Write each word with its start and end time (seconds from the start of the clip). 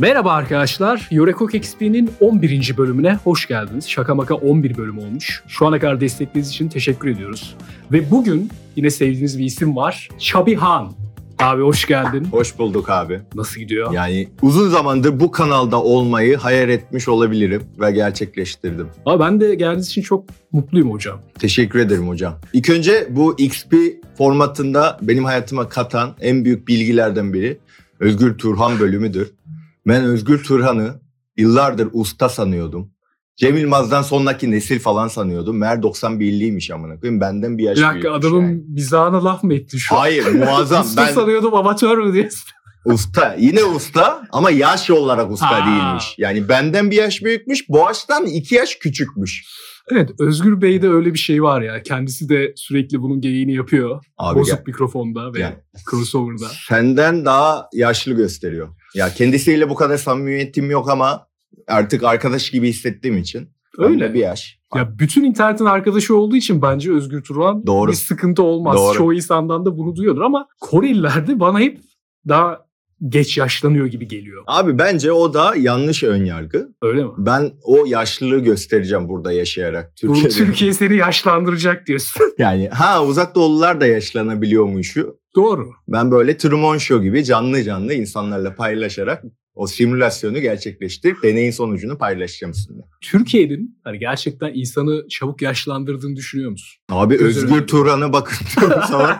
Merhaba 0.00 0.32
arkadaşlar. 0.32 1.08
Yorekok 1.10 1.54
XP'nin 1.54 2.10
11. 2.20 2.74
bölümüne 2.76 3.14
hoş 3.14 3.48
geldiniz. 3.48 3.88
Şaka 3.88 4.14
maka 4.14 4.34
11 4.34 4.76
bölüm 4.76 4.98
olmuş. 4.98 5.42
Şu 5.48 5.66
ana 5.66 5.78
kadar 5.78 6.00
desteklediğiniz 6.00 6.50
için 6.50 6.68
teşekkür 6.68 7.08
ediyoruz. 7.08 7.56
Ve 7.92 8.10
bugün 8.10 8.50
yine 8.76 8.90
sevdiğiniz 8.90 9.38
bir 9.38 9.44
isim 9.44 9.76
var. 9.76 10.08
Çabi 10.18 10.54
Han. 10.54 10.92
Abi 11.40 11.62
hoş 11.62 11.86
geldin. 11.86 12.24
Hoş 12.24 12.58
bulduk 12.58 12.90
abi. 12.90 13.20
Nasıl 13.34 13.60
gidiyor? 13.60 13.92
Yani 13.92 14.28
uzun 14.42 14.68
zamandır 14.70 15.20
bu 15.20 15.30
kanalda 15.30 15.82
olmayı 15.82 16.36
hayal 16.36 16.68
etmiş 16.68 17.08
olabilirim 17.08 17.62
ve 17.80 17.90
gerçekleştirdim. 17.90 18.88
Abi 19.06 19.20
ben 19.20 19.40
de 19.40 19.54
geldiğiniz 19.54 19.88
için 19.88 20.02
çok 20.02 20.24
mutluyum 20.52 20.90
hocam. 20.90 21.20
Teşekkür 21.38 21.78
ederim 21.78 22.08
hocam. 22.08 22.34
İlk 22.52 22.70
önce 22.70 23.08
bu 23.10 23.34
XP 23.38 23.74
formatında 24.18 24.98
benim 25.02 25.24
hayatıma 25.24 25.68
katan 25.68 26.14
en 26.20 26.44
büyük 26.44 26.68
bilgilerden 26.68 27.32
biri 27.32 27.58
Özgür 28.00 28.38
Turhan 28.38 28.80
bölümüdür. 28.80 29.32
Ben 29.86 30.04
Özgür 30.04 30.44
Turhan'ı 30.44 31.00
yıllardır 31.36 31.88
usta 31.92 32.28
sanıyordum. 32.28 32.90
Cem 33.40 33.56
Yılmaz'dan 33.56 34.02
sonraki 34.02 34.50
nesil 34.50 34.78
falan 34.78 35.08
sanıyordum. 35.08 35.58
Meğer 35.58 35.76
91'liymiş 35.76 36.72
amına 36.74 37.00
koyayım. 37.00 37.20
Benden 37.20 37.58
bir 37.58 37.62
yaş 37.64 37.78
Bir 37.78 37.82
dakika 37.82 38.08
büyükmüş 38.08 38.26
adamın 38.28 38.42
yani. 38.48 38.62
mizahına 38.68 39.24
laf 39.24 39.42
mı 39.42 39.54
ettin 39.54 39.78
şu 39.78 39.94
an? 39.94 39.98
Hayır 40.00 40.26
muazzam. 40.34 40.82
Usta 40.86 41.06
ben 41.06 41.12
sanıyordum 41.12 41.54
amatör 41.54 41.98
mü 41.98 42.12
diye. 42.12 42.28
usta. 42.84 43.36
Yine 43.38 43.64
usta 43.64 44.22
ama 44.32 44.50
yaş 44.50 44.90
olarak 44.90 45.30
usta 45.30 45.50
Ha. 45.66 45.66
değilmiş. 45.70 46.14
Yani 46.18 46.48
benden 46.48 46.90
bir 46.90 46.96
yaş 46.96 47.22
büyükmüş. 47.22 47.68
Boğaç'tan 47.68 48.26
iki 48.26 48.54
yaş 48.54 48.74
küçükmüş. 48.74 49.44
Evet 49.92 50.10
Özgür 50.20 50.60
Bey'de 50.62 50.88
öyle 50.88 51.14
bir 51.14 51.18
şey 51.18 51.42
var 51.42 51.62
ya. 51.62 51.82
Kendisi 51.82 52.28
de 52.28 52.52
sürekli 52.56 53.02
bunun 53.02 53.20
geyiğini 53.20 53.54
yapıyor. 53.54 54.04
Abi 54.18 54.38
Bozuk 54.38 54.56
gel- 54.56 54.64
mikrofonda 54.66 55.34
ve 55.34 55.40
Yani 55.40 55.54
crossover'da. 55.90 56.46
senden 56.68 57.24
daha 57.24 57.68
yaşlı 57.72 58.12
gösteriyor. 58.12 58.68
Ya 58.94 59.14
kendisiyle 59.14 59.68
bu 59.70 59.74
kadar 59.74 59.96
samimiyetim 59.96 60.70
yok 60.70 60.90
ama 60.90 61.26
artık 61.70 62.04
arkadaş 62.04 62.50
gibi 62.50 62.68
hissettiğim 62.68 63.18
için. 63.18 63.48
Öyle. 63.78 64.14
bir 64.14 64.20
yaş. 64.20 64.60
Ya 64.76 64.98
bütün 64.98 65.24
internetin 65.24 65.64
arkadaşı 65.64 66.16
olduğu 66.16 66.36
için 66.36 66.62
bence 66.62 66.92
Özgür 66.92 67.22
Turan 67.22 67.66
Doğru. 67.66 67.90
bir 67.90 67.96
sıkıntı 67.96 68.42
olmaz. 68.42 68.76
Doğru. 68.76 68.96
Çoğu 68.96 69.14
insandan 69.14 69.66
da 69.66 69.78
bunu 69.78 69.96
duyuyordur 69.96 70.20
ama 70.20 70.46
Koreliler 70.60 71.26
de 71.26 71.40
bana 71.40 71.60
hep 71.60 71.78
daha 72.28 72.70
geç 73.08 73.38
yaşlanıyor 73.38 73.86
gibi 73.86 74.08
geliyor. 74.08 74.44
Abi 74.46 74.78
bence 74.78 75.12
o 75.12 75.34
da 75.34 75.54
yanlış 75.56 76.04
ön 76.04 76.24
yargı. 76.24 76.68
Öyle 76.82 77.04
mi? 77.04 77.10
Ben 77.18 77.52
o 77.62 77.84
yaşlılığı 77.86 78.38
göstereceğim 78.38 79.08
burada 79.08 79.32
yaşayarak. 79.32 79.92
Bu 80.02 80.14
Türkiye'de. 80.14 80.28
Türkiye 80.34 80.72
seni 80.72 80.96
yaşlandıracak 80.96 81.86
diyorsun. 81.86 82.22
Yani 82.38 82.68
ha 82.68 83.04
uzak 83.04 83.34
doğulular 83.34 83.80
da 83.80 83.86
yaşlanabiliyormuşu. 83.86 85.16
Doğru. 85.36 85.70
Ben 85.88 86.10
böyle 86.10 86.36
Truman 86.36 86.78
Show 86.78 87.04
gibi 87.04 87.24
canlı 87.24 87.62
canlı 87.62 87.94
insanlarla 87.94 88.54
paylaşarak 88.54 89.24
o 89.60 89.66
simülasyonu 89.66 90.40
gerçekleştirip 90.40 91.22
deneyin 91.22 91.50
sonucunu 91.50 91.98
paylaşacağım 91.98 92.54
sizinle. 92.54 92.82
Türkiye'nin 93.00 93.80
hani 93.84 93.98
gerçekten 93.98 94.52
insanı 94.54 95.08
çabuk 95.08 95.42
yaşlandırdığını 95.42 96.16
düşünüyor 96.16 96.50
musun? 96.50 96.80
Abi 96.88 97.18
Gözler 97.18 97.28
Özgür 97.28 97.52
önünde. 97.52 97.66
Turan'a 97.66 98.12
bakın 98.12 98.36
zaman 98.88 99.18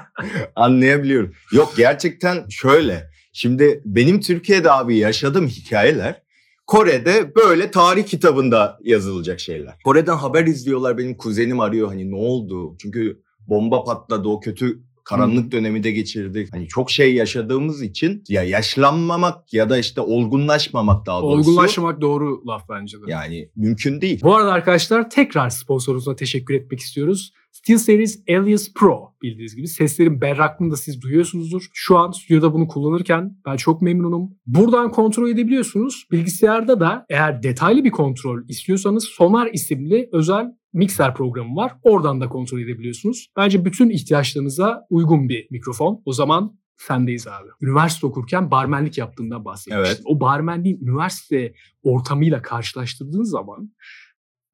anlayabiliyorum. 0.56 1.32
Yok 1.52 1.74
gerçekten 1.76 2.48
şöyle. 2.48 3.10
Şimdi 3.32 3.82
benim 3.84 4.20
Türkiye'de 4.20 4.72
abi 4.72 4.96
yaşadığım 4.96 5.46
hikayeler 5.46 6.22
Kore'de 6.66 7.34
böyle 7.34 7.70
tarih 7.70 8.04
kitabında 8.04 8.78
yazılacak 8.82 9.40
şeyler. 9.40 9.74
Kore'den 9.84 10.16
haber 10.16 10.46
izliyorlar 10.46 10.98
benim 10.98 11.16
kuzenim 11.16 11.60
arıyor 11.60 11.88
hani 11.88 12.10
ne 12.10 12.16
oldu? 12.16 12.76
Çünkü 12.78 13.20
bomba 13.48 13.84
patladı 13.84 14.28
o 14.28 14.40
kötü 14.40 14.82
karanlık 15.10 15.52
dönemi 15.52 15.82
de 15.82 15.90
geçirdik. 15.90 16.48
Hani 16.52 16.68
çok 16.68 16.90
şey 16.90 17.14
yaşadığımız 17.14 17.82
için 17.82 18.24
ya 18.28 18.42
yaşlanmamak 18.42 19.52
ya 19.52 19.70
da 19.70 19.78
işte 19.78 20.00
olgunlaşmamak 20.00 21.06
daha 21.06 21.22
doğrusu. 21.22 21.50
Olgunlaşmak 21.50 22.00
doğru 22.00 22.46
laf 22.46 22.68
bence 22.68 22.96
de. 22.96 23.02
Yani 23.08 23.48
mümkün 23.56 24.00
değil. 24.00 24.20
Bu 24.22 24.36
arada 24.36 24.52
arkadaşlar 24.52 25.10
tekrar 25.10 25.50
sponsorumuza 25.50 26.16
teşekkür 26.16 26.54
etmek 26.54 26.80
istiyoruz. 26.80 27.32
SteelSeries 27.52 28.22
Alias 28.28 28.68
Pro 28.74 29.14
bildiğiniz 29.22 29.56
gibi 29.56 29.68
seslerin 29.68 30.20
berraklığını 30.20 30.70
da 30.72 30.76
siz 30.76 31.02
duyuyorsunuzdur. 31.02 31.66
Şu 31.72 31.98
an 31.98 32.10
stüdyoda 32.10 32.54
bunu 32.54 32.68
kullanırken 32.68 33.36
ben 33.46 33.56
çok 33.56 33.82
memnunum. 33.82 34.30
Buradan 34.46 34.90
kontrol 34.90 35.28
edebiliyorsunuz. 35.28 36.06
Bilgisayarda 36.12 36.80
da 36.80 37.06
eğer 37.08 37.42
detaylı 37.42 37.84
bir 37.84 37.90
kontrol 37.90 38.48
istiyorsanız 38.48 39.04
Sonar 39.04 39.50
isimli 39.52 40.08
özel 40.12 40.46
mikser 40.72 41.14
programı 41.14 41.56
var. 41.56 41.72
Oradan 41.82 42.20
da 42.20 42.28
kontrol 42.28 42.60
edebiliyorsunuz. 42.60 43.28
Bence 43.36 43.64
bütün 43.64 43.90
ihtiyaçlarınıza 43.90 44.86
uygun 44.90 45.28
bir 45.28 45.46
mikrofon. 45.50 46.02
O 46.04 46.12
zaman 46.12 46.58
sendeyiz 46.76 47.26
abi. 47.26 47.48
Üniversite 47.60 48.06
okurken 48.06 48.50
barmenlik 48.50 48.98
yaptığından 48.98 49.44
bahsetmiştin. 49.44 49.86
Evet. 49.94 50.00
O 50.04 50.20
barmenliğin 50.20 50.78
üniversite 50.80 51.54
ortamıyla 51.82 52.42
karşılaştırdığın 52.42 53.22
zaman 53.22 53.72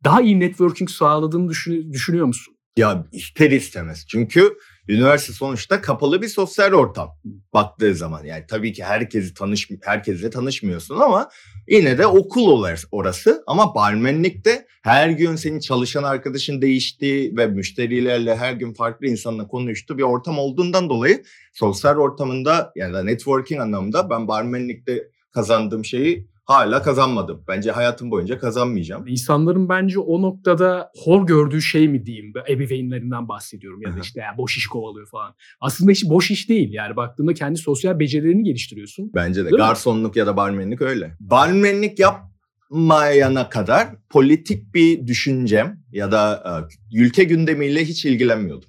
daha 0.04 0.22
iyi 0.22 0.40
networking 0.40 0.90
sağladığını 0.90 1.48
düşün- 1.50 1.92
düşünüyor 1.92 2.26
musun? 2.26 2.56
Ya 2.76 3.06
ister 3.12 3.50
istemez. 3.50 4.06
Çünkü 4.08 4.52
üniversite 4.88 5.32
sonuçta 5.32 5.80
kapalı 5.80 6.22
bir 6.22 6.28
sosyal 6.28 6.72
ortam 6.72 7.10
baktığı 7.52 7.94
zaman. 7.94 8.24
Yani 8.24 8.44
tabii 8.48 8.72
ki 8.72 8.84
herkesi 8.84 9.34
tanış 9.34 9.68
herkesle 9.82 10.30
tanışmıyorsun 10.30 10.96
ama 10.96 11.28
yine 11.68 11.98
de 11.98 12.06
okul 12.06 12.48
olur 12.48 12.82
orası. 12.90 13.42
Ama 13.46 13.74
barmenlikte 13.74 14.66
her 14.82 15.10
gün 15.10 15.36
senin 15.36 15.60
çalışan 15.60 16.02
arkadaşın 16.02 16.62
değişti 16.62 17.36
ve 17.36 17.46
müşterilerle 17.46 18.36
her 18.36 18.52
gün 18.52 18.74
farklı 18.74 19.06
insanla 19.06 19.48
konuştu 19.48 19.98
bir 19.98 20.02
ortam 20.02 20.38
olduğundan 20.38 20.88
dolayı 20.88 21.22
sosyal 21.52 21.96
ortamında 21.96 22.72
yani 22.76 23.06
networking 23.06 23.60
anlamında 23.60 24.10
ben 24.10 24.28
barmenlikte 24.28 25.08
kazandığım 25.32 25.84
şeyi 25.84 26.28
hala 26.46 26.82
kazanmadım. 26.82 27.44
Bence 27.48 27.70
hayatım 27.70 28.10
boyunca 28.10 28.38
kazanmayacağım. 28.38 29.06
İnsanların 29.06 29.68
bence 29.68 29.98
o 29.98 30.22
noktada 30.22 30.90
hor 31.04 31.26
gördüğü 31.26 31.62
şey 31.62 31.88
mi 31.88 32.06
diyeyim? 32.06 32.32
Ebeveynlerinden 32.48 33.28
bahsediyorum 33.28 33.82
ya 33.82 33.96
da 33.96 34.00
işte 34.02 34.20
ya 34.20 34.34
boş 34.38 34.56
iş 34.56 34.66
kovalıyor 34.66 35.08
falan. 35.08 35.34
Aslında 35.60 35.90
hiç 35.90 36.04
boş 36.04 36.30
iş 36.30 36.48
değil 36.48 36.72
yani 36.72 36.96
baktığında 36.96 37.34
kendi 37.34 37.58
sosyal 37.58 37.98
becerilerini 37.98 38.42
geliştiriyorsun. 38.42 39.10
Bence 39.14 39.40
de. 39.40 39.44
Değil 39.44 39.54
mi? 39.54 39.58
Garsonluk 39.58 40.16
ya 40.16 40.26
da 40.26 40.36
barmenlik 40.36 40.82
öyle. 40.82 41.16
Barmenlik 41.20 41.98
yapmayana 41.98 43.48
kadar 43.48 43.88
politik 44.10 44.74
bir 44.74 45.06
düşüncem 45.06 45.80
ya 45.92 46.12
da 46.12 46.42
e, 46.92 46.98
ülke 46.98 47.24
gündemiyle 47.24 47.84
hiç 47.84 48.04
ilgilenmiyordum. 48.04 48.68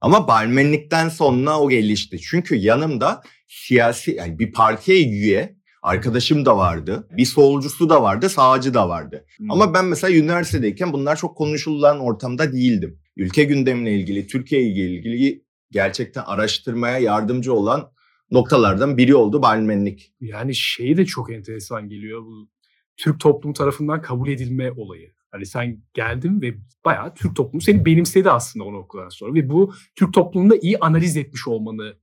Ama 0.00 0.28
barmenlikten 0.28 1.08
sonra 1.08 1.60
o 1.60 1.68
gelişti. 1.68 2.18
Çünkü 2.20 2.56
yanımda 2.56 3.22
siyasi 3.48 4.10
yani 4.10 4.38
bir 4.38 4.52
partiye 4.52 5.08
üye 5.08 5.57
arkadaşım 5.82 6.44
da 6.44 6.56
vardı. 6.56 7.08
Bir 7.10 7.24
solcusu 7.24 7.90
da 7.90 8.02
vardı, 8.02 8.28
sağcı 8.28 8.74
da 8.74 8.88
vardı. 8.88 9.24
Ama 9.50 9.74
ben 9.74 9.84
mesela 9.84 10.14
üniversitedeyken 10.14 10.92
bunlar 10.92 11.16
çok 11.16 11.36
konuşulan 11.36 12.00
ortamda 12.00 12.52
değildim. 12.52 13.00
Ülke 13.16 13.44
gündemine 13.44 13.92
ilgili, 13.92 14.26
Türkiye 14.26 14.62
ile 14.62 14.90
ilgili 14.90 15.44
gerçekten 15.70 16.22
araştırmaya 16.26 16.98
yardımcı 16.98 17.52
olan 17.52 17.92
noktalardan 18.30 18.96
biri 18.96 19.14
oldu 19.14 19.42
barmenlik. 19.42 20.14
Yani 20.20 20.54
şey 20.54 20.96
de 20.96 21.06
çok 21.06 21.32
enteresan 21.32 21.88
geliyor 21.88 22.22
bu 22.22 22.48
Türk 22.96 23.20
toplumu 23.20 23.54
tarafından 23.54 24.02
kabul 24.02 24.28
edilme 24.28 24.72
olayı. 24.72 25.12
Hani 25.30 25.46
sen 25.46 25.82
geldin 25.94 26.42
ve 26.42 26.54
bayağı 26.84 27.14
Türk 27.14 27.36
toplumu 27.36 27.60
seni 27.60 27.84
benimsedi 27.84 28.30
aslında 28.30 28.64
o 28.64 28.72
noktadan 28.72 29.08
sonra 29.08 29.34
ve 29.34 29.50
bu 29.50 29.74
Türk 29.96 30.14
toplumunda 30.14 30.56
iyi 30.56 30.78
analiz 30.78 31.16
etmiş 31.16 31.48
olmanı 31.48 31.96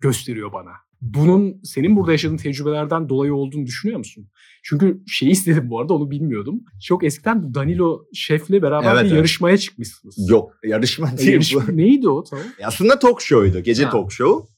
gösteriyor 0.00 0.52
bana. 0.52 0.72
Bunun 1.00 1.60
senin 1.64 1.96
burada 1.96 2.12
yaşadığın 2.12 2.36
tecrübelerden 2.36 3.08
dolayı 3.08 3.34
olduğunu 3.34 3.66
düşünüyor 3.66 3.98
musun? 3.98 4.28
Çünkü 4.64 5.00
şeyi 5.06 5.30
istedim 5.30 5.70
bu 5.70 5.80
arada 5.80 5.94
onu 5.94 6.10
bilmiyordum. 6.10 6.60
Çok 6.84 7.04
eskiden 7.04 7.54
Danilo 7.54 8.04
Şef'le 8.14 8.50
beraber 8.50 8.86
Evet, 8.92 9.00
bir 9.04 9.06
evet. 9.06 9.16
yarışmaya 9.16 9.58
çıkmışsınız. 9.58 10.30
Yok 10.30 10.52
yarışma 10.64 11.10
E, 11.14 11.18
değil 11.18 11.32
yarışma- 11.32 11.68
bu. 11.68 11.76
neydi 11.76 12.08
o 12.08 12.24
tamam? 12.24 12.44
Aslında 12.64 12.98
talk 12.98 13.20
show'ydu. 13.20 13.60
Gece 13.60 13.84
Ha. 13.84 13.90
talk 13.90 14.12
show. 14.12 14.50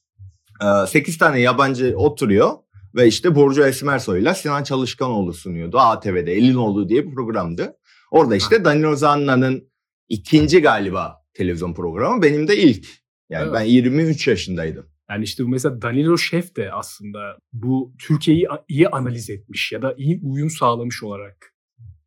8 0.88 1.19
tane 1.19 1.40
yabancı 1.40 1.94
oturuyor 1.96 2.50
ve 2.94 3.06
işte 3.08 3.34
Burcu 3.34 3.64
Esmersoy'la 3.64 4.34
Sinan 4.34 4.62
Çalışkanoğlu 4.62 5.32
sunuyordu. 5.32 5.78
ATV'de 5.78 6.32
Elinoğlu 6.32 6.88
diye 6.88 7.06
bir 7.06 7.14
programdı. 7.14 7.76
Orada 8.11 8.37
işte 8.37 8.64
Danilo 8.64 8.96
Zanna'nın 8.96 9.69
ikinci 10.08 10.61
galiba 10.62 11.17
televizyon 11.34 11.75
programı. 11.75 12.22
Benim 12.22 12.49
de 12.49 12.56
ilk. 12.56 12.87
Yani 13.31 13.43
Evet. 13.44 13.55
ben 13.55 13.62
23 13.62 14.28
yaşındaydım. 14.28 14.87
Yani 15.12 15.25
işte 15.25 15.44
bu 15.44 15.49
mesela 15.49 15.82
Danilo 15.82 16.19
Şef 16.19 16.56
de 16.56 16.73
aslında 16.73 17.37
bu 17.53 17.94
Türkiye'yi 17.99 18.49
a- 18.50 18.64
iyi 18.69 18.88
analiz 18.88 19.31
etmiş 19.31 19.73
ya 19.73 19.82
da 19.82 19.94
iyi 19.97 20.20
uyum 20.23 20.50
sağlamış 20.50 21.03
olarak 21.03 21.55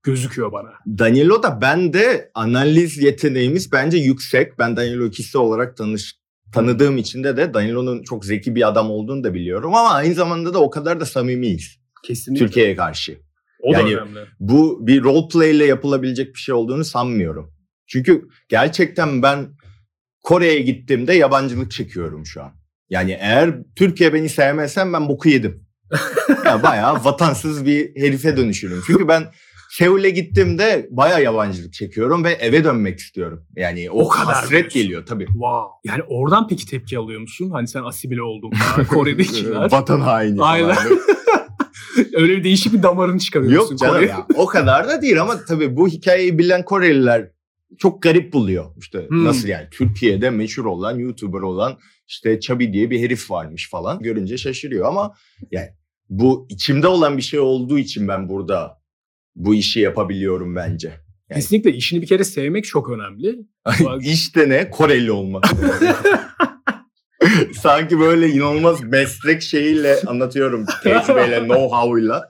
gözüküyor 0.03 0.51
bana. 0.51 0.69
Danilo 0.99 1.43
da 1.43 1.61
ben 1.61 1.93
de 1.93 2.31
analiz 2.33 2.97
yeteneğimiz 2.97 3.71
bence 3.71 3.97
yüksek. 3.97 4.59
Ben 4.59 4.77
Danilo 4.77 5.05
ikisi 5.05 5.37
olarak 5.37 5.77
tanış 5.77 6.15
tanıdığım 6.53 6.97
için 6.97 7.23
de 7.23 7.53
Danilo'nun 7.53 8.03
çok 8.03 8.25
zeki 8.25 8.55
bir 8.55 8.67
adam 8.67 8.91
olduğunu 8.91 9.23
da 9.23 9.33
biliyorum 9.33 9.75
ama 9.75 9.89
aynı 9.93 10.13
zamanda 10.13 10.53
da 10.53 10.59
o 10.61 10.69
kadar 10.69 10.99
da 10.99 11.05
samimiyiz 11.05 11.77
Kesinlikle. 12.03 12.45
Türkiye'ye 12.45 12.75
karşı. 12.75 13.19
O 13.63 13.73
da 13.73 13.77
Yani- 13.79 13.95
önemli. 13.97 14.19
Bu 14.39 14.87
bir 14.87 15.03
role 15.03 15.27
play 15.33 15.51
ile 15.57 15.65
yapılabilecek 15.65 16.33
bir 16.33 16.39
şey 16.39 16.55
olduğunu 16.55 16.85
sanmıyorum. 16.85 17.53
Çünkü 17.87 18.27
gerçekten 18.49 19.21
ben 19.21 19.47
Kore'ye 20.23 20.61
gittiğimde 20.61 21.13
yabancılık 21.13 21.71
çekiyorum 21.71 22.25
şu 22.25 22.43
an. 22.43 22.64
Yani 22.89 23.11
eğer 23.19 23.55
Türkiye 23.75 24.13
beni 24.13 24.29
sevmezsen 24.29 24.93
ben 24.93 25.09
boku 25.09 25.29
yedim. 25.29 25.63
yani 26.45 26.63
bayağı 26.63 27.05
vatansız 27.05 27.65
bir 27.65 27.95
herife 27.95 28.37
dönüşürüm. 28.37 28.81
Çünkü 28.87 29.07
ben 29.07 29.23
Seul'e 29.71 30.09
gittiğimde 30.09 30.87
bayağı 30.91 31.23
yabancılık 31.23 31.73
çekiyorum 31.73 32.23
ve 32.23 32.31
eve 32.31 32.63
dönmek 32.63 32.99
istiyorum. 32.99 33.45
Yani 33.55 33.91
o, 33.91 33.99
O 34.05 34.07
kadar 34.07 34.33
hasret 34.35 34.49
diyorsun. 34.51 34.81
geliyor 34.81 35.05
tabii. 35.05 35.25
Wow. 35.25 35.71
Yani 35.85 36.03
oradan 36.07 36.47
peki 36.47 36.65
tepki 36.67 36.97
alıyor 36.97 37.21
musun? 37.21 37.49
Hani 37.49 37.67
sen 37.67 37.83
asimile 37.83 38.21
oldun. 38.21 38.51
Kore'dekiler. 38.89 39.71
Vatan 39.71 40.01
haini 40.01 40.41
Aynen. 40.41 40.75
Öyle 42.15 42.37
bir 42.37 42.43
değişik 42.43 42.73
bir 42.73 42.83
damarını 42.83 43.19
çıkarıyorsun. 43.19 43.71
Yok 43.71 43.79
canım 43.79 43.93
Kore'ye. 43.93 44.09
ya. 44.11 44.25
O 44.35 44.45
kadar 44.45 44.87
da 44.87 45.01
değil 45.01 45.21
ama 45.21 45.45
tabii 45.47 45.75
bu 45.75 45.87
hikayeyi 45.87 46.37
bilen 46.37 46.65
Koreliler 46.65 47.29
çok 47.77 48.01
garip 48.01 48.33
buluyor. 48.33 48.65
İşte 48.77 49.05
Hmm. 49.07 49.25
nasıl 49.25 49.47
yani 49.47 49.67
Türkiye'de 49.71 50.29
meşhur 50.29 50.65
olan 50.65 50.99
YouTuber 50.99 51.39
olan 51.41 51.77
işte 52.07 52.39
Çabi 52.39 52.73
diye 52.73 52.89
bir 52.89 52.99
herif 52.99 53.31
varmış 53.31 53.69
falan. 53.69 53.99
Görünce 53.99 54.37
şaşırıyor 54.37 54.85
ama 54.85 55.13
yani 55.51 55.67
bu 56.09 56.47
içimde 56.49 56.87
olan 56.87 57.17
bir 57.17 57.21
şey 57.21 57.39
olduğu 57.39 57.79
için 57.79 58.07
ben 58.07 58.29
burada 58.29 58.81
bu 59.35 59.55
işi 59.55 59.79
yapabiliyorum 59.79 60.55
bence. 60.55 60.87
Yani- 61.29 61.41
Kesinlikle 61.41 61.71
işini 61.73 62.01
bir 62.01 62.07
kere 62.07 62.23
sevmek 62.23 62.65
çok 62.65 62.89
önemli. 62.89 63.35
İşte 64.01 64.49
ne? 64.49 64.69
Koreli 64.69 65.11
olmak. 65.11 65.43
Sanki 67.61 67.99
böyle 67.99 68.29
inanılmaz 68.29 68.83
meslek 68.83 69.41
şeyiyle 69.41 69.95
anlatıyorum. 70.07 70.65
Tecrübeyle, 70.83 71.37
know-how'yla. 71.37 72.21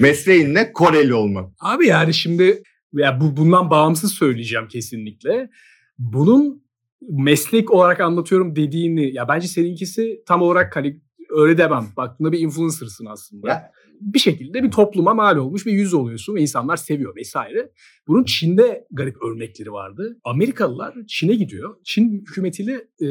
Mesleğin 0.00 0.54
ne? 0.54 0.72
Koreli 0.72 1.14
olmak. 1.14 1.50
Abi 1.60 1.86
yani 1.86 2.14
şimdi 2.14 2.62
ya 2.92 3.20
bu 3.20 3.36
bundan 3.36 3.70
bağımsız 3.70 4.12
söyleyeceğim 4.12 4.68
kesinlikle. 4.68 5.50
Bunun 5.98 6.66
meslek 7.08 7.70
olarak 7.70 8.00
anlatıyorum 8.00 8.56
dediğini 8.56 9.14
ya 9.14 9.28
bence 9.28 9.48
seninkisi 9.48 10.22
tam 10.26 10.42
olarak 10.42 10.76
hani 10.76 11.00
öyle 11.30 11.58
demem. 11.58 11.86
Baktığında 11.96 12.32
bir 12.32 12.40
influencer'sın 12.40 13.06
aslında. 13.06 13.48
Ya. 13.48 13.72
Bir 14.00 14.18
şekilde 14.18 14.62
bir 14.62 14.70
topluma 14.70 15.14
mal 15.14 15.36
olmuş 15.36 15.66
bir 15.66 15.72
yüz 15.72 15.94
oluyorsun 15.94 16.34
ve 16.34 16.40
insanlar 16.40 16.76
seviyor 16.76 17.16
vesaire. 17.16 17.70
Bunun 18.08 18.24
Çin'de 18.24 18.86
garip 18.90 19.22
örnekleri 19.22 19.72
vardı. 19.72 20.18
Amerikalılar 20.24 20.94
Çin'e 21.08 21.34
gidiyor. 21.34 21.76
Çin 21.84 22.24
hükümetiyle 22.28 22.72
e, 23.00 23.08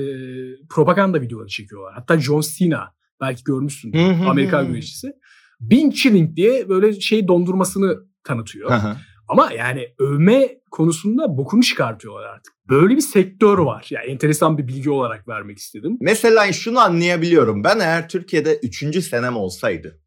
propaganda 0.69 1.21
videoları 1.21 1.47
çekiyorlar. 1.47 1.93
Hatta 1.93 2.19
John 2.19 2.41
Cena 2.57 2.95
belki 3.21 3.43
görmüşsün 3.43 3.93
Amerikan 4.27 4.67
güreşçisi. 4.67 5.13
Bin 5.59 5.91
Chilling 5.91 6.35
diye 6.35 6.69
böyle 6.69 6.99
şey 6.99 7.27
dondurmasını 7.27 7.97
tanıtıyor. 8.23 8.71
Hı 8.71 8.75
hı. 8.75 8.95
Ama 9.27 9.51
yani 9.51 9.87
övme 9.99 10.57
konusunda 10.71 11.37
bokunu 11.37 11.63
çıkartıyorlar 11.63 12.23
artık. 12.23 12.53
Böyle 12.69 12.95
bir 12.95 13.01
sektör 13.01 13.57
var. 13.57 13.87
Yani 13.89 14.05
enteresan 14.05 14.57
bir 14.57 14.67
bilgi 14.67 14.89
olarak 14.89 15.27
vermek 15.27 15.57
istedim. 15.57 15.97
Mesela 16.01 16.53
şunu 16.53 16.79
anlayabiliyorum. 16.79 17.63
Ben 17.63 17.79
eğer 17.79 18.09
Türkiye'de 18.09 18.59
üçüncü 18.63 19.01
senem 19.01 19.37
olsaydı 19.37 19.99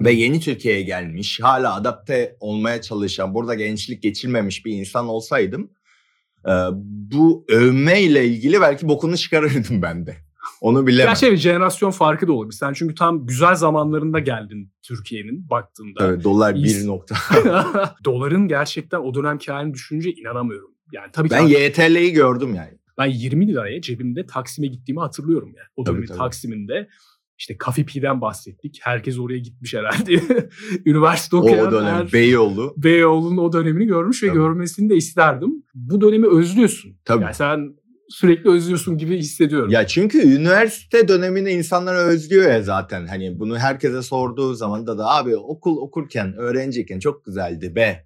ve 0.00 0.12
yeni 0.12 0.40
Türkiye'ye 0.40 0.82
gelmiş, 0.82 1.40
hala 1.42 1.74
adapte 1.74 2.36
olmaya 2.40 2.80
çalışan, 2.82 3.34
burada 3.34 3.54
gençlik 3.54 4.02
geçirmemiş 4.02 4.66
bir 4.66 4.72
insan 4.72 5.08
olsaydım 5.08 5.70
bu 6.82 7.44
övme 7.48 8.02
ile 8.02 8.26
ilgili 8.26 8.60
belki 8.60 8.88
bokunu 8.88 9.16
çıkarırdım 9.16 9.82
ben 9.82 10.06
de. 10.06 10.16
Onu 10.60 10.86
bilemem. 10.86 11.06
Gerçi 11.10 11.26
evet, 11.26 11.38
jenerasyon 11.38 11.90
farkı 11.90 12.28
da 12.28 12.32
olabilir. 12.32 12.52
Sen 12.56 12.72
çünkü 12.72 12.94
tam 12.94 13.26
güzel 13.26 13.54
zamanlarında 13.54 14.18
geldin 14.18 14.72
Türkiye'nin 14.82 15.50
baktığında. 15.50 16.06
Evet, 16.08 16.24
dolar 16.24 16.54
bir 16.54 16.86
nokta. 16.86 17.16
Doların 18.04 18.48
gerçekten 18.48 18.98
o 18.98 19.14
dönemki 19.14 19.52
halini 19.52 19.74
düşününce 19.74 20.12
inanamıyorum. 20.12 20.70
Yani 20.92 21.06
tabii 21.12 21.28
ki 21.28 21.34
Ben 21.34 21.46
YTL'yi 21.46 22.12
gördüm 22.12 22.54
yani. 22.54 22.78
ben 22.98 23.06
20 23.06 23.48
liraya 23.48 23.80
cebimde 23.80 24.26
Taksim'e 24.26 24.66
gittiğimi 24.66 25.00
hatırlıyorum 25.00 25.48
yani. 25.56 25.68
O 25.76 25.86
dönemin. 25.86 26.06
Taksim'inde 26.06 26.88
işte 27.38 27.56
Cafe 27.66 27.84
P'den 27.84 28.20
bahsettik. 28.20 28.78
Herkes 28.82 29.18
oraya 29.18 29.38
gitmiş 29.38 29.74
herhalde. 29.74 30.20
Üniversite 30.86 31.36
O, 31.36 31.38
okuyan 31.40 31.66
o 31.68 31.72
dönem 31.72 31.94
her- 31.94 32.12
Beyoğlu. 32.12 32.74
Beyoğlu'nun 32.76 33.36
o 33.36 33.52
dönemini 33.52 33.86
görmüş 33.86 34.22
ve 34.22 34.26
Tabii. 34.26 34.38
görmesini 34.38 34.90
de 34.90 34.96
isterdim. 34.96 35.50
Bu 35.74 36.00
dönemi 36.00 36.26
özlüyorsun. 36.26 36.96
Tabii. 37.04 37.22
Yani 37.22 37.34
sen 37.34 37.74
sürekli 38.08 38.50
özlüyorsun 38.50 38.98
gibi 38.98 39.18
hissediyorum. 39.18 39.70
Ya 39.70 39.86
çünkü 39.86 40.22
üniversite 40.36 41.08
dönemini 41.08 41.50
insanlar 41.50 41.94
özlüyor 41.94 42.50
ya 42.50 42.62
zaten. 42.62 43.06
Hani 43.06 43.38
bunu 43.38 43.58
herkese 43.58 44.02
sorduğu 44.02 44.54
zaman 44.54 44.86
da 44.86 44.98
da 44.98 45.06
abi 45.06 45.36
okul 45.36 45.76
okurken, 45.76 46.34
öğrenciyken 46.36 46.98
çok 46.98 47.24
güzeldi 47.24 47.74
be. 47.76 48.04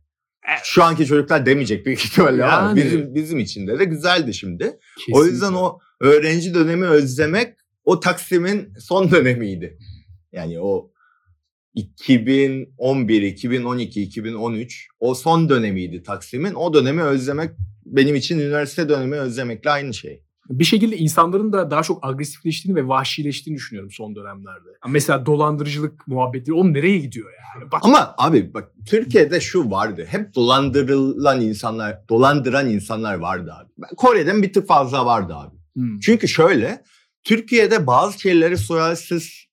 Şu 0.64 0.84
anki 0.84 1.06
çocuklar 1.06 1.46
demeyecek 1.46 1.86
büyük 1.86 2.04
ihtimalle 2.04 2.44
ama 2.44 2.68
Yani. 2.68 2.76
bizim 2.76 3.14
bizim 3.14 3.38
için 3.38 3.66
de 3.66 3.78
de 3.78 3.84
güzeldi 3.84 4.34
şimdi. 4.34 4.64
O 4.64 4.98
Kesinlikle. 4.98 5.30
yüzden 5.30 5.52
o 5.52 5.78
öğrenci 6.00 6.54
dönemi 6.54 6.86
özlemek 6.86 7.54
o 7.84 8.00
Taksim'in 8.00 8.72
son 8.78 9.10
dönemiydi. 9.10 9.78
Yani 10.32 10.60
o 10.60 10.91
2011, 11.74 13.22
2012, 13.22 14.02
2013 14.02 14.88
o 15.00 15.14
son 15.14 15.48
dönemiydi 15.48 16.02
Taksim'in. 16.02 16.54
O 16.54 16.74
dönemi 16.74 17.02
özlemek 17.02 17.50
benim 17.86 18.14
için 18.14 18.38
üniversite 18.38 18.88
dönemi 18.88 19.16
özlemekle 19.16 19.70
aynı 19.70 19.94
şey. 19.94 20.22
bir 20.50 20.64
şekilde 20.64 20.96
insanların 20.96 21.52
da 21.52 21.70
daha 21.70 21.82
çok 21.82 22.06
agresifleştiğini 22.06 22.78
ve 22.78 22.88
vahşileştiğini 22.88 23.56
düşünüyorum 23.56 23.90
son 23.90 24.16
dönemlerde. 24.16 24.68
Mesela 24.88 25.26
dolandırıcılık 25.26 26.08
muhabbetleri 26.08 26.52
o 26.52 26.72
nereye 26.72 26.98
gidiyor 26.98 27.30
yani? 27.30 27.70
Bak, 27.72 27.80
Ama 27.84 28.14
abi 28.18 28.54
bak 28.54 28.72
Türkiye'de 28.86 29.40
şu 29.40 29.70
vardı. 29.70 30.06
Hep 30.08 30.34
dolandırılan 30.34 31.40
insanlar, 31.40 32.08
dolandıran 32.08 32.70
insanlar 32.70 33.14
vardı 33.14 33.52
abi. 33.60 33.70
Ben- 33.78 33.96
Kore'den 33.96 34.42
bir 34.42 34.52
tık 34.52 34.68
fazla 34.68 35.06
vardı 35.06 35.34
abi. 35.34 35.56
Hmm. 35.74 36.00
Çünkü 36.00 36.28
şöyle 36.28 36.82
Türkiye'de 37.24 37.86
bazı 37.86 38.20
şeyleri 38.20 38.58
sualsiz 38.58 39.46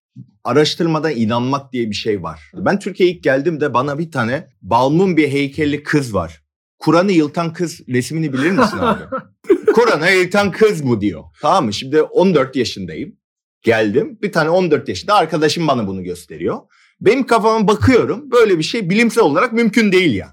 araştırmadan 0.44 1.12
inanmak 1.16 1.74
diye 1.74 1.90
bir 1.90 1.96
şey 1.96 2.24
var. 2.24 2.52
Ben 2.56 2.80
Türkiye'ye 2.80 3.16
ilk 3.16 3.24
geldiğimde 3.24 3.74
bana 3.74 4.00
bir 4.00 4.12
tane 4.12 4.48
balmum 4.62 5.18
bir 5.18 5.28
heykelli 5.32 5.84
kız 5.84 6.14
var. 6.14 6.44
Kur'an'ı 6.80 7.12
yıltan 7.12 7.54
kız 7.54 7.82
resmini 7.90 8.34
bilir 8.34 8.52
misin 8.52 8.78
abi? 8.78 9.04
Kur'an'ı 9.74 10.12
yıltan 10.12 10.52
kız 10.52 10.88
bu 10.88 11.02
diyor. 11.02 11.24
Tamam 11.42 11.66
mı? 11.66 11.74
Şimdi 11.74 12.02
14 12.02 12.56
yaşındayım. 12.56 13.16
Geldim. 13.62 14.20
Bir 14.22 14.32
tane 14.32 14.50
14 14.50 14.90
yaşında 14.90 15.14
arkadaşım 15.14 15.68
bana 15.68 15.88
bunu 15.88 16.04
gösteriyor. 16.04 16.58
Benim 17.02 17.26
kafama 17.26 17.68
bakıyorum. 17.68 18.32
Böyle 18.32 18.58
bir 18.58 18.64
şey 18.64 18.90
bilimsel 18.90 19.24
olarak 19.24 19.54
mümkün 19.54 19.92
değil 19.92 20.16
ya. 20.16 20.28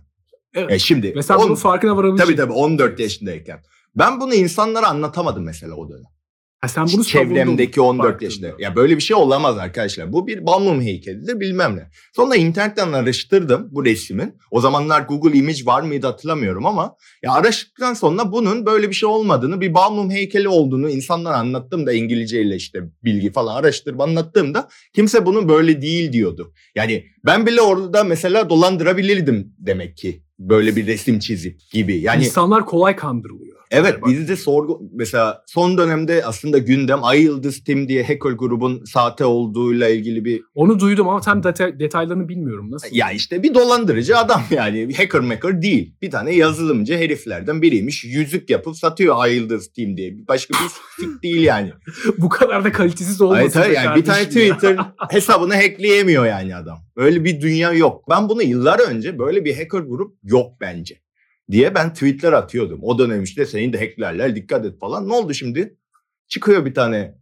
Evet. 0.54 0.72
E 0.72 0.78
şimdi 0.78 1.14
Ve 1.14 1.22
sen 1.22 1.34
on- 1.34 1.42
bunun 1.44 1.54
farkına 1.54 1.96
varabileceksin. 1.96 2.36
tabii 2.36 2.42
tabii 2.48 2.52
14 2.58 3.00
yaşındayken. 3.00 3.60
Ben 3.96 4.20
bunu 4.20 4.34
insanlara 4.34 4.88
anlatamadım 4.88 5.44
mesela 5.44 5.74
o 5.74 5.88
dönem. 5.88 6.10
Ha, 6.60 6.69
sen 6.69 6.86
bunu 6.93 7.05
Çevremdeki 7.05 7.75
savundun 7.77 7.98
14 7.98 8.13
baktığında. 8.13 8.25
yaşında. 8.25 8.53
Ya 8.58 8.77
böyle 8.77 8.96
bir 8.96 9.03
şey 9.03 9.17
olamaz 9.17 9.58
arkadaşlar. 9.58 10.13
Bu 10.13 10.27
bir 10.27 10.46
balmum 10.46 10.81
heykelidir 10.82 11.41
bilmem 11.41 11.77
ne. 11.77 11.91
Sonra 12.17 12.36
internetten 12.36 12.93
araştırdım 12.93 13.69
bu 13.70 13.84
resmin. 13.84 14.34
O 14.51 14.60
zamanlar 14.60 15.01
Google 15.01 15.39
Image 15.39 15.67
var 15.67 15.82
mıydı 15.82 16.06
hatırlamıyorum 16.06 16.67
ama 16.67 16.96
ya 17.22 17.32
araştırdıktan 17.32 17.94
sonra 17.94 18.32
bunun 18.32 18.67
böyle 18.67 18.89
bir 18.89 18.94
şey 18.94 19.08
olmadığını, 19.08 19.60
bir 19.60 19.75
balmum 19.75 20.10
heykeli 20.10 20.48
olduğunu 20.48 20.91
insanlara 20.91 21.36
anlattım 21.36 21.86
da 21.86 21.93
İngilizceyle 21.93 22.56
işte 22.56 22.79
bilgi 23.05 23.32
falan 23.32 23.56
araştırıp 23.56 24.01
anlattığımda 24.01 24.69
kimse 24.94 25.27
bunun 25.27 25.48
böyle 25.48 25.82
değil 25.82 26.13
diyordu. 26.13 26.53
Yani 26.75 27.05
ben 27.26 27.46
bile 27.46 27.60
orada 27.60 28.04
mesela 28.04 28.50
dolandırabilirdim 28.50 29.54
demek 29.58 29.96
ki 29.96 30.22
böyle 30.38 30.76
bir 30.76 30.86
resim 30.86 31.18
çizip 31.18 31.60
gibi. 31.72 31.96
Yani 32.00 32.24
İnsanlar 32.24 32.66
kolay 32.66 32.96
kandırılıyor. 32.96 33.56
Evet 33.70 33.94
Yani 34.02 34.12
bizde 34.12 34.36
sorgu 34.36 34.82
mesela 34.94 35.42
son 35.46 35.78
dönemde 35.78 36.24
aslında 36.24 36.58
gündem 36.58 37.04
Ay 37.04 37.22
Yıldız 37.22 37.64
Team 37.64 37.88
diye 37.88 38.02
hacker 38.02 38.30
grubun 38.30 38.84
sahte 38.84 39.24
olduğuyla 39.24 39.88
ilgili 39.88 40.24
bir 40.24 40.42
Onu 40.54 40.80
duydum 40.80 41.08
ama 41.08 41.20
tam 41.20 41.40
deta- 41.40 41.80
detaylarını 41.80 42.28
bilmiyorum. 42.28 42.70
Nasıl? 42.70 42.88
ya 42.92 43.10
işte 43.10 43.42
bir 43.42 43.54
dolandırıcı 43.54 44.18
adam 44.18 44.42
yani 44.50 44.94
hacker 44.96 45.20
maker 45.20 45.62
değil. 45.62 45.94
Bir 46.02 46.10
tane 46.10 46.34
yazılımcı 46.34 46.94
heriflerden 46.98 47.62
biriymiş. 47.62 48.04
Yüzük 48.04 48.50
yapıp 48.50 48.76
satıyor 48.76 49.14
Ay 49.18 49.34
Yıldız 49.36 49.72
Team 49.72 49.96
diye. 49.96 50.14
Başka 50.28 50.54
bir 50.54 50.68
sik 51.04 51.22
değil 51.22 51.42
yani. 51.42 51.72
Bu 52.18 52.28
kadar 52.28 52.64
da 52.64 52.72
kalitesiz 52.72 53.20
olmasın. 53.20 53.60
Hayır, 53.60 53.74
yani 53.74 53.96
bir 54.00 54.04
tane. 54.04 54.24
Twitter 54.24 54.76
hesabını 55.10 55.54
hackleyemiyor 55.54 56.26
yani 56.26 56.56
adam. 56.56 56.85
Öyle 56.96 57.24
bir 57.24 57.41
dünya 57.41 57.72
yok. 57.72 58.05
Ben 58.10 58.29
bunu 58.29 58.43
yıllar 58.43 58.91
önce 58.91 59.19
böyle 59.19 59.44
bir 59.44 59.56
hacker 59.56 59.79
grup 59.79 60.19
yok 60.22 60.60
bence 60.60 61.00
diye 61.50 61.74
ben 61.74 61.93
tweetler 61.93 62.32
atıyordum. 62.32 62.81
O 62.82 62.98
dönem 62.98 63.22
işte 63.22 63.46
seni 63.46 63.72
de 63.72 63.79
hacklerler 63.79 64.36
dikkat 64.36 64.67
et 64.67 64.81
falan. 64.81 65.08
Ne 65.08 65.12
oldu 65.12 65.34
şimdi? 65.34 65.76
Çıkıyor 66.29 66.65
bir 66.65 66.74
tane 66.74 67.15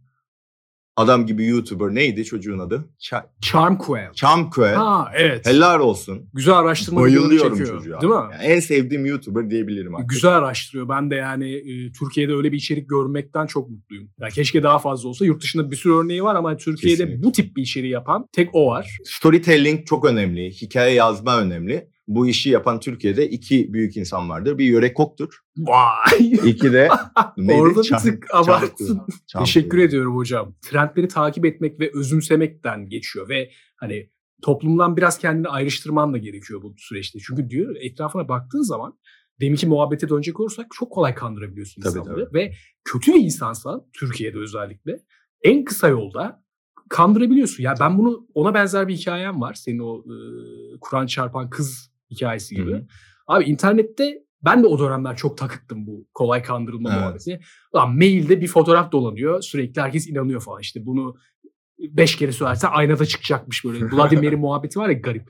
adam 0.97 1.25
gibi 1.25 1.45
YouTuber 1.47 1.95
neydi 1.95 2.25
çocuğun 2.25 2.59
adı? 2.59 2.89
Ch- 2.99 3.25
Charm 3.41 3.77
Quail. 3.77 4.11
Chamkwe. 4.13 4.67
Ha 4.73 5.11
evet. 5.15 5.45
Helal 5.47 5.79
olsun. 5.79 6.29
Güzel 6.33 6.55
araştırma 6.57 7.01
Bayılıyorum 7.01 7.57
çekiyor. 7.57 7.77
çocuğa. 7.79 8.01
Değil 8.01 8.13
mi? 8.13 8.19
Yani 8.31 8.43
en 8.43 8.59
sevdiğim 8.59 9.05
YouTuber 9.05 9.49
diyebilirim 9.49 9.95
artık. 9.95 10.09
Güzel 10.09 10.31
araştırıyor. 10.35 10.89
Ben 10.89 11.11
de 11.11 11.15
yani 11.15 11.53
e, 11.55 11.91
Türkiye'de 11.91 12.33
öyle 12.33 12.51
bir 12.51 12.57
içerik 12.57 12.89
görmekten 12.89 13.45
çok 13.45 13.69
mutluyum. 13.69 14.09
Ya 14.19 14.29
keşke 14.29 14.63
daha 14.63 14.79
fazla 14.79 15.09
olsa. 15.09 15.25
Yurt 15.25 15.41
dışında 15.43 15.71
bir 15.71 15.75
sürü 15.75 15.93
örneği 15.93 16.23
var 16.23 16.35
ama 16.35 16.57
Türkiye'de 16.57 17.03
Kesinlikle. 17.03 17.23
bu 17.27 17.31
tip 17.31 17.55
bir 17.57 17.61
içeriği 17.61 17.91
yapan 17.93 18.27
tek 18.31 18.49
o 18.53 18.67
var. 18.67 18.97
Storytelling 19.05 19.85
çok 19.87 20.05
önemli. 20.05 20.51
Hikaye 20.51 20.93
yazma 20.93 21.39
önemli. 21.41 21.87
Bu 22.07 22.27
işi 22.27 22.49
yapan 22.49 22.79
Türkiye'de 22.79 23.29
iki 23.29 23.73
büyük 23.73 23.97
insan 23.97 24.29
vardır. 24.29 24.57
Bir 24.57 24.65
Yörek 24.65 24.95
Kok'tur. 24.97 25.39
Vay. 25.57 26.19
İki 26.45 26.73
de 26.73 26.89
neydi? 27.37 27.61
Orada 27.61 27.81
bir 27.81 27.97
tık 27.97 28.27
abarttın. 28.33 29.01
Teşekkür 29.39 29.77
ediyorum 29.77 30.15
hocam. 30.15 30.55
Trendleri 30.61 31.07
takip 31.07 31.45
etmek 31.45 31.79
ve 31.79 31.91
özümsemekten 31.93 32.89
geçiyor 32.89 33.29
ve 33.29 33.51
hani 33.75 34.09
toplumdan 34.41 34.97
biraz 34.97 35.17
kendini 35.17 35.47
ayrıştırman 35.47 36.13
da 36.13 36.17
gerekiyor 36.17 36.61
bu 36.61 36.73
süreçte. 36.77 37.19
Çünkü 37.27 37.49
diyor 37.49 37.75
etrafına 37.81 38.27
baktığın 38.27 38.61
zaman 38.61 38.99
deminki 39.41 39.67
muhabbete 39.67 40.09
dönecek 40.09 40.39
olursak 40.39 40.65
çok 40.73 40.91
kolay 40.91 41.15
kandırabiliyorsun 41.15 41.81
Tabii, 41.81 41.99
insanları. 41.99 42.29
Ve 42.33 42.53
kötü 42.83 43.13
bir 43.13 43.19
insansan 43.19 43.85
Türkiye'de 43.93 44.37
özellikle 44.37 44.99
en 45.43 45.63
kısa 45.65 45.87
yolda 45.87 46.43
kandırabiliyorsun. 46.89 47.63
Ya 47.63 47.75
ben 47.79 47.97
bunu 47.97 48.27
ona 48.33 48.53
benzer 48.53 48.87
bir 48.87 48.95
hikayem 48.95 49.41
var. 49.41 49.53
Senin 49.53 49.79
o 49.79 49.99
e, 49.99 50.15
Kur'an 50.81 51.05
çarpan 51.05 51.49
kız 51.49 51.94
hikayesi 52.11 52.55
gibi. 52.55 52.71
Hı 52.71 52.75
hı. 52.75 52.85
Abi 53.27 53.43
internette 53.43 54.25
ben 54.45 54.63
de 54.63 54.67
o 54.67 54.79
dönemler 54.79 55.15
çok 55.15 55.37
takıktım 55.37 55.87
bu 55.87 56.07
kolay 56.13 56.43
kandırılma 56.43 56.89
Evet. 56.89 56.99
muhabbetine. 57.01 57.39
Lan 57.75 57.95
mailde 57.95 58.41
bir 58.41 58.47
fotoğraf 58.47 58.91
dolanıyor. 58.91 59.41
Sürekli 59.41 59.81
herkes 59.81 60.07
inanıyor 60.07 60.41
falan. 60.41 60.61
İşte 60.61 60.85
bunu 60.85 61.15
beş 61.79 62.15
kere 62.15 62.31
söylersen 62.31 62.69
aynada 62.71 63.05
çıkacakmış 63.05 63.65
böyle. 63.65 63.79
Bloody 63.91 64.15
Mary 64.15 64.35
muhabbeti 64.35 64.79
var 64.79 64.89
ya 64.89 64.93
garip. 64.93 65.29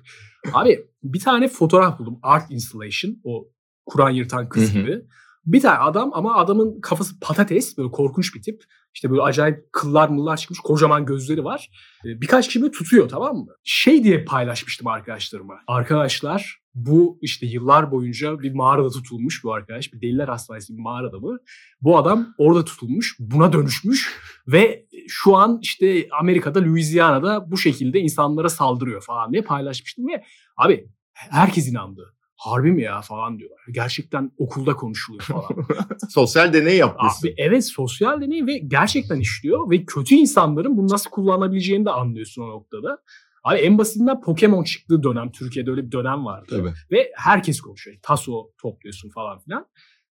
Abi 0.54 0.86
bir 1.04 1.20
tane 1.20 1.48
fotoğraf 1.48 2.00
buldum. 2.00 2.20
Art 2.24 2.52
installation. 2.52 3.18
O 3.24 3.48
Kur'an 3.86 4.10
yırtan 4.10 4.50
kız 4.50 4.74
gibi. 4.74 5.02
Bir 5.46 5.62
tane 5.62 5.78
adam 5.78 6.12
ama 6.14 6.36
adamın 6.36 6.82
kafası 6.82 7.20
patates. 7.20 7.78
Böyle 7.78 7.92
korkunç 7.92 8.36
bir 8.36 8.42
tip. 8.42 8.64
İşte 8.94 9.10
böyle 9.10 9.22
acayip 9.22 9.74
kıllar 9.74 10.10
mıllar 10.10 10.38
çıkmış. 10.38 10.60
Kocaman 10.60 11.06
gözleri 11.06 11.44
var. 11.44 11.70
Ee, 12.06 12.22
Birkaç 12.22 12.48
kişi 12.48 12.62
böyle 12.62 12.72
tutuyor 12.72 13.10
tamam 13.10 13.36
mı? 13.38 13.48
Şey 13.64 14.04
diye 14.04 14.26
paylaşmıştım 14.26 14.88
arkadaşlarıma. 14.88 15.56
Arkadaşlar 15.68 16.62
bu 16.76 17.20
işte 17.22 17.46
yıllar 17.46 17.92
boyunca 17.92 18.40
bir 18.40 18.54
mağarada 18.54 18.90
tutulmuş 18.90 19.44
bu 19.44 19.54
arkadaş. 19.54 19.94
Bir 19.94 20.02
deliler 20.02 20.28
hastanesi 20.28 20.74
bir 20.78 20.82
mağarada 20.82 21.20
mı? 21.20 21.38
Bu 21.82 21.98
adam 21.98 22.28
orada 22.38 22.66
tutulmuş. 22.66 23.16
Buna 23.20 23.54
dönüşmüş. 23.54 24.20
Ve 24.48 24.86
şu 25.08 25.36
an 25.36 25.60
işte 25.62 26.08
Amerika'da 26.20 26.64
Louisiana'da 26.64 27.52
bu 27.52 27.58
şekilde 27.58 28.00
insanlara 28.00 28.50
saldırıyor 28.50 29.02
falan 29.02 29.32
diye 29.32 29.42
paylaşmıştım. 29.42 30.08
Ve 30.08 30.24
abi 30.58 30.90
herkes 31.14 31.68
inandı. 31.68 32.12
Harbi 32.36 32.72
mi 32.72 32.82
ya 32.82 33.02
falan 33.02 33.40
diyorlar. 33.40 33.60
Gerçekten 33.72 34.32
okulda 34.38 34.76
konuşuluyor 34.76 35.24
falan. 35.24 35.50
Sosyal 36.10 36.54
deney 36.54 36.78
yapmışsın. 36.78 37.28
Abi 37.28 37.36
evet 37.38 37.66
sosyal 37.66 38.22
deney 38.22 38.46
ve 38.46 38.58
gerçekten 38.58 39.20
işliyor 39.20 39.72
ve 39.72 39.86
kötü 39.86 40.16
insanların 40.16 40.78
bunu 40.78 40.88
nasıl 40.88 41.10
kullanabileceğini 41.10 41.86
de 41.86 41.90
anlıyorsun 41.90 42.42
o 42.42 42.48
noktada. 42.48 42.98
Abi 43.46 43.60
en 43.60 43.78
basitinden 43.78 44.22
Pokemon 44.22 44.64
çıktığı 44.64 45.04
dönem 45.04 45.32
Türkiye'de 45.32 45.72
öyle 45.72 45.86
bir 45.86 45.92
dönem 45.92 46.26
vardı. 46.26 46.48
Tabii. 46.50 46.74
Ve 46.92 47.12
herkes 47.16 47.62
konuşuyor. 47.62 47.98
Taso 48.02 48.52
topluyorsun 48.62 49.10
falan 49.10 49.40
filan. 49.40 49.66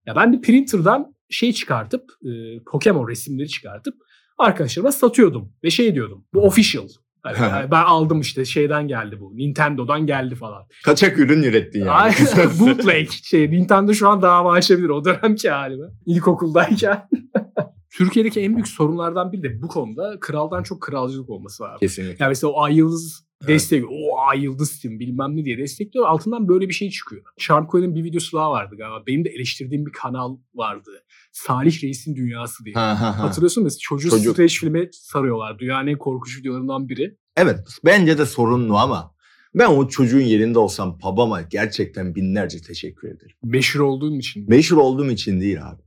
Ya 0.06 0.16
ben 0.16 0.32
de 0.32 0.40
printer'dan 0.40 1.14
şey 1.28 1.52
çıkartıp 1.52 2.04
e, 2.24 2.30
Pokemon 2.70 3.08
resimleri 3.08 3.48
çıkartıp 3.48 3.94
arkadaşlarıma 4.38 4.92
satıyordum. 4.92 5.52
Ve 5.64 5.70
şey 5.70 5.94
diyordum. 5.94 6.24
Bu 6.34 6.40
official. 6.40 6.88
Hani 7.22 7.38
yani 7.38 7.70
ben 7.70 7.82
aldım 7.82 8.20
işte 8.20 8.44
şeyden 8.44 8.88
geldi 8.88 9.20
bu. 9.20 9.36
Nintendo'dan 9.36 10.06
geldi 10.06 10.34
falan. 10.34 10.62
Kaçak 10.84 11.18
ürün 11.18 11.42
ürettin 11.42 11.84
yani. 11.84 12.14
Bootleg 12.60 13.10
şey 13.10 13.50
Nintendo 13.50 13.94
şu 13.94 14.08
an 14.08 14.22
dava 14.22 14.52
açabilir 14.52 14.88
o 14.88 15.04
dönemki 15.04 15.50
halime. 15.50 15.86
İlkokuldayken. 16.06 17.08
Türkiye'deki 17.90 18.40
en 18.40 18.54
büyük 18.54 18.68
sorunlardan 18.68 19.32
biri 19.32 19.42
de 19.42 19.62
bu 19.62 19.68
konuda 19.68 20.16
kraldan 20.20 20.62
çok 20.62 20.80
kralcılık 20.80 21.30
olması 21.30 21.64
abi. 21.64 21.80
Kesinlikle. 21.80 22.16
Yani 22.24 22.28
mesela 22.30 22.50
o 22.52 22.60
Ay 22.62 22.76
Yıldız 22.76 23.24
Evet. 23.42 23.48
destekliyor. 23.48 23.90
O 23.92 24.18
Ay 24.30 24.40
Yıldız 24.42 24.70
Steam 24.72 24.98
bilmem 24.98 25.36
ne 25.36 25.44
diye 25.44 25.58
destekliyor. 25.58 26.06
Altından 26.06 26.48
böyle 26.48 26.68
bir 26.68 26.74
şey 26.74 26.90
çıkıyor. 26.90 27.22
Charmcoin'in 27.38 27.94
bir 27.94 28.04
videosu 28.04 28.36
daha 28.36 28.50
vardı 28.50 28.76
galiba. 28.78 29.06
Benim 29.06 29.24
de 29.24 29.28
eleştirdiğim 29.28 29.86
bir 29.86 29.92
kanal 29.92 30.36
vardı. 30.54 30.90
Salih 31.32 31.82
Reis'in 31.82 32.16
Dünyası 32.16 32.64
diye. 32.64 32.74
Ha, 32.74 33.00
ha, 33.00 33.18
ha. 33.18 33.22
Hatırlıyorsun 33.22 33.64
mu? 33.64 33.70
Çocuğu 33.80 34.10
Çocuk. 34.10 34.32
streç 34.34 34.60
filme 34.60 34.88
sarıyorlar. 34.92 35.58
Dünyanın 35.58 35.86
en 35.86 35.98
korkunç 35.98 36.38
videolarından 36.38 36.88
biri. 36.88 37.16
Evet 37.36 37.58
bence 37.84 38.18
de 38.18 38.26
sorunlu 38.26 38.76
ama 38.76 39.14
ben 39.54 39.66
o 39.66 39.88
çocuğun 39.88 40.20
yerinde 40.20 40.58
olsam 40.58 40.98
babama 41.04 41.42
gerçekten 41.42 42.14
binlerce 42.14 42.58
teşekkür 42.62 43.08
ederim. 43.08 43.36
Meşhur 43.42 43.80
olduğum 43.80 44.16
için. 44.16 44.48
Meşhur 44.48 44.76
olduğum 44.76 45.10
için 45.10 45.40
değil 45.40 45.68
abi. 45.68 45.82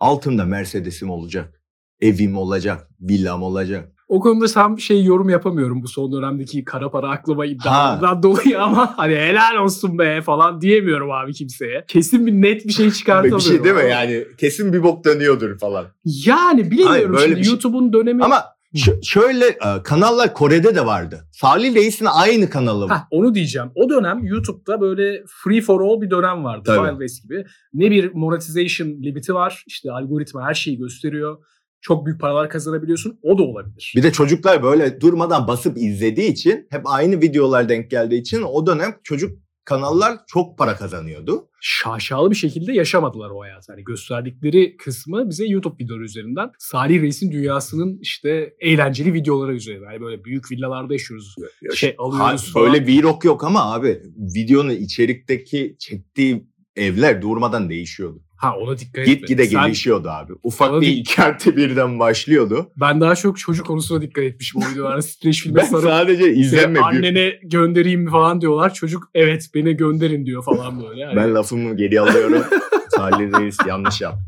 Altımda 0.00 0.44
Mercedes'im 0.44 1.10
olacak. 1.10 1.62
Evim 2.00 2.36
olacak. 2.36 2.88
Villam 3.00 3.42
olacak. 3.42 3.92
O 4.08 4.20
konuda 4.20 4.76
bir 4.76 4.82
şey 4.82 5.04
yorum 5.04 5.28
yapamıyorum 5.28 5.82
bu 5.82 5.88
son 5.88 6.12
dönemdeki 6.12 6.64
kara 6.64 6.90
para 6.90 7.10
aklama 7.10 7.46
iddialarından 7.46 8.22
dolayı 8.22 8.62
ama 8.62 8.98
hani 8.98 9.16
helal 9.16 9.56
olsun 9.56 9.98
be 9.98 10.22
falan 10.22 10.60
diyemiyorum 10.60 11.10
abi 11.10 11.32
kimseye. 11.32 11.84
Kesin 11.88 12.26
bir 12.26 12.32
net 12.32 12.66
bir 12.66 12.72
şey 12.72 12.90
çıkartamıyorum. 12.90 13.38
bir 13.38 13.44
şey 13.44 13.64
değil 13.64 13.74
mi 13.74 13.90
yani 13.90 14.24
kesin 14.38 14.72
bir 14.72 14.82
bok 14.82 15.04
dönüyordur 15.04 15.58
falan. 15.58 15.86
Yani 16.04 16.70
bilemiyorum 16.70 16.90
Hayır, 16.90 17.10
böyle 17.10 17.26
şimdi 17.26 17.44
şey- 17.44 17.52
YouTube'un 17.52 17.92
dönemi. 17.92 18.24
Ama 18.24 18.44
ş- 18.74 19.02
şöyle 19.02 19.46
e, 19.46 19.82
kanallar 19.84 20.34
Kore'de 20.34 20.74
de 20.74 20.86
vardı. 20.86 21.28
Salih 21.32 21.74
Reis'in 21.74 22.06
aynı 22.10 22.50
kanalı. 22.50 22.88
Heh, 22.88 23.06
onu 23.10 23.34
diyeceğim. 23.34 23.68
O 23.74 23.88
dönem 23.90 24.24
YouTube'da 24.24 24.80
böyle 24.80 25.22
free 25.44 25.60
for 25.60 25.80
all 25.80 26.00
bir 26.00 26.10
dönem 26.10 26.44
vardı. 26.44 26.62
Tabii. 26.66 26.78
Wild 26.88 27.00
West 27.00 27.22
gibi. 27.22 27.44
Ne 27.74 27.90
bir 27.90 28.12
monetization 28.14 28.88
limiti 28.88 29.34
var. 29.34 29.64
İşte 29.66 29.92
algoritma 29.92 30.42
her 30.48 30.54
şeyi 30.54 30.78
gösteriyor. 30.78 31.38
Çok 31.80 32.06
büyük 32.06 32.20
paralar 32.20 32.50
kazanabiliyorsun. 32.50 33.18
O 33.22 33.38
da 33.38 33.42
olabilir. 33.42 33.92
Bir 33.96 34.02
de 34.02 34.12
çocuklar 34.12 34.62
böyle 34.62 35.00
durmadan 35.00 35.48
basıp 35.48 35.78
izlediği 35.78 36.32
için 36.32 36.66
hep 36.70 36.82
aynı 36.84 37.20
videolar 37.20 37.68
denk 37.68 37.90
geldiği 37.90 38.20
için 38.20 38.42
o 38.42 38.66
dönem 38.66 38.94
çocuk 39.04 39.38
kanallar 39.68 40.18
çok 40.26 40.58
para 40.58 40.76
kazanıyordu. 40.76 41.48
şaşalı 41.60 42.30
bir 42.30 42.36
şekilde 42.36 42.72
yaşamadılar 42.72 43.30
o 43.30 43.40
hayatı. 43.40 43.72
Yani 43.72 43.84
gösterdikleri 43.84 44.76
kısmı 44.76 45.30
bize 45.30 45.46
YouTube 45.46 45.84
videoları 45.84 46.04
üzerinden 46.04 46.50
Salih 46.58 47.02
Reis'in 47.02 47.32
dünyasının 47.32 47.98
işte 48.02 48.54
eğlenceli 48.60 49.12
videoları 49.14 49.54
üzerinden. 49.54 49.92
Yani 49.92 50.00
böyle 50.00 50.24
büyük 50.24 50.50
villalarda 50.50 50.92
yaşıyoruz. 50.92 51.34
Şey 51.74 51.94
alıyoruz 51.98 52.48
Ha, 52.48 52.52
falan. 52.52 52.72
böyle 52.72 52.86
vlog 52.86 53.24
yok 53.24 53.44
ama 53.44 53.72
abi 53.74 54.02
videonun 54.16 54.70
içerikteki 54.70 55.76
çektiği 55.78 56.46
evler 56.76 57.22
durmadan 57.22 57.70
değişiyordu. 57.70 58.22
Ha 58.38 58.56
ona 58.56 58.78
dikkat 58.78 59.06
Git 59.06 59.14
etmedim. 59.16 59.36
gide 59.36 59.44
Sen- 59.46 59.66
gelişiyordu 59.66 60.08
abi. 60.08 60.32
Ufak 60.42 60.80
bir 60.80 60.86
iki 60.88 61.22
artı 61.22 61.56
birden 61.56 61.98
başlıyordu. 61.98 62.70
Ben 62.80 63.00
daha 63.00 63.14
çok 63.14 63.38
çocuk 63.38 63.66
konusuna 63.66 64.02
dikkat 64.02 64.24
etmişim 64.24 64.62
o 64.62 64.70
videolarda. 64.72 65.02
Streç 65.02 65.42
filme 65.42 65.60
Ben 65.60 65.64
sarıp 65.66 65.84
sadece 65.84 66.24
işte 66.32 66.40
izlenme. 66.40 66.80
annene 66.80 67.32
göndereyim 67.44 68.00
mi 68.00 68.10
falan 68.10 68.40
diyorlar. 68.40 68.74
Çocuk 68.74 69.10
evet 69.14 69.46
beni 69.54 69.76
gönderin 69.76 70.26
diyor 70.26 70.44
falan 70.44 70.82
böyle. 70.82 71.00
Yani 71.00 71.16
Ben 71.16 71.34
lafımı 71.34 71.76
geri 71.76 72.00
alıyorum. 72.00 72.42
Salih 72.96 73.38
Reis 73.40 73.56
yanlış 73.68 74.00
yaptı. 74.00 74.24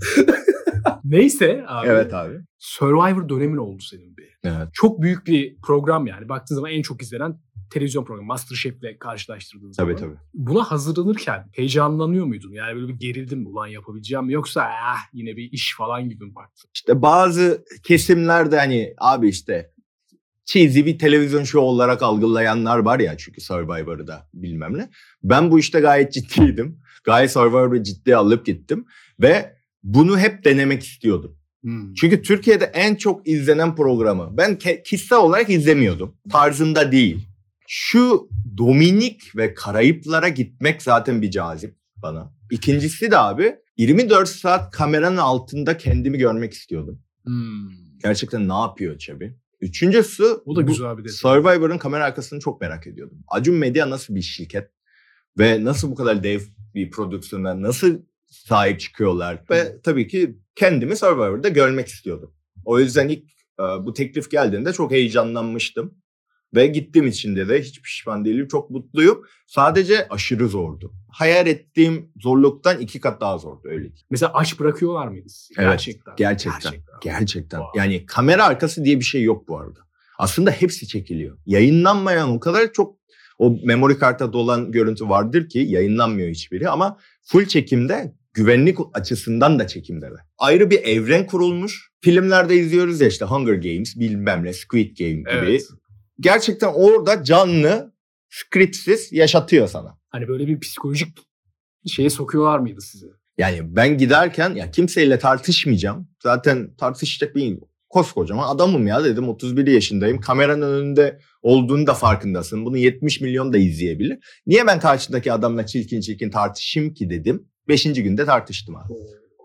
Neyse 1.05 1.65
abi. 1.69 1.89
Evet 1.89 2.15
abi. 2.15 2.35
Survivor 2.59 3.29
dönemin 3.29 3.57
oldu 3.57 3.83
senin 3.83 4.17
bir. 4.17 4.31
Evet. 4.45 4.69
Çok 4.73 5.03
büyük 5.03 5.27
bir 5.27 5.57
program 5.67 6.07
yani. 6.07 6.29
Baktığın 6.29 6.55
zaman 6.55 6.71
en 6.71 6.83
çok 6.83 7.03
izlenen 7.03 7.41
televizyon 7.71 8.05
programı. 8.05 8.27
Masterchef'le 8.27 8.99
karşılaştırdığın 8.99 9.73
zaman. 9.73 9.97
Tabii 9.97 10.01
tabii. 10.01 10.17
Buna 10.35 10.63
hazırlanırken 10.63 11.49
heyecanlanıyor 11.53 12.27
muydun? 12.27 12.53
Yani 12.53 12.77
böyle 12.77 12.89
bir 12.89 12.99
gerildin 12.99 13.39
mi? 13.39 13.49
Ulan 13.49 13.67
yapabileceğim 13.67 14.25
mi? 14.25 14.33
Yoksa 14.33 14.63
ah, 14.63 14.99
yine 15.13 15.37
bir 15.37 15.53
iş 15.53 15.77
falan 15.77 16.09
gibi 16.09 16.25
mi 16.25 16.35
baktın? 16.35 16.71
İşte 16.75 17.03
bazı 17.03 17.65
kesimlerde 17.83 18.59
hani 18.59 18.95
abi 18.99 19.29
işte 19.29 19.73
cheesy 20.45 20.85
bir 20.85 20.99
televizyon 20.99 21.45
show 21.45 21.67
olarak 21.67 22.03
algılayanlar 22.03 22.79
var 22.79 23.01
ya 23.01 23.17
çünkü 23.17 23.41
Survivor'ı 23.41 24.07
da 24.07 24.29
bilmem 24.35 24.79
ne. 24.79 24.91
Ben 25.23 25.51
bu 25.51 25.59
işte 25.59 25.81
gayet 25.81 26.13
ciddiydim. 26.13 26.81
Gayet 27.05 27.33
Survivor'ı 27.33 27.83
ciddiye 27.83 28.17
alıp 28.17 28.47
gittim 28.47 28.87
ve 29.21 29.57
bunu 29.83 30.19
hep 30.19 30.45
denemek 30.45 30.83
istiyordum. 30.83 31.37
Hmm. 31.63 31.95
Çünkü 31.95 32.23
Türkiye'de 32.23 32.65
en 32.65 32.95
çok 32.95 33.29
izlenen 33.29 33.77
programı 33.77 34.29
ben 34.37 34.59
kişisel 34.85 35.19
olarak 35.19 35.51
izlemiyordum. 35.51 36.17
Tarzında 36.31 36.93
değil. 36.93 37.30
Şu 37.73 38.29
Dominik 38.59 39.37
ve 39.37 39.55
Karayiplara 39.55 40.29
gitmek 40.29 40.83
zaten 40.83 41.23
bir 41.23 41.31
cazip 41.31 41.77
bana. 41.97 42.33
İkincisi 42.51 43.11
de 43.11 43.19
abi 43.19 43.57
24 43.77 44.29
saat 44.29 44.71
kameranın 44.71 45.17
altında 45.17 45.77
kendimi 45.77 46.19
görmek 46.19 46.53
istiyordum. 46.53 47.03
Hmm. 47.25 47.71
Gerçekten 48.03 48.49
ne 48.49 48.53
yapıyor 48.53 48.99
Çebi? 48.99 49.37
Üçüncüsü 49.61 50.25
O 50.45 50.57
da 50.57 50.63
güzel 50.63 50.99
bir. 50.99 51.09
Survivor'ın 51.09 51.79
kamera 51.79 52.05
arkasını 52.05 52.41
çok 52.41 52.61
merak 52.61 52.87
ediyordum. 52.87 53.19
Acun 53.29 53.55
Medya 53.55 53.91
nasıl 53.91 54.15
bir 54.15 54.23
şirket 54.23 54.71
ve 55.39 55.65
nasıl 55.65 55.91
bu 55.91 55.95
kadar 55.95 56.23
dev 56.25 56.41
bir 56.75 56.91
prodüksiyona 56.91 57.63
nasıl 57.63 57.99
sahip 58.27 58.81
çıkıyorlar 58.81 59.45
ve 59.51 59.81
tabii 59.83 60.09
ki 60.09 60.39
kendimi 60.55 60.97
Survivor'da 60.97 61.49
görmek 61.49 61.89
istiyordum. 61.89 62.35
O 62.65 62.79
yüzden 62.79 63.09
ilk 63.09 63.25
e, 63.61 63.63
bu 63.63 63.93
teklif 63.93 64.31
geldiğinde 64.31 64.73
çok 64.73 64.91
heyecanlanmıştım 64.91 66.01
ve 66.55 66.67
gittiğim 66.67 67.07
için 67.07 67.37
de 67.37 67.61
hiç 67.61 67.83
pişman 67.83 68.25
değilim. 68.25 68.49
Çok 68.49 68.71
mutluyum. 68.71 69.23
Sadece 69.47 70.09
aşırı 70.09 70.49
zordu. 70.49 70.93
Hayal 71.09 71.47
ettiğim 71.47 72.13
zorluktan 72.21 72.79
iki 72.81 73.01
kat 73.01 73.21
daha 73.21 73.39
zordu 73.39 73.61
öyle. 73.65 73.89
Mesela 74.11 74.33
aç 74.35 74.61
bırakıyorlar 74.61 75.09
mıydı? 75.09 75.27
Evet, 75.59 75.71
Gerçekten. 75.71 76.15
gerçekten. 76.17 76.73
Gerçekten. 77.03 77.59
Wow. 77.59 77.79
Yani 77.79 78.07
kamera 78.07 78.45
arkası 78.45 78.85
diye 78.85 78.99
bir 79.01 79.05
şey 79.05 79.23
yok 79.23 79.49
bu 79.49 79.59
arada. 79.59 79.81
Aslında 80.19 80.51
hepsi 80.51 80.89
çekiliyor. 80.89 81.39
Yayınlanmayan 81.47 82.31
o 82.31 82.41
kadar 82.41 82.73
çok 82.73 83.01
O 83.39 83.57
memory 83.65 83.99
karta 83.99 84.33
dolan 84.33 84.73
görüntü 84.73 85.09
vardır 85.09 85.49
ki 85.49 85.59
yayınlanmıyor 85.59 86.29
hiçbiri 86.29 86.69
ama 86.69 86.99
full 87.23 87.47
çekimde 87.47 88.15
güvenlik 88.35 88.79
açısından 88.95 89.59
da 89.59 89.67
çekimdeler. 89.67 90.21
Ayrı 90.39 90.71
bir 90.71 90.79
evren 90.85 91.27
kurulmuş. 91.27 91.91
Filmlerde 92.01 92.57
izliyoruz 92.57 93.01
ya 93.01 93.09
işte 93.09 93.25
Hunger 93.25 93.55
Games, 93.55 93.97
bilmem 93.97 94.45
ne, 94.45 94.53
Squid 94.53 94.99
Game 94.99 95.11
gibi. 95.13 95.29
Evet. 95.31 95.63
Gerçekten 96.21 96.73
orada 96.75 97.25
canlı, 97.25 97.95
scriptsiz 98.29 99.13
yaşatıyor 99.13 99.69
sana. 99.69 99.99
Hani 100.09 100.29
böyle 100.29 100.47
bir 100.47 100.61
psikolojik 100.61 101.19
şeye 101.87 102.11
sokuyorlar 102.11 102.59
mıydı 102.59 102.81
sizi? 102.81 103.07
Yani 103.39 103.77
ben 103.77 103.99
giderken 103.99 104.55
ya 104.55 104.71
kimseyle 104.71 105.19
tartışmayacağım. 105.19 106.09
Zaten 106.23 106.75
tartışacak 106.75 107.37
bir 107.37 107.59
koskocaman 107.89 108.55
adamım 108.55 108.87
ya 108.87 109.05
dedim 109.05 109.29
31 109.29 109.67
yaşındayım. 109.67 110.21
Kameranın 110.21 110.81
önünde 110.81 111.19
olduğunu 111.43 111.87
da 111.87 111.95
farkındasın. 111.95 112.65
Bunu 112.65 112.77
70 112.77 113.21
milyon 113.21 113.53
da 113.53 113.59
izleyebilir. 113.59 114.19
Niye 114.47 114.67
ben 114.67 114.81
karşıdaki 114.81 115.33
adamla 115.33 115.67
çirkin 115.67 116.01
çirkin 116.01 116.31
tartışayım 116.31 116.95
ki 116.95 117.11
dedim. 117.11 117.49
Beşinci 117.69 118.03
günde 118.03 118.25
tartıştım 118.25 118.77
abi. 118.77 118.93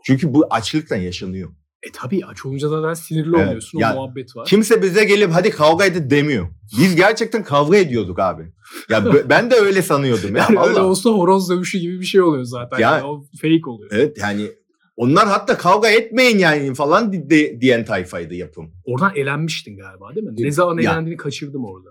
Çünkü 0.03 0.33
bu 0.33 0.47
açlıktan 0.49 0.97
yaşanıyor. 0.97 1.49
E 1.87 1.91
tabii 1.93 2.25
aç 2.25 2.45
olunca 2.45 2.69
zaten 2.69 2.93
sinirli 2.93 3.35
Evet, 3.37 3.47
oluyorsun. 3.47 3.79
ya- 3.79 3.93
o 3.93 3.95
muhabbet 3.95 4.35
var. 4.35 4.45
Kimse 4.47 4.81
bize 4.81 5.03
gelip 5.03 5.31
hadi 5.31 5.49
kavga 5.49 5.85
edin 5.85 6.09
demiyor. 6.09 6.47
Biz 6.79 6.95
gerçekten 6.95 7.43
kavga 7.43 7.77
ediyorduk 7.77 8.19
abi. 8.19 8.43
Ya 8.89 9.05
ben 9.29 9.51
de 9.51 9.55
öyle 9.55 9.81
sanıyordum 9.81 10.35
ya. 10.35 10.41
Yani 10.49 10.59
öyle 10.59 10.71
vallahi. 10.73 10.83
olsa 10.83 11.09
horoz 11.09 11.49
dövüşü 11.49 11.77
gibi 11.79 11.99
bir 11.99 12.05
şey 12.05 12.21
oluyor 12.21 12.43
zaten. 12.43 12.79
Ya- 12.79 12.91
Yani 12.91 13.03
o 13.03 13.23
fake 13.41 13.61
oluyor. 13.69 13.89
Evet 13.93 14.17
yani 14.21 14.47
onlar 14.97 15.27
hatta 15.27 15.57
kavga 15.57 15.89
etmeyin 15.89 16.37
yani 16.37 16.73
falan 16.73 17.13
di- 17.13 17.29
de- 17.29 17.61
diyen 17.61 17.85
tayfaydı 17.85 18.33
yapım. 18.33 18.71
Oradan 18.85 19.11
elenmiştin 19.15 19.77
galiba 19.77 20.15
değil 20.15 20.27
mi? 20.27 20.33
Ne 20.37 20.51
zaman 20.51 20.77
Ya. 20.77 20.91
elendiğini 20.91 21.17
kaçırdım 21.17 21.65
orada. 21.65 21.89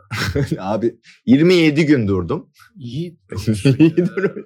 abi 0.59 0.95
27 1.27 1.87
gün 1.87 2.09
durdum. 2.09 2.51
İyi. 2.79 3.19
İyi 3.79 3.97
durum. 3.97 4.45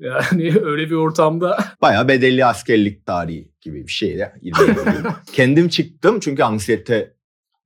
Yani 0.00 0.54
öyle 0.62 0.90
bir 0.90 0.94
ortamda 0.94 1.64
Bayağı 1.82 2.08
bedelli 2.08 2.44
askerlik 2.44 3.06
tarihi 3.06 3.52
gibi 3.60 3.86
bir 3.86 3.92
şey 3.92 4.18
de. 4.18 4.32
27 4.42 4.74
gün. 4.74 5.06
Kendim 5.32 5.68
çıktım 5.68 6.20
çünkü 6.20 6.42
anksiyete 6.42 7.14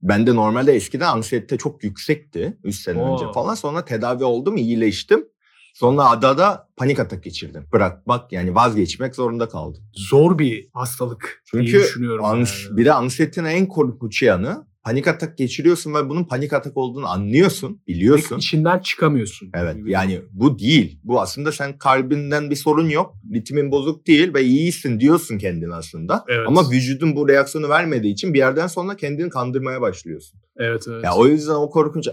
bende 0.03 0.35
normalde 0.35 0.73
eskiden 0.73 1.07
anksiyete 1.09 1.59
çok 1.59 1.85
yüksekti 1.85 2.57
3 2.65 2.77
sene 2.77 3.03
Oo. 3.03 3.13
önce 3.15 3.25
falan. 3.35 3.55
Sonra 3.55 3.85
tedavi 3.85 4.25
oldum, 4.25 4.57
iyileştim. 4.57 5.25
Sonra 5.75 6.05
adada 6.11 6.69
panik 6.77 6.99
atak 7.01 7.25
geçirdim. 7.25 7.67
Bırakmak 7.73 8.33
yani 8.33 8.55
vazgeçmek 8.55 9.15
zorunda 9.15 9.49
kaldım. 9.49 9.83
zor 9.95 10.39
bir 10.39 10.69
hastalık 10.73 11.43
diye 11.53 11.65
Çünkü 11.65 11.79
düşünüyorum. 11.85 12.25
ans- 12.25 12.67
yani. 12.69 12.77
bir 12.77 12.85
de 12.85 12.93
anksiyetenin 12.93 13.49
en 13.49 13.67
korkunç 13.67 14.23
yanı 14.23 14.67
panik 14.85 15.09
atak 15.09 15.39
geçiriyorsun 15.39 15.95
ve 15.95 16.09
bunun 16.09 16.25
panik 16.25 16.53
atak 16.53 16.77
olduğunu 16.77 17.07
anlıyorsun, 17.07 17.81
biliyorsun. 17.89 18.39
İçinden 18.39 18.79
çıkamıyorsun. 18.79 19.51
Evet 19.55 19.77
yani 19.87 20.21
bu 20.33 20.59
değil. 20.59 21.01
Bu 21.05 21.21
aslında 21.21 21.53
sen 21.53 21.79
kalbinden 21.79 22.51
bir 22.51 22.57
sorun 22.57 22.89
yok. 22.89 23.15
Ritmin 23.35 23.71
bozuk 23.71 24.07
değil 24.07 24.35
ve 24.35 24.43
iyisin 24.43 25.01
diyorsun 25.01 25.39
kendin 25.39 25.71
aslında. 25.71 26.25
Evet. 26.29 26.49
Ama 26.49 26.71
vücudun 26.71 27.17
bu 27.17 27.29
reaksiyonu 27.29 27.69
vermediği 27.69 28.13
için 28.13 28.35
bir 28.35 28.39
yerden 28.39 28.67
sonra 28.67 28.97
kendini 28.97 29.31
kandırmaya 29.31 29.81
başlıyorsun. 29.81 30.41
Evet 30.57 30.85
evet. 30.89 31.05
Ya 31.05 31.15
o 31.15 31.27
yüzden 31.27 31.55
o 31.55 31.71
korkunç. 31.71 32.09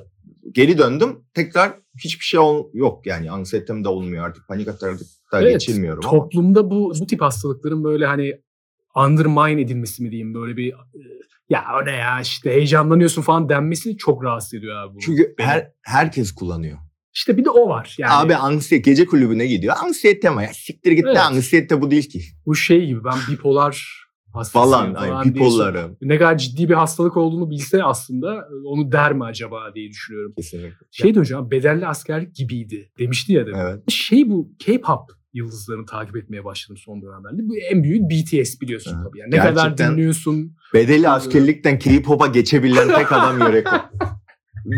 Geri 0.51 0.77
döndüm. 0.77 1.19
Tekrar 1.33 1.73
hiçbir 2.03 2.25
şey 2.25 2.39
yok 2.73 3.05
yani 3.05 3.31
anksiyetem 3.31 3.83
de 3.83 3.89
olmuyor 3.89 4.25
artık. 4.25 4.47
Panik 4.47 4.67
atak 4.67 4.99
da 5.31 5.41
Evet, 5.41 5.53
geçirmiyorum 5.53 6.03
ama. 6.05 6.11
Toplumda 6.11 6.71
bu 6.71 6.93
bu 6.99 7.07
tip 7.07 7.21
hastalıkların 7.21 7.83
böyle 7.83 8.05
hani 8.05 8.33
undermine 8.95 9.61
edilmesi 9.61 10.03
mi 10.03 10.11
diyeyim 10.11 10.33
böyle 10.33 10.57
bir 10.57 10.73
e, 10.73 10.75
ya 11.51 11.63
o 11.81 11.85
ne 11.85 11.91
ya 11.91 12.21
işte 12.21 12.51
heyecanlanıyorsun 12.51 13.21
falan 13.21 13.49
denmesi 13.49 13.97
çok 13.97 14.23
rahatsız 14.23 14.53
ediyor 14.53 14.75
abi 14.75 14.95
bu. 14.95 14.99
Çünkü 14.99 15.35
beni. 15.37 15.47
her 15.47 15.71
herkes 15.81 16.31
kullanıyor. 16.31 16.77
işte 17.13 17.37
bir 17.37 17.45
de 17.45 17.49
o 17.49 17.69
var. 17.69 17.95
Yani 17.97 18.13
Abi 18.13 18.35
anksiyete 18.35 18.91
gece 18.91 19.05
kulübüne 19.05 19.47
gidiyor. 19.47 19.75
Anksiyete 19.83 20.29
mi 20.29 20.43
ya? 20.43 20.53
Siktir 20.53 20.91
git 20.91 21.05
Evet. 21.05 21.15
de 21.15 21.19
anksiyete 21.21 21.81
bu 21.81 21.91
değil 21.91 22.09
ki. 22.09 22.21
bu 22.45 22.55
şey 22.55 22.85
gibi 22.85 23.03
ben 23.03 23.17
bipolar 23.29 24.01
hastasıyım 24.33 24.71
Falan, 24.71 24.93
falan, 24.93 25.15
ay, 25.15 25.25
bipolarım. 25.25 25.97
Ne 26.01 26.17
kadar 26.17 26.37
ciddi 26.37 26.69
bir 26.69 26.73
hastalık 26.73 27.17
olduğunu 27.17 27.49
bilse 27.49 27.83
aslında 27.83 28.47
onu 28.65 28.91
der 28.91 29.13
mi 29.13 29.23
acaba 29.25 29.75
diye 29.75 29.89
düşünüyorum. 29.89 30.33
Kesinlikle. 30.37 30.75
Şey 30.91 31.15
de 31.15 31.19
hocam 31.19 31.51
bedelli 31.51 31.87
askerlik 31.87 32.35
gibiydi 32.35 32.91
demişti 32.99 33.33
ya 33.33 33.45
demin. 33.45 33.59
Evet. 33.59 33.79
Şey 33.91 34.29
bu 34.29 34.51
K-pop 34.59 35.11
yıldızlarını 35.33 35.85
takip 35.85 36.17
etmeye 36.17 36.45
başladım 36.45 36.77
son 36.85 37.01
dönemlerde. 37.01 37.49
Bu 37.49 37.57
en 37.57 37.83
büyük 37.83 38.09
BTS 38.09 38.61
biliyorsun 38.61 38.91
Evet. 38.95 39.05
tabii. 39.07 39.19
Yani 39.19 39.31
ne 39.31 39.37
kadar 39.37 39.77
dinliyorsun. 39.77 40.55
Bedeli 40.73 41.09
askerlikten 41.09 41.79
K-pop'a 41.79 42.27
geçebilen 42.27 42.87
tek 42.95 43.11
adam 43.11 43.39
Yöreko. 43.47 43.75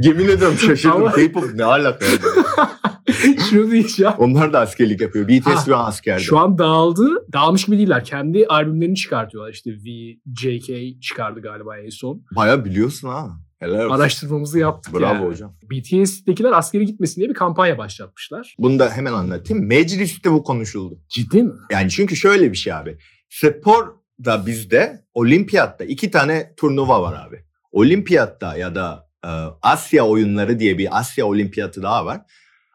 Yemin 0.03 0.27
ediyorum 0.27 0.57
şaşırdım. 0.57 0.97
Ama- 0.97 1.11
K-pop 1.11 1.53
ne 1.53 1.63
alaka? 1.63 2.05
Şunu 3.49 3.71
diyeceğim. 3.71 4.13
Onlar 4.17 4.53
da 4.53 4.59
askerlik 4.59 5.01
yapıyor. 5.01 5.27
BTS 5.27 5.69
an 5.69 5.85
askerde. 5.85 6.23
Şu 6.23 6.39
an 6.39 6.57
dağıldı. 6.57 7.09
Dağılmış 7.33 7.65
gibi 7.65 7.77
değiller. 7.77 8.03
Kendi 8.05 8.45
albümlerini 8.47 8.95
çıkartıyorlar. 8.95 9.51
İşte 9.53 9.71
V, 9.71 10.15
JK 10.41 11.01
çıkardı 11.01 11.41
galiba 11.41 11.77
en 11.77 11.89
son. 11.89 12.23
Baya 12.35 12.65
biliyorsun 12.65 13.07
ha. 13.09 13.29
Helal 13.63 13.85
olsun. 13.85 13.95
Araştırmamızı 13.95 14.59
yaptık 14.59 14.93
Bravo 14.93 15.13
yani. 15.13 15.25
hocam. 15.25 15.55
BTS'tekiler 15.71 16.51
askere 16.51 16.83
gitmesin 16.83 17.21
diye 17.21 17.29
bir 17.29 17.33
kampanya 17.33 17.77
başlatmışlar. 17.77 18.55
Bunu 18.59 18.79
da 18.79 18.89
hemen 18.91 19.13
anlatayım. 19.13 19.67
Mecliste 19.67 20.31
bu 20.31 20.43
konuşuldu. 20.43 20.99
Ciddi 21.09 21.43
mi? 21.43 21.53
Yani 21.71 21.89
çünkü 21.89 22.15
şöyle 22.15 22.51
bir 22.51 22.57
şey 22.57 22.73
abi. 22.73 22.97
Spor 23.29 23.95
da 24.25 24.45
bizde 24.45 25.05
olimpiyatta 25.13 25.83
iki 25.83 26.11
tane 26.11 26.53
turnuva 26.57 27.01
var 27.01 27.27
abi. 27.27 27.43
Olimpiyatta 27.71 28.57
ya 28.57 28.75
da 28.75 29.09
e, 29.25 29.29
Asya 29.61 30.05
oyunları 30.05 30.59
diye 30.59 30.77
bir 30.77 30.99
Asya 30.99 31.25
olimpiyatı 31.25 31.83
daha 31.83 32.05
var. 32.05 32.21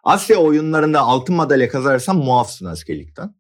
Asya 0.05 0.37
oyunlarında 0.37 1.01
altın 1.01 1.35
madalya 1.35 1.69
kazanırsan 1.69 2.17
muafsın 2.17 2.67
askerlikten. 2.67 3.35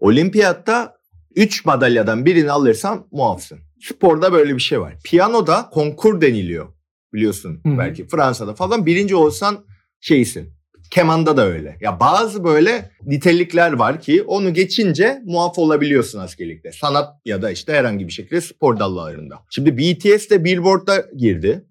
Olimpiyatta 0.00 0.96
3 1.36 1.64
madalyadan 1.64 2.24
birini 2.24 2.52
alırsan 2.52 3.06
muafsın. 3.10 3.58
Sporda 3.80 4.32
böyle 4.32 4.54
bir 4.54 4.60
şey 4.60 4.80
var. 4.80 4.96
Piyanoda 5.04 5.70
konkur 5.72 6.20
deniliyor. 6.20 6.68
Biliyorsun 7.12 7.60
Hı 7.66 7.68
hı. 7.68 7.78
belki 7.78 8.08
Fransa'da 8.08 8.54
falan 8.54 8.86
birinci 8.86 9.16
olsan 9.16 9.64
şeysin. 10.00 10.52
Kemanda 10.90 11.36
da 11.36 11.46
öyle. 11.46 11.78
Ya 11.80 12.00
bazı 12.00 12.44
böyle 12.44 12.90
nitelikler 13.02 13.72
var 13.72 14.00
ki 14.00 14.22
onu 14.22 14.54
geçince 14.54 15.22
muaf 15.24 15.58
olabiliyorsun 15.58 16.18
askerlikte. 16.18 16.72
Sanat 16.72 17.08
ya 17.24 17.42
da 17.42 17.50
işte 17.50 17.72
herhangi 17.72 18.06
bir 18.06 18.12
şekilde 18.12 18.40
spor 18.40 18.78
dallarında. 18.78 19.38
Şimdi 19.50 19.78
BTS 19.78 20.30
de 20.30 20.44
Billboard'da 20.44 21.06
girdi 21.16 21.64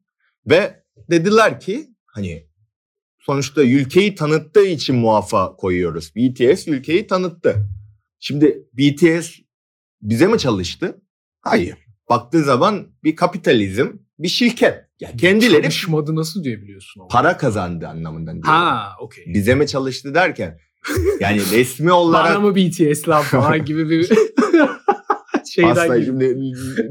ve 0.50 0.84
dediler 1.10 1.60
ki 1.60 1.88
hani 2.06 2.48
sonuçta 3.20 3.64
ülkeyi 3.64 4.16
tanıttığı 4.16 4.66
için 4.66 4.96
muafa 4.96 5.56
koyuyoruz. 5.56 6.16
BTS 6.16 6.68
ülkeyi 6.68 7.08
tanıttı. 7.08 7.56
Şimdi 8.20 8.64
BTS 8.74 9.32
bize 10.02 10.28
mi 10.28 10.40
çalıştı? 10.40 11.02
Hayır. 11.42 11.89
Baktığı 12.10 12.44
zaman 12.44 12.88
bir 13.04 13.16
kapitalizm, 13.16 13.88
bir 14.20 14.28
şirket. 14.28 14.86
Ya 15.00 15.10
kendileri 15.18 15.62
Çalışmadı 15.62 16.16
nasıl 16.16 16.44
diyebiliyorsun? 16.44 17.02
ama? 17.02 17.08
para 17.08 17.38
kazandı 17.38 17.88
anlamından 17.88 18.34
diyorum. 18.34 18.50
Ha 18.60 18.90
okey. 19.02 19.26
Bize 19.34 19.56
mi 19.56 19.68
çalıştı 19.68 20.14
derken 20.14 20.60
yani 21.20 21.42
resmi 21.52 21.92
olarak 21.92 22.30
Bana 22.36 22.40
mı 22.40 22.56
BTS 22.56 23.08
lan 23.10 23.22
falan 23.22 23.66
gibi 23.66 23.90
bir 23.90 24.10
şeyden 25.54 25.70
Asla 25.72 25.98
gibi. 25.98 26.06
şimdi 26.06 26.36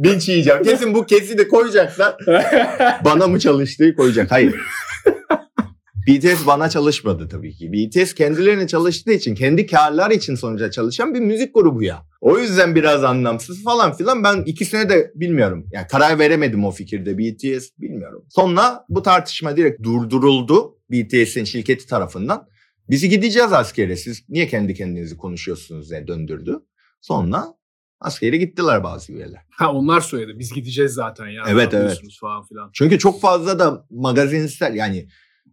linç 0.09 0.28
yiyeceğim. 0.28 0.62
Kesin 0.62 0.94
bu 0.94 1.07
kesi 1.07 1.38
de 1.38 1.48
koyacaklar. 1.48 2.16
Bana 3.04 3.26
mı 3.26 3.38
çalıştığı 3.40 3.94
koyacak. 3.94 4.31
Hayır. 4.31 4.54
BTS 6.09 6.47
bana 6.47 6.71
çalışmadı 6.71 7.29
tabii 7.29 7.55
ki. 7.55 7.73
BTS 7.73 8.14
kendilerine 8.14 8.66
çalıştığı 8.66 9.12
için, 9.12 9.35
kendi 9.35 9.66
karlar 9.66 10.11
için 10.11 10.35
sonuçta 10.35 10.71
çalışan 10.71 11.14
bir 11.14 11.21
müzik 11.21 11.55
grubu 11.55 11.83
ya. 11.83 12.07
O 12.21 12.38
yüzden 12.38 12.75
biraz 12.75 13.05
anlamsız 13.05 13.64
falan 13.64 13.92
filan. 13.92 14.25
Ben 14.25 14.42
ikisine 14.47 14.88
de 14.88 15.12
bilmiyorum. 15.14 15.66
Yani 15.73 15.87
karar 15.87 16.18
veremedim 16.18 16.64
o 16.64 16.71
fikirde. 16.71 17.18
BTS 17.18 17.68
bilmiyorum. 17.79 18.25
Sonra 18.29 18.85
bu 18.88 19.03
tartışma 19.03 19.57
direkt 19.57 19.83
durduruldu 19.83 20.79
BTS'in 20.90 21.44
şirketi 21.44 21.87
tarafından. 21.87 22.49
Bizi 22.90 23.09
gideceğiz 23.09 23.53
askere. 23.53 23.97
Siz 23.97 24.25
niye 24.29 24.47
kendi 24.47 24.75
kendinizi 24.75 25.16
konuşuyorsunuz 25.16 25.90
diye 25.90 26.09
döndürdü. 26.09 26.59
Sonra 27.01 27.44
askere 28.01 28.37
gittiler 28.37 28.85
bazı 28.85 29.12
üyeler. 29.12 29.42
Ha 29.51 29.73
onlar 29.73 30.01
söyledi. 30.01 30.38
Biz 30.38 30.53
gideceğiz 30.53 30.92
zaten 30.92 31.29
ya. 31.29 31.42
Evet, 31.49 31.73
yapıyorsunuz 31.73 32.18
Falan 32.21 32.44
filan. 32.44 32.71
Çünkü 32.73 32.99
çok 32.99 33.21
fazla 33.21 33.59
da 33.59 33.87
magazinsel 33.90 34.75
yani 34.75 35.09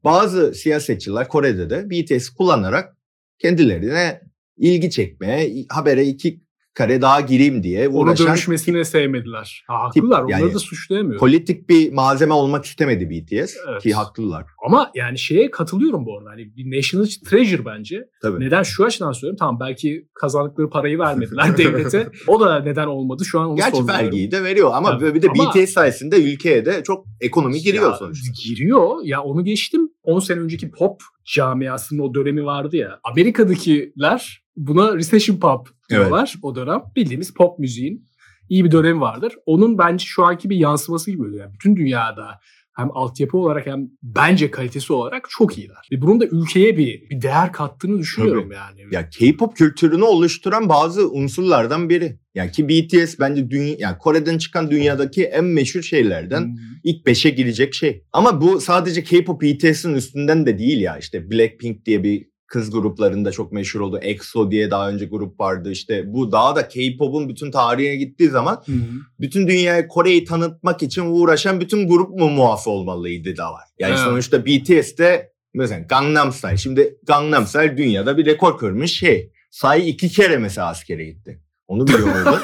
bazı 0.06 0.54
siyasetçiler 0.54 1.28
Kore'de 1.28 1.70
de 1.70 1.90
BTS 1.90 2.30
kullanarak 2.30 2.98
kendilerine 3.40 4.22
ilgi 4.58 4.90
çekmeye, 4.90 5.66
habere 5.70 6.06
iki 6.06 6.45
kare 6.76 7.02
daha 7.02 7.22
gireyim 7.22 7.64
diye 7.64 7.88
Onu 7.88 7.98
uğraşan 7.98 8.28
dönüşmesini 8.28 8.86
sevmediler. 8.86 9.64
Ha, 9.68 9.84
haklılar. 9.84 10.24
yani 10.30 10.42
Onları 10.44 10.56
da 10.56 10.60
suçlayamıyorum. 10.60 11.20
politik 11.20 11.70
bir 11.70 11.94
malzeme 11.94 12.34
olmak 12.34 12.66
istemedi 12.66 13.10
BTS 13.10 13.56
Evet. 13.70 13.82
ki 13.84 13.94
haklılar. 13.94 14.46
Ama 14.66 14.92
yani 14.96 15.20
şeye 15.20 15.52
katılıyorum 15.52 16.06
bu 16.06 16.18
arada. 16.18 16.30
Hani 16.30 16.56
bir 16.58 16.78
national 16.78 17.06
treasure 17.30 17.66
bence. 17.66 18.06
Tabii. 18.22 18.40
Neden 18.46 18.64
şu 18.64 18.86
açıdan 18.86 19.12
söylüyorum. 19.12 19.38
Tamam 19.40 19.60
belki 19.60 20.08
kazandıkları 20.14 20.70
parayı 20.70 21.00
vermediler 21.00 21.58
devlete. 21.58 22.08
O 22.28 22.40
da 22.40 22.60
neden 22.60 22.88
olmadı 22.88 23.26
şu 23.26 23.40
an 23.40 23.48
onu 23.50 23.56
Gerçi 23.56 23.88
vergiyi 23.88 24.32
de 24.32 24.44
veriyor 24.44 24.72
ama 24.74 24.98
Tabii. 25.00 25.16
bir 25.16 25.22
de 25.22 25.28
Ama- 25.40 25.54
BTS 25.54 25.70
sayesinde 25.74 26.34
ülkeye 26.34 26.66
de 26.66 26.84
çok 26.84 27.06
ekonomi 27.22 27.60
giriyor 27.60 27.92
Ya, 27.92 27.98
sonuçta. 27.98 28.32
Giriyor. 28.44 28.90
Ya 29.04 29.22
onu 29.22 29.44
geçtim. 29.46 29.90
10 30.04 30.20
sene 30.20 30.40
önceki 30.40 30.72
pop 30.72 31.02
camiasının 31.26 32.00
o 32.00 32.14
dönemi 32.14 32.46
vardı 32.46 32.76
ya. 32.78 33.00
Amerika'dakiler 33.04 34.45
buna 34.58 34.96
recession 34.96 35.38
pop 35.38 35.68
diyorlar 35.90 36.36
o 36.42 36.56
dönem. 36.56 36.82
Bildiğimiz 36.96 37.34
pop 37.34 37.60
müziğin 37.60 38.06
iyi 38.50 38.66
bir 38.66 38.72
dönemi 38.72 39.02
vardır. 39.02 39.34
Onun 39.46 39.78
bence 39.78 40.06
şu 40.06 40.24
anki 40.24 40.50
bir 40.50 40.58
yansıması 40.58 41.12
gibi 41.12 41.22
oluyor. 41.22 41.40
Yani 41.40 41.54
bütün 41.54 41.76
dünyada 41.76 42.40
hem 42.76 42.98
altyapı 42.98 43.38
olarak 43.38 43.68
hem 43.68 43.90
bence 44.04 44.52
kalitesi 44.52 44.94
olarak 44.94 45.28
çok 45.30 45.58
iyiler. 45.58 45.88
Ve 45.92 46.02
bunun 46.02 46.20
da 46.20 46.26
ülkeye 46.26 46.78
bir, 46.78 47.10
bir 47.10 47.22
değer 47.22 47.52
kattığını 47.52 48.00
düşünüyorum 48.00 48.52
yani. 48.52 48.82
Ya 48.92 49.10
K-pop 49.10 49.56
kültürünü 49.56 50.04
oluşturan 50.04 50.70
bazı 50.70 51.12
unsurlardan 51.12 51.90
biri. 51.90 52.20
Yani 52.36 52.52
ki 52.52 52.70
BTS 52.70 53.20
bence 53.20 53.50
dünya, 53.50 53.76
yani 53.80 53.98
Kore'den 53.98 54.38
çıkan 54.38 54.72
dünyadaki 54.72 55.24
en 55.24 55.46
meşhur 55.46 55.82
şeylerden 55.82 56.42
Hmm. 56.42 56.56
ilk 56.84 57.06
beşe 57.06 57.30
girecek 57.30 57.74
şey. 57.74 58.04
Ama 58.14 58.42
bu 58.42 58.62
sadece 58.62 59.04
K-pop 59.04 59.42
BTS'in 59.42 59.94
üstünden 59.94 60.46
de 60.46 60.60
değil 60.60 60.82
ya. 60.82 60.98
İşte 60.98 61.32
Blackpink 61.32 61.86
diye 61.86 62.04
bir 62.04 62.28
kız 62.48 62.72
gruplarında 62.72 63.32
çok 63.32 63.52
meşhur 63.52 63.80
oldu. 63.80 64.00
EXO 64.02 64.52
diye 64.52 64.72
daha 64.72 64.90
önce 64.90 65.06
grup 65.06 65.40
vardı. 65.40 65.72
İşte 65.72 66.14
bu 66.14 66.32
daha 66.32 66.56
da 66.56 66.68
K-pop'un 66.68 67.30
bütün 67.30 67.52
tarihine 67.52 67.96
gittiği 67.96 68.30
zaman 68.30 68.64
Hı 68.66 68.72
hı. 68.72 68.78
bütün 69.20 69.48
dünyaya 69.48 69.88
Kore'yi 69.88 70.24
tanıtmak 70.24 70.84
için 70.84 71.02
uğraşan 71.06 71.62
bütün 71.62 71.88
grup 71.88 72.10
mu 72.20 72.30
muaf 72.30 72.68
olmalıydı 72.68 73.38
da 73.38 73.54
var. 73.54 73.64
Yani 73.80 73.90
Evet. 73.92 74.00
sonuçta 74.04 74.46
BTS'te 74.46 75.32
mesela 75.54 75.82
Gangnam 75.90 76.32
Style. 76.32 76.58
Şimdi 76.58 76.98
Gangnam 77.08 77.48
Style 77.48 77.78
dünyada 77.78 78.18
bir 78.18 78.26
rekor 78.26 78.58
kırmış 78.58 78.94
şey. 79.00 79.32
Say 79.52 79.90
iki 79.90 80.10
kere 80.10 80.38
mesela 80.38 80.68
askere 80.68 81.06
gitti. 81.06 81.42
Onu 81.68 81.88
biliyor 81.88 82.08
muydun? 82.16 82.40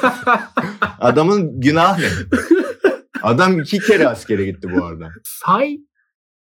Adamın 1.00 1.60
günahı 1.60 2.00
ne? 2.02 2.06
Adam 3.22 3.60
iki 3.60 3.78
kere 3.78 4.08
askere 4.08 4.44
gitti 4.44 4.68
bu 4.76 4.84
arada. 4.84 5.08
Say 5.24 5.78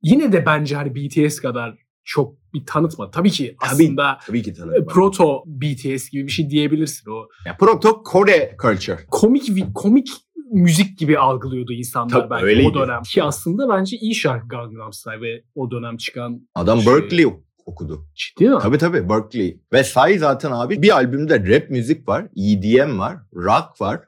yine 0.02 0.32
de 0.32 0.46
bence 0.46 0.76
hani 0.76 0.96
BTS 0.96 1.40
kadar 1.40 1.76
çok 2.04 2.39
bir 2.54 2.66
tanıtma. 2.66 3.12
Tabii 3.12 3.32
ki 3.32 3.56
Tabii. 3.62 3.72
aslında 3.72 4.18
Tabii 4.28 4.44
ki 4.44 4.54
e, 4.82 4.86
proto 4.86 5.44
BTS 5.46 6.10
gibi 6.10 6.24
bir 6.28 6.32
şey 6.32 6.50
diyebilirsin. 6.50 7.12
O 7.12 7.28
Ya, 7.46 7.58
proto 7.60 8.04
Kore 8.04 8.56
culture. 8.62 8.98
komik 9.12 9.76
komik 9.76 10.08
müzik 10.52 10.98
gibi 11.00 11.18
algılıyordu 11.20 11.74
insanlar 11.74 12.10
Tabii, 12.10 12.30
belki 12.30 12.46
öyleydi. 12.46 12.68
o 12.68 12.74
dönem. 12.74 13.02
Ki 13.02 13.24
aslında 13.24 13.70
bence 13.70 13.98
iyi 13.98 14.16
şarkı 14.16 14.48
Gangnam 14.48 14.94
Style 14.94 15.22
ve 15.22 15.44
o 15.56 15.72
dönem 15.72 15.98
çıkan 15.98 16.48
Adam 16.56 16.82
Şey- 16.82 16.94
Berkeley 16.94 17.26
okudu. 17.66 18.06
ciddi 18.16 18.50
mi? 18.50 18.58
Tabii 18.62 18.78
tabii 18.78 19.10
Berkeley. 19.10 19.62
Ve 19.74 19.82
Psy 19.82 20.20
zaten 20.20 20.52
abi 20.52 20.82
bir 20.82 20.96
albümde 20.96 21.48
rap 21.56 21.70
müzik 21.70 22.08
var, 22.10 22.28
EDM 22.38 23.00
var, 23.00 23.18
rock 23.36 23.82
var, 23.82 24.02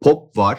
pop 0.00 0.36
var. 0.36 0.58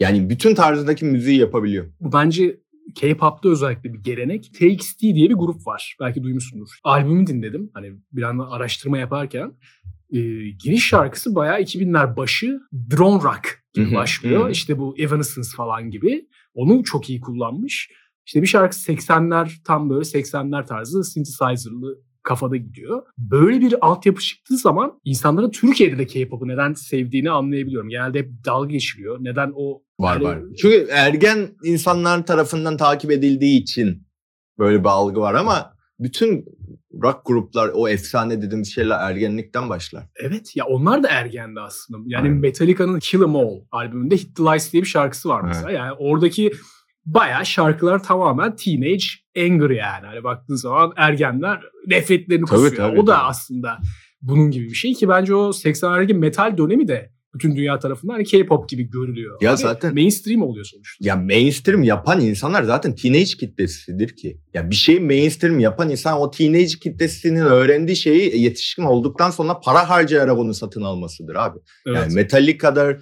Yani 0.00 0.30
bütün 0.30 0.54
tarzdaki 0.54 1.04
müziği 1.04 1.38
yapabiliyor. 1.40 1.86
Bu 2.00 2.12
bence 2.12 2.60
K-pop'ta 2.94 3.48
özellikle 3.48 3.92
bir 3.92 3.98
gelenek. 3.98 4.44
TXT 4.54 5.00
diye 5.00 5.30
bir 5.30 5.34
grup 5.34 5.66
var. 5.66 5.96
Belki 6.00 6.22
duymuşsundur. 6.22 6.68
Albümü 6.84 7.26
dinledim. 7.26 7.70
Hani 7.74 7.92
bir 8.12 8.22
anda 8.22 8.50
araştırma 8.50 8.98
yaparken. 8.98 9.52
e, 10.12 10.18
giriş 10.50 10.86
şarkısı 10.86 11.34
bayağı 11.34 11.60
2000'ler 11.60 12.16
başı 12.16 12.60
drone 12.90 13.22
rock 13.22 13.62
gibi 13.74 13.94
başlıyor. 13.94 14.50
İşte 14.50 14.78
bu 14.78 14.94
Evanescence 14.98 15.48
falan 15.56 15.90
gibi. 15.90 16.28
Onu 16.54 16.84
çok 16.84 17.10
iyi 17.10 17.20
kullanmış. 17.20 17.90
İşte 18.26 18.42
bir 18.42 18.46
şarkı 18.46 18.76
80'ler 18.76 19.62
tam 19.64 19.90
böyle 19.90 20.00
80'ler 20.04 20.66
tarzı 20.66 21.04
synthesizer'lı 21.04 21.98
kafada 22.26 22.56
gidiyor. 22.56 23.02
Böyle 23.18 23.60
bir 23.60 23.74
altyapı 23.80 24.20
çıktığı 24.20 24.56
zaman 24.56 25.00
insanların 25.04 25.50
Türkiye'de 25.50 25.98
de 25.98 26.06
K-pop'u 26.06 26.48
neden 26.48 26.72
sevdiğini 26.72 27.30
anlayabiliyorum. 27.30 27.88
Genelde 27.88 28.18
hep 28.18 28.30
dalga 28.46 28.68
geçiliyor. 28.70 29.18
Neden 29.20 29.52
o 29.56 29.82
Var 30.00 30.14
yani- 30.14 30.24
var. 30.24 30.38
Çünkü 30.58 30.86
ergen 30.90 31.48
insanlar 31.64 32.26
tarafından 32.26 32.76
takip 32.76 33.10
edildiği 33.10 33.60
için 33.62 34.06
böyle 34.58 34.80
bir 34.80 34.88
algı 34.88 35.20
var 35.20 35.34
ama 35.34 35.72
bütün 36.00 36.44
rock 37.02 37.20
gruplar 37.24 37.70
o 37.74 37.88
efsane 37.88 38.42
dediğimiz 38.42 38.74
şeyler 38.74 39.10
ergenlikten 39.10 39.68
başlar. 39.68 40.04
Evet 40.16 40.56
ya 40.56 40.64
onlar 40.66 41.02
da 41.02 41.08
ergendi 41.08 41.60
aslında. 41.60 41.98
Yani 42.06 42.22
Aynen. 42.22 42.36
Metallica'nın 42.40 42.98
Kill 42.98 43.22
'Em 43.22 43.36
All 43.36 43.60
albümünde 43.70 44.16
Hit 44.16 44.36
the 44.36 44.42
Lights 44.42 44.72
diye 44.72 44.82
bir 44.82 44.88
şarkısı 44.88 45.28
var 45.28 45.40
mesela. 45.42 45.70
Yani 45.70 45.92
oradaki 45.92 46.52
bayağı 47.06 47.46
şarkılar 47.46 48.02
tamamen 48.02 48.56
teenage 48.56 49.04
anger 49.38 49.70
yani. 49.70 50.06
Hani 50.06 50.24
baktığın 50.24 50.54
zaman 50.56 50.92
ergenler 50.96 51.60
nefretlerini 51.86 52.44
Tabii, 52.46 52.60
kusuyor. 52.60 52.76
tabii, 52.76 53.00
o 53.00 53.06
da 53.06 53.12
tabii. 53.16 53.24
aslında 53.24 53.78
bunun 54.22 54.50
gibi 54.50 54.64
bir 54.64 54.74
şey 54.74 54.94
ki 54.94 55.08
bence 55.08 55.34
o 55.34 55.48
80'lerdeki 55.48 56.14
metal 56.14 56.58
dönemi 56.58 56.88
de 56.88 57.10
bütün 57.34 57.56
dünya 57.56 57.78
tarafından 57.78 58.14
hani 58.14 58.24
K-pop 58.24 58.68
gibi 58.68 58.90
görülüyor. 58.90 59.38
Ya 59.42 59.50
Abi 59.52 59.56
zaten- 59.60 59.94
mainstream 59.94 60.42
oluyor 60.42 60.64
sonuçta. 60.64 61.08
Ya 61.08 61.16
mainstream 61.16 61.82
yapan 61.82 62.20
insanlar 62.20 62.62
zaten 62.62 62.94
teenage 62.94 63.24
kitlesidir 63.24 64.16
ki. 64.16 64.40
Ya 64.54 64.70
bir 64.70 64.74
şeyi 64.74 65.00
mainstream 65.00 65.58
yapan 65.58 65.90
insan 65.90 66.20
o 66.20 66.30
teenage 66.30 66.66
kitlesinin 66.82 67.40
öğrendiği 67.40 67.96
şeyi 67.96 68.40
yetişkin 68.42 68.82
olduktan 68.82 69.30
sonra 69.30 69.60
para 69.60 69.88
harcayarak 69.90 70.38
onu 70.38 70.54
satın 70.54 70.82
almasıdır 70.82 71.34
abi. 71.34 71.58
Evet. 71.86 71.98
Yani 71.98 72.14
Metallica'dır, 72.14 73.00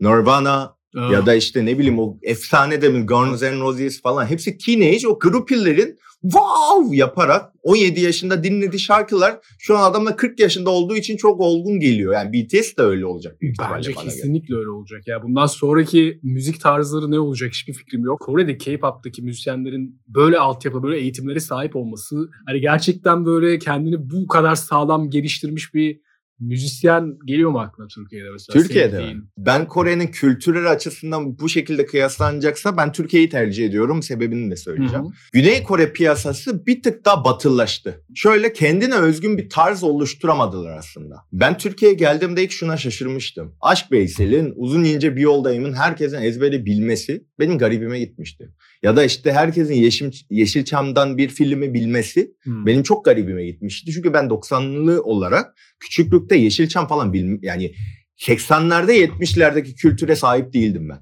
Nirvana 0.00 0.74
Aa, 0.96 1.12
ya 1.12 1.26
da 1.26 1.34
işte 1.34 1.66
ne 1.66 1.78
bileyim 1.78 1.98
o 1.98 2.18
efsane 2.22 2.82
de 2.82 2.88
mi 2.88 3.06
Guns 3.06 3.42
N' 3.42 3.60
Roses 3.60 4.02
falan 4.02 4.26
hepsi 4.26 4.58
teenage 4.58 5.08
o 5.08 5.18
grupillerin 5.18 5.98
wow 6.22 6.96
yaparak 6.96 7.52
17 7.62 8.00
yaşında 8.00 8.44
dinlediği 8.44 8.80
şarkılar 8.80 9.38
şu 9.58 9.78
an 9.78 9.90
adamla 9.90 10.16
40 10.16 10.40
yaşında 10.40 10.70
olduğu 10.70 10.96
için 10.96 11.16
çok 11.16 11.40
olgun 11.40 11.80
geliyor. 11.80 12.14
Yani 12.14 12.32
BTS 12.32 12.76
de 12.76 12.82
öyle 12.82 13.06
olacak. 13.06 13.36
Bence 13.42 13.54
bana 13.58 13.80
göre. 13.80 13.92
kesinlikle 13.92 14.56
öyle 14.56 14.70
olacak. 14.70 15.02
Ya 15.06 15.22
bundan 15.22 15.46
sonraki 15.46 16.20
müzik 16.22 16.60
tarzları 16.60 17.10
ne 17.10 17.18
olacak 17.18 17.50
hiçbir 17.52 17.72
fikrim 17.72 18.04
yok. 18.04 18.20
Kore'de 18.20 18.58
K-pop'taki 18.58 19.22
müzisyenlerin 19.22 20.00
böyle 20.08 20.38
altyapı, 20.38 20.82
böyle 20.82 20.98
eğitimlere 20.98 21.40
sahip 21.40 21.76
olması 21.76 22.30
hani 22.46 22.60
gerçekten 22.60 23.26
böyle 23.26 23.58
kendini 23.58 24.10
bu 24.10 24.26
kadar 24.26 24.54
sağlam 24.54 25.10
geliştirmiş 25.10 25.74
bir 25.74 26.00
müzisyen 26.48 27.18
geliyor 27.26 27.50
mu 27.50 27.60
aklına 27.60 27.88
Türkiye'de 27.88 28.30
mesela? 28.30 28.60
Türkiye'de 28.62 28.90
Sevdiğin. 28.96 29.16
mi? 29.16 29.24
Ben 29.38 29.68
Kore'nin 29.68 30.06
kültürel 30.06 30.70
açısından 30.70 31.38
bu 31.38 31.48
şekilde 31.48 31.86
kıyaslanacaksa 31.86 32.76
ben 32.76 32.92
Türkiye'yi 32.92 33.28
tercih 33.28 33.66
ediyorum. 33.66 34.02
Sebebini 34.02 34.50
de 34.50 34.54
Hı 34.54 34.60
söyleyeceğim. 34.60 35.04
hı. 35.04 35.10
Güney 35.32 35.62
Kore 35.62 35.92
piyasası 35.92 36.66
bir 36.66 36.82
tık 36.82 37.04
daha 37.04 37.24
batılılaştı. 37.24 38.04
Şöyle 38.14 38.52
kendine 38.52 38.94
özgün 38.94 39.38
bir 39.38 39.48
tarz 39.48 39.82
oluşturamadılar 39.82 40.76
aslında. 40.76 41.16
Ben 41.32 41.58
Türkiye'ye 41.58 41.96
geldiğimde 41.96 42.44
ilk 42.44 42.52
şuna 42.52 42.76
şaşırmıştım. 42.76 43.54
Aşk 43.60 43.92
Veysel'in 43.92 44.52
Uzun 44.56 44.84
ince 44.84 45.16
bir 45.16 45.20
yoldayımın 45.20 45.72
herkesin 45.72 46.22
ezbere 46.22 46.64
bilmesi 46.66 47.24
benim 47.38 47.58
garibime 47.58 47.98
gitmişti. 47.98 48.48
Ya 48.82 48.96
da 48.96 49.04
işte 49.04 49.32
herkesin 49.32 49.74
Yeşim, 49.74 50.10
Yeşilçam'dan 50.30 51.18
bir 51.18 51.28
filmi 51.28 51.74
bilmesi 51.74 52.34
Hı. 52.44 52.66
benim 52.66 52.82
çok 52.82 53.04
garibime 53.04 53.44
gitmişti. 53.44 53.92
Çünkü 53.92 54.12
ben 54.12 54.24
90'lı 54.24 55.02
olarak 55.02 55.54
küçüklükte 55.80 56.36
Yeşilçam 56.36 56.88
falan 56.88 57.12
bilm 57.12 57.38
yani 57.42 57.74
80'lerde 58.18 58.92
70'lerdeki 58.92 59.74
kültüre 59.74 60.16
sahip 60.16 60.52
değildim 60.52 60.88
ben. 60.88 60.98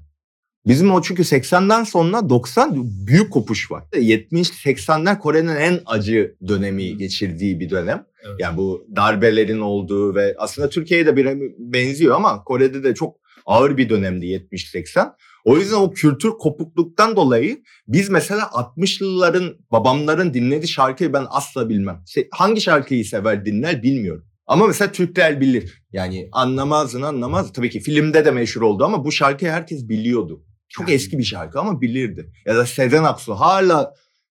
Bizim 0.67 0.91
o 0.91 1.01
çünkü 1.01 1.21
80'den 1.23 1.83
sonra 1.83 2.29
90 2.29 2.87
büyük 3.07 3.31
kopuş 3.31 3.71
var. 3.71 3.83
70-80'ler 3.93 5.19
Kore'nin 5.19 5.55
en 5.55 5.79
acı 5.85 6.35
dönemi 6.47 6.97
geçirdiği 6.97 7.59
bir 7.59 7.69
dönem. 7.69 8.05
Evet. 8.23 8.35
Yani 8.39 8.57
bu 8.57 8.87
darbelerin 8.95 9.59
olduğu 9.59 10.15
ve 10.15 10.35
aslında 10.37 10.69
Türkiye'ye 10.69 11.05
de 11.05 11.17
bir 11.17 11.27
benziyor 11.57 12.15
ama 12.15 12.43
Kore'de 12.43 12.83
de 12.83 12.95
çok 12.95 13.17
ağır 13.45 13.77
bir 13.77 13.89
dönemdi 13.89 14.25
70-80. 14.25 15.11
O 15.45 15.57
yüzden 15.57 15.75
o 15.75 15.91
kültür 15.91 16.29
kopukluktan 16.29 17.15
dolayı 17.15 17.61
biz 17.87 18.09
mesela 18.09 18.41
60'lıların 18.41 19.57
babamların 19.71 20.33
dinlediği 20.33 20.67
şarkıyı 20.67 21.13
ben 21.13 21.25
asla 21.29 21.69
bilmem. 21.69 22.03
Şey, 22.07 22.27
hangi 22.31 22.61
şarkıyı 22.61 23.05
sever 23.05 23.45
dinler 23.45 23.83
bilmiyorum. 23.83 24.25
Ama 24.47 24.67
mesela 24.67 24.91
Türkler 24.91 25.41
bilir. 25.41 25.83
Yani 25.91 26.29
anlamazın 26.31 27.01
anlamaz. 27.01 27.53
Tabii 27.53 27.69
ki 27.69 27.79
filmde 27.79 28.25
de 28.25 28.31
meşhur 28.31 28.61
oldu 28.61 28.85
ama 28.85 29.05
bu 29.05 29.11
şarkıyı 29.11 29.51
herkes 29.51 29.89
biliyordu. 29.89 30.43
Çok 30.69 30.89
Yani. 30.89 30.95
eski 30.95 31.17
bir 31.17 31.23
şarkı 31.23 31.59
ama 31.59 31.81
bilirdi. 31.81 32.31
Ya 32.45 32.55
da 32.55 32.65
Sezen 32.65 33.03
Aksu 33.03 33.33
hala 33.33 33.93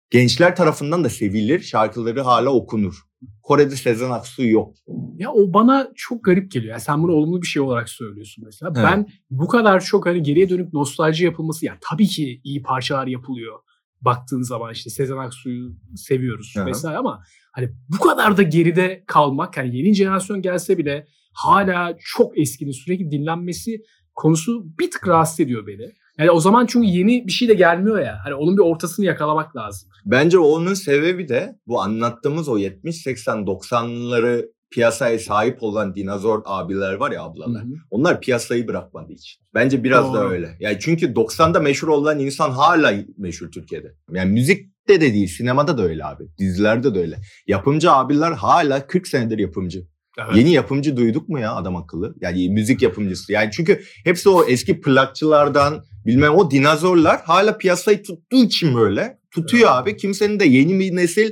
gençler 0.09 0.55
tarafından 0.55 1.03
da 1.03 1.09
sevilir. 1.09 1.59
Şarkıları 1.59 2.21
hala 2.21 2.49
okunur. 2.49 2.95
Kore'de 3.43 3.75
Sezen 3.75 4.11
Aksu 4.11 4.45
yok. 4.45 4.75
Ya 5.17 5.31
o 5.31 5.53
bana 5.53 5.91
çok 5.95 6.23
garip 6.23 6.51
geliyor. 6.51 6.71
Yani 6.71 6.81
sen 6.81 7.03
bunu 7.03 7.11
olumlu 7.11 7.41
bir 7.41 7.47
şey 7.47 7.61
olarak 7.61 7.89
söylüyorsun 7.89 8.43
mesela. 8.47 8.73
Evet. 8.75 8.85
Ben 8.85 9.07
bu 9.29 9.47
kadar 9.47 9.83
çok 9.83 10.05
hani 10.05 10.23
geriye 10.23 10.49
dönüp 10.49 10.73
nostalji 10.73 11.25
yapılması 11.25 11.65
yani 11.65 11.77
tabii 11.81 12.07
ki 12.07 12.41
iyi 12.43 12.61
parçalar 12.61 13.07
yapılıyor. 13.07 13.59
Baktığın 14.01 14.41
zaman 14.41 14.73
işte 14.73 14.89
Sezen 14.89 15.17
Aksu'yu 15.17 15.75
seviyoruz 15.95 16.53
Aha. 16.57 16.65
vesaire 16.65 16.97
ama 16.97 17.23
hani 17.51 17.69
bu 17.89 17.99
kadar 17.99 18.37
da 18.37 18.41
geride 18.41 19.03
kalmak 19.07 19.57
hani 19.57 19.77
yeni 19.77 19.93
jenerasyon 19.93 20.41
gelse 20.41 20.77
bile 20.77 21.07
hala 21.33 21.97
çok 21.99 22.39
eskinin 22.39 22.71
sürekli 22.71 23.11
dinlenmesi 23.11 23.81
konusu 24.15 24.65
bir 24.79 24.91
tık 24.91 25.07
rahatsız 25.07 25.39
ediyor 25.39 25.67
beni. 25.67 25.91
Yani 26.19 26.31
o 26.31 26.39
zaman 26.39 26.65
çünkü 26.65 26.87
yeni 26.87 27.27
bir 27.27 27.31
şey 27.31 27.47
de 27.47 27.53
gelmiyor 27.53 27.99
ya. 27.99 28.17
Hani 28.23 28.33
onun 28.33 28.57
bir 28.57 28.61
ortasını 28.61 29.05
yakalamak 29.05 29.55
lazım. 29.55 29.89
Bence 30.05 30.37
onun 30.39 30.73
sebebi 30.73 31.29
de 31.29 31.59
bu 31.67 31.81
anlattığımız 31.81 32.49
o 32.49 32.57
70, 32.57 32.95
80, 32.95 33.37
90'ları 33.37 34.45
piyasaya 34.71 35.19
sahip 35.19 35.63
olan 35.63 35.95
dinozor 35.95 36.41
abiler 36.45 36.93
var 36.93 37.11
ya 37.11 37.23
ablalar. 37.23 37.63
Hı 37.63 37.67
hı. 37.67 37.73
Onlar 37.91 38.21
piyasayı 38.21 38.67
bırakmadığı 38.67 39.13
için. 39.13 39.41
Bence 39.53 39.83
biraz 39.83 40.13
da 40.13 40.21
Doğru. 40.21 40.29
öyle. 40.29 40.57
Yani 40.59 40.77
çünkü 40.79 41.13
90'da 41.13 41.59
meşhur 41.59 41.87
olan 41.87 42.19
insan 42.19 42.51
hala 42.51 42.93
meşhur 43.17 43.51
Türkiye'de. 43.51 43.95
Yani 44.11 44.31
müzikte 44.31 45.01
de 45.01 45.13
değil, 45.13 45.27
sinemada 45.27 45.77
da 45.77 45.83
öyle 45.83 46.05
abi. 46.05 46.23
Dizilerde 46.37 46.95
de 46.95 46.99
öyle. 46.99 47.17
Yapımcı 47.47 47.91
abiler 47.91 48.31
hala 48.31 48.87
40 48.87 49.07
senedir 49.07 49.39
yapımcı. 49.39 49.87
Evet. 50.19 50.35
Yeni 50.35 50.51
yapımcı 50.51 50.97
duyduk 50.97 51.29
mu 51.29 51.39
ya 51.39 51.55
adam 51.55 51.75
akıllı? 51.75 52.15
Yani 52.21 52.49
müzik 52.49 52.81
yapımcısı. 52.81 53.33
Yani 53.33 53.49
çünkü 53.51 53.81
hepsi 54.03 54.29
o 54.29 54.45
eski 54.45 54.81
plakçılardan 54.81 55.83
bilmem 56.05 56.33
o 56.33 56.51
dinozorlar 56.51 57.21
hala 57.21 57.57
piyasayı 57.57 58.03
tuttuğu 58.03 58.43
için 58.43 58.75
böyle. 58.75 59.17
Tutuyor 59.31 59.69
abi. 59.71 59.97
Kimsenin 59.97 60.39
de 60.39 60.45
yeni 60.45 60.79
bir 60.79 60.95
nesil 60.95 61.31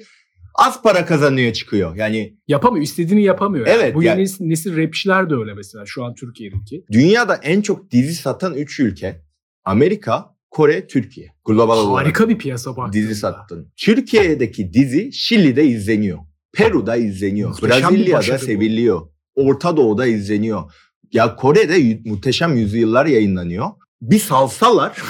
az 0.56 0.82
para 0.82 1.06
kazanıyor 1.06 1.54
çıkıyor. 1.54 1.96
Yani 1.96 2.38
Yapamıyor. 2.48 2.84
istediğini 2.84 3.24
yapamıyor. 3.24 3.68
yani. 3.68 3.78
Evet, 3.82 3.96
Bu 3.96 4.04
yani- 4.04 4.22
yeni 4.22 4.50
nesil 4.50 4.78
rapçiler 4.78 5.30
de 5.30 5.34
öyle 5.36 5.54
mesela 5.54 5.84
şu 5.88 6.04
an 6.04 6.16
Türkiye'deki. 6.16 6.86
dünyada 6.92 7.36
en 7.36 7.62
çok 7.62 7.92
dizi 7.92 8.16
satan 8.16 8.54
3 8.54 8.80
ülke 8.80 9.22
Amerika, 9.66 10.34
Kore, 10.52 10.88
Türkiye. 10.88 11.28
Global 11.46 11.78
olarak 11.78 12.06
Harika 12.06 12.30
bir 12.30 12.38
piyasa 12.38 12.78
baktığında. 12.78 12.94
dizi 12.94 13.16
sattın. 13.16 13.72
Türkiye'deki 13.78 14.74
dizi 14.74 15.14
Şili'de 15.14 15.66
izleniyor. 15.66 16.20
Peru'da 16.54 16.96
izleniyor. 16.96 17.50
Muhteşem 17.50 17.96
bu. 18.40 18.46
seviliyor. 18.46 19.02
Orta 19.36 19.78
Doğu'da 19.78 20.06
izleniyor. 20.06 20.72
Ya 21.14 21.36
Kore'de 21.36 22.00
muhteşem 22.06 22.56
yüzyıllar 22.58 23.06
yayınlanıyor. 23.06 23.68
Bir 24.12 24.20
salsalar 24.20 25.02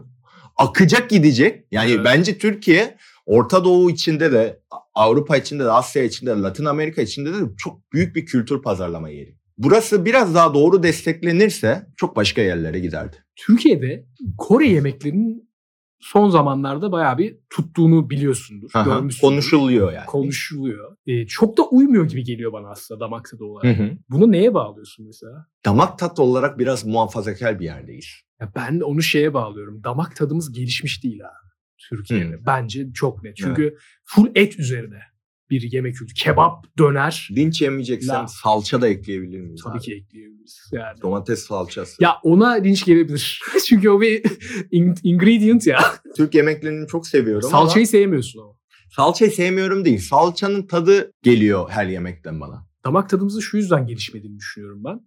akacak 0.56 1.10
gidecek. 1.10 1.64
Yani 1.70 1.90
Evet. 1.90 2.04
bence 2.04 2.38
Türkiye 2.38 2.96
Orta 3.26 3.64
Doğu 3.64 3.90
içinde 3.90 4.32
de 4.32 4.60
Avrupa 4.94 5.36
içinde 5.36 5.64
de 5.64 5.70
Asya 5.70 6.02
içinde 6.02 6.36
de 6.36 6.40
Latin 6.40 6.64
Amerika 6.64 7.02
içinde 7.02 7.32
de 7.32 7.38
çok 7.56 7.92
büyük 7.92 8.16
bir 8.16 8.26
kültür 8.26 8.62
pazarlama 8.62 9.08
yeri. 9.08 9.36
Burası 9.58 10.04
biraz 10.04 10.34
daha 10.34 10.54
doğru 10.54 10.82
desteklenirse 10.82 11.86
çok 11.96 12.16
başka 12.16 12.42
yerlere 12.42 12.78
giderdi. 12.78 13.16
Türkiye'de 13.36 14.06
Kore 14.38 14.68
yemeklerinin 14.68 15.45
son 16.06 16.30
zamanlarda 16.30 16.92
bayağı 16.92 17.18
bir 17.18 17.36
tuttuğunu 17.50 18.10
biliyorsundur. 18.10 18.70
Aha, 18.74 18.84
görmüşsündür. 18.84 19.28
Konuşuluyor 19.28 19.92
yani. 19.92 20.06
Konuşuluyor. 20.06 20.96
Ee, 21.06 21.26
çok 21.26 21.58
da 21.58 21.62
uymuyor 21.62 22.08
gibi 22.08 22.24
geliyor 22.24 22.52
bana 22.52 22.68
aslında 22.68 23.00
damak 23.00 23.30
tadı 23.30 23.42
Hı 23.42 23.46
olarak. 23.46 23.78
hı. 23.78 23.90
Bunu 24.10 24.32
neye 24.32 24.54
bağlıyorsun 24.54 25.06
mesela? 25.06 25.46
Damak 25.64 25.98
tat 25.98 26.18
olarak 26.18 26.58
biraz 26.58 26.86
muhafazakar 26.86 27.60
bir 27.60 27.64
yerdeyiz. 27.64 28.06
Ya 28.40 28.52
ben 28.56 28.80
onu 28.80 29.02
şeye 29.02 29.34
bağlıyorum. 29.34 29.84
Damak 29.84 30.16
tadımız 30.16 30.52
gelişmiş 30.52 31.04
değil 31.04 31.20
ha 31.20 31.30
Türkiye'de. 31.88 32.46
Bence 32.46 32.92
çok 32.94 33.22
net. 33.22 33.36
Çünkü 33.36 33.76
full 34.04 34.26
et 34.34 34.58
üzerine 34.58 35.00
bir 35.50 35.72
yemek 35.72 35.94
kültürü. 35.96 36.14
Kebap, 36.14 36.78
döner 36.78 37.28
Linç 37.36 37.62
yemeyeceksem 37.62 38.16
La. 38.16 38.26
salça 38.28 38.80
da 38.80 38.88
ekleyebilir 38.88 39.40
miyiz? 39.40 39.60
tabii 39.64 39.76
abi? 39.76 39.82
ki 39.84 39.94
ekleyebiliriz. 39.94 40.70
Yani. 40.72 41.02
Domates 41.02 41.46
salçası. 41.46 42.02
Ya 42.04 42.16
ona 42.22 42.52
linç 42.52 42.84
gelebilir. 42.84 43.40
Çünkü 43.68 43.88
o 43.88 44.00
bir 44.00 44.22
in- 44.70 44.94
ingredient 45.02 45.66
ya. 45.66 45.78
Türk 46.16 46.34
yemeklerini 46.34 46.86
çok 46.88 47.06
seviyorum 47.06 47.50
Salçayı 47.50 47.86
sevmiyorsun 47.86 48.40
ama. 48.40 48.48
ama 48.48 48.56
salçayı 48.90 49.30
sevmiyorum 49.30 49.84
değil. 49.84 49.98
Salçanın 49.98 50.66
tadı 50.66 51.12
geliyor 51.22 51.70
her 51.70 51.86
yemekten 51.86 52.40
bana. 52.40 52.66
damak 52.84 53.08
tadımızın 53.08 53.40
şu 53.40 53.56
yüzden 53.56 53.86
gelişmediğini 53.86 54.38
düşünüyorum 54.38 54.84
ben. 54.84 55.00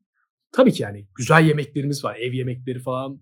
Tabii 0.51 0.71
ki 0.73 0.83
yani 0.83 1.07
güzel 1.15 1.45
yemeklerimiz 1.47 2.03
var. 2.03 2.15
Ev 2.15 2.33
yemekleri 2.33 2.79
falan 2.79 3.21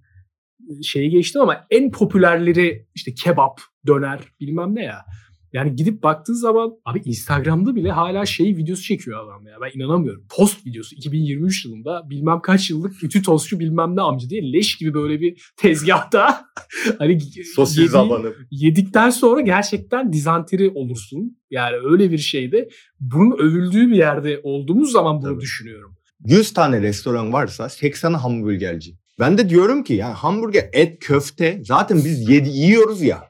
e, 0.70 0.84
şeyi 0.84 1.10
geçtim 1.10 1.42
ama 1.42 1.68
en 1.70 1.92
popülerleri 1.92 2.88
işte 2.96 3.14
kebap, 3.14 3.62
döner 3.88 4.20
bilmem 4.40 4.76
ne 4.76 4.84
ya. 4.84 5.06
Yani 5.54 5.76
gidip 5.76 6.04
baktığın 6.04 6.34
zaman 6.34 6.74
abi 6.86 7.02
Instagram'da 7.06 7.76
bile 7.76 7.92
hala 7.92 8.26
şey 8.26 8.58
videosu 8.58 8.84
çekiyor 8.84 9.26
adam 9.26 9.48
ya. 9.48 9.56
Ben 9.62 9.80
inanamıyorum. 9.80 10.26
Post 10.30 10.66
videosu 10.66 10.96
2023 10.96 11.66
yılında 11.66 12.10
bilmem 12.10 12.42
kaç 12.42 12.70
yıllık 12.70 13.04
ütü 13.04 13.22
tostçu 13.22 13.60
bilmem 13.60 13.96
ne 13.96 14.02
amca 14.02 14.30
diye 14.30 14.54
leş 14.54 14.76
gibi 14.76 14.94
böyle 14.94 15.22
bir 15.22 15.52
tezgahta 15.58 16.46
hani 17.00 17.20
Sosis 17.56 17.78
yediği- 17.78 17.98
abanıp. 17.98 18.38
yedikten 18.52 19.10
sonra 19.10 19.42
gerçekten 19.42 20.14
dizanteri 20.14 20.70
olursun. 20.70 21.38
Yani 21.52 21.76
öyle 21.92 22.12
bir 22.12 22.18
şeyde 22.18 22.70
bunun 23.00 23.38
övüldüğü 23.38 23.90
bir 23.92 23.96
yerde 23.98 24.40
olduğumuz 24.44 24.92
zaman 24.92 25.22
bunu 25.22 25.32
Tabii. 25.32 25.42
düşünüyorum. 25.42 25.96
100 26.26 26.54
tane 26.54 26.82
restoran 26.82 27.34
varsa 27.34 27.64
80'i 27.66 28.16
hamburgerci. 28.16 28.96
Ben 29.20 29.38
de 29.38 29.50
diyorum 29.50 29.84
ki 29.84 29.94
yani 29.94 30.14
hamburger, 30.14 30.70
et, 30.74 31.00
köfte 31.00 31.62
zaten 31.66 31.98
biz 31.98 32.30
yedi, 32.30 32.50
yiyoruz 32.50 33.02
ya. 33.02 33.24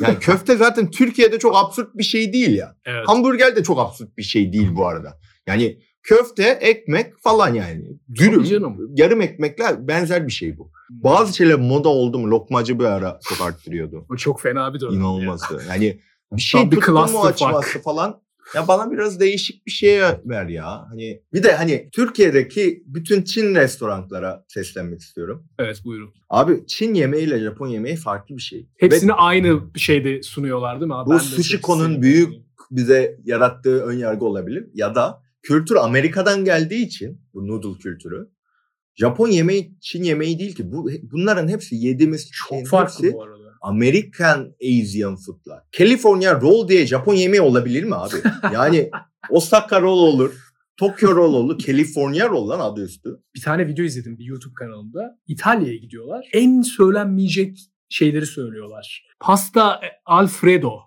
Yani 0.00 0.18
köfte 0.18 0.56
zaten 0.56 0.90
Türkiye'de 0.90 1.38
çok 1.38 1.56
absürt 1.56 1.94
bir 1.94 2.02
şey 2.02 2.32
değil 2.32 2.56
ya. 2.56 2.76
Evet. 2.84 3.08
Hamburger 3.08 3.56
de 3.56 3.62
çok 3.62 3.78
absürt 3.78 4.18
bir 4.18 4.22
şey 4.22 4.52
değil 4.52 4.68
bu 4.76 4.86
arada. 4.86 5.18
Yani 5.46 5.78
köfte, 6.02 6.42
ekmek 6.42 7.18
falan 7.22 7.54
yani. 7.54 7.84
Dürüm, 8.14 8.44
yarım 8.96 9.20
ekmekler 9.20 9.88
benzer 9.88 10.26
bir 10.26 10.32
şey 10.32 10.58
bu. 10.58 10.70
Bazı 10.90 11.36
şeyler 11.36 11.58
moda 11.58 11.88
oldu 11.88 12.18
mu 12.18 12.30
lokmacı 12.30 12.78
bir 12.78 12.84
ara 12.84 13.18
çok 13.28 13.46
arttırıyordu. 13.46 14.06
o 14.10 14.16
çok 14.16 14.40
fena 14.40 14.74
bir 14.74 14.80
dönem. 14.80 14.94
İnanılmazdı. 14.94 15.62
Yani 15.68 16.00
bir 16.32 16.42
şey 16.42 16.70
tuttu 16.70 16.92
mu 16.92 17.24
açması 17.24 17.82
falan. 17.82 18.23
Ya 18.54 18.68
bana 18.68 18.90
biraz 18.90 19.20
değişik 19.20 19.66
bir 19.66 19.70
şey 19.70 20.00
ver 20.24 20.46
ya. 20.46 20.86
Hani 20.90 21.22
bir 21.32 21.42
de 21.42 21.52
hani 21.52 21.88
Türkiye'deki 21.92 22.82
bütün 22.86 23.22
Çin 23.22 23.54
restoranlara 23.54 24.44
seslenmek 24.48 25.00
istiyorum. 25.00 25.46
Evet 25.58 25.80
buyurun. 25.84 26.14
Abi 26.30 26.66
Çin 26.66 26.94
yemeği 26.94 27.26
ile 27.26 27.40
Japon 27.40 27.66
yemeği 27.68 27.96
farklı 27.96 28.36
bir 28.36 28.42
şey. 28.42 28.68
Hepsini 28.76 29.10
Ve 29.10 29.14
aynı 29.14 29.60
şeyde 29.76 30.22
sunuyorlar 30.22 30.80
değil 30.80 30.88
mi? 30.88 30.94
abi? 30.94 31.10
bu 31.10 31.20
Sushiko'nun 31.20 31.84
hepsini- 31.88 32.02
büyük 32.02 32.28
bize 32.70 33.16
yarattığı 33.24 33.84
ön 33.84 33.98
yargı 33.98 34.24
olabilir. 34.24 34.66
Ya 34.74 34.94
da 34.94 35.22
kültür 35.42 35.76
Amerika'dan 35.76 36.44
geldiği 36.44 36.86
için 36.86 37.20
bu 37.34 37.48
noodle 37.48 37.78
kültürü. 37.78 38.28
Japon 38.96 39.28
yemeği 39.28 39.74
Çin 39.80 40.02
yemeği 40.02 40.38
değil 40.38 40.54
ki. 40.54 40.72
Bu 40.72 40.90
bunların 41.02 41.48
hepsi 41.48 41.76
yediğimiz 41.76 42.30
çok 42.48 42.66
farklı 42.66 43.04
hepsi 43.04 43.12
bu 43.12 43.22
arada. 43.22 43.33
American 43.64 44.54
Asian 44.62 45.16
food'lar. 45.16 45.62
California 45.78 46.40
roll 46.40 46.68
diye 46.68 46.86
Japon 46.86 47.14
yemeği 47.14 47.40
olabilir 47.40 47.84
mi 47.84 47.94
abi? 47.94 48.14
Yani 48.54 48.90
Osaka 49.30 49.80
roll 49.80 49.98
olur. 49.98 50.34
Tokyo 50.76 51.16
roll 51.16 51.34
olur. 51.34 51.58
California 51.58 52.28
roll 52.28 52.48
lan 52.48 52.60
adı 52.60 52.84
üstü. 52.84 53.10
Bir 53.34 53.40
tane 53.40 53.66
video 53.68 53.84
izledim 53.84 54.18
bir 54.18 54.24
YouTube 54.24 54.54
kanalında. 54.54 55.18
İtalya'ya 55.26 55.76
gidiyorlar. 55.76 56.28
En 56.32 56.62
söylenmeyecek 56.62 57.58
şeyleri 57.88 58.26
söylüyorlar. 58.26 59.06
Pasta 59.20 59.80
e, 59.84 59.88
Alfredo. 60.06 60.78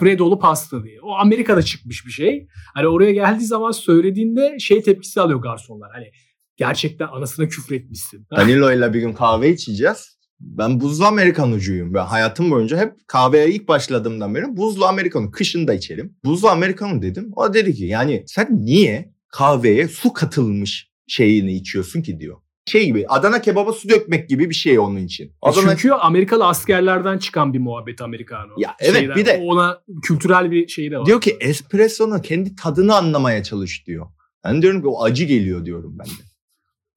Fredolu 0.00 0.38
pasta 0.38 0.84
diye. 0.84 1.00
O 1.02 1.14
Amerika'da 1.14 1.62
çıkmış 1.62 2.06
bir 2.06 2.10
şey. 2.10 2.48
Hani 2.74 2.88
oraya 2.88 3.12
geldiği 3.12 3.44
zaman 3.44 3.70
söylediğinde 3.70 4.58
şey 4.58 4.82
tepkisi 4.82 5.20
alıyor 5.20 5.42
garsonlar. 5.42 5.90
Hani 5.92 6.10
gerçekten 6.56 7.06
anasına 7.06 7.48
küfretmişsin. 7.48 8.26
Danilo 8.36 8.72
ile 8.72 8.94
bir 8.94 9.00
gün 9.00 9.12
kahve 9.12 9.50
içeceğiz. 9.50 10.18
Ben 10.42 10.80
buzlu 10.80 11.04
Amerikanucuyum. 11.04 11.94
Ben 11.94 12.04
hayatım 12.04 12.50
boyunca 12.50 12.78
hep 12.78 12.92
kahveye 13.06 13.50
ilk 13.50 13.68
başladığımdan 13.68 14.34
beri 14.34 14.56
buzlu 14.56 14.86
Amerikano. 14.86 15.30
Kışın 15.30 15.68
da 15.68 15.74
içerim. 15.74 16.16
Buzlu 16.24 16.48
Amerikano 16.48 17.02
dedim. 17.02 17.30
O 17.36 17.54
dedi 17.54 17.74
ki 17.74 17.84
yani 17.84 18.24
sen 18.26 18.48
niye 18.64 19.12
kahveye 19.28 19.88
su 19.88 20.12
katılmış 20.12 20.90
şeyini 21.06 21.52
içiyorsun 21.52 22.02
ki 22.02 22.20
diyor. 22.20 22.36
Şey 22.66 22.86
gibi 22.86 23.06
Adana 23.08 23.40
kebaba 23.40 23.72
su 23.72 23.88
dökmek 23.88 24.28
gibi 24.28 24.50
bir 24.50 24.54
şey 24.54 24.78
onun 24.78 24.96
için. 24.96 25.32
Adana 25.42 25.76
Çünkü 25.76 25.90
Amerikalı 25.94 26.46
askerlerden 26.46 27.18
çıkan 27.18 27.54
bir 27.54 27.58
muhabbet 27.58 28.00
Amerikano. 28.02 28.52
Ya 28.58 28.76
evet, 28.80 29.16
bir 29.16 29.26
de- 29.26 29.42
ona 29.46 29.82
kültürel 30.02 30.50
bir 30.50 30.68
şey 30.68 30.90
de 30.90 30.98
var. 30.98 31.06
Diyor 31.06 31.20
ki 31.20 31.36
espresso'nun 31.40 32.18
kendi 32.18 32.56
tadını 32.56 32.96
anlamaya 32.96 33.42
çalış 33.42 33.86
diyor. 33.86 34.06
Ben 34.44 34.62
diyorum 34.62 34.80
ki 34.80 34.86
o 34.88 35.02
acı 35.02 35.24
geliyor 35.24 35.64
diyorum 35.64 35.98
ben 35.98 36.06
de. 36.06 36.31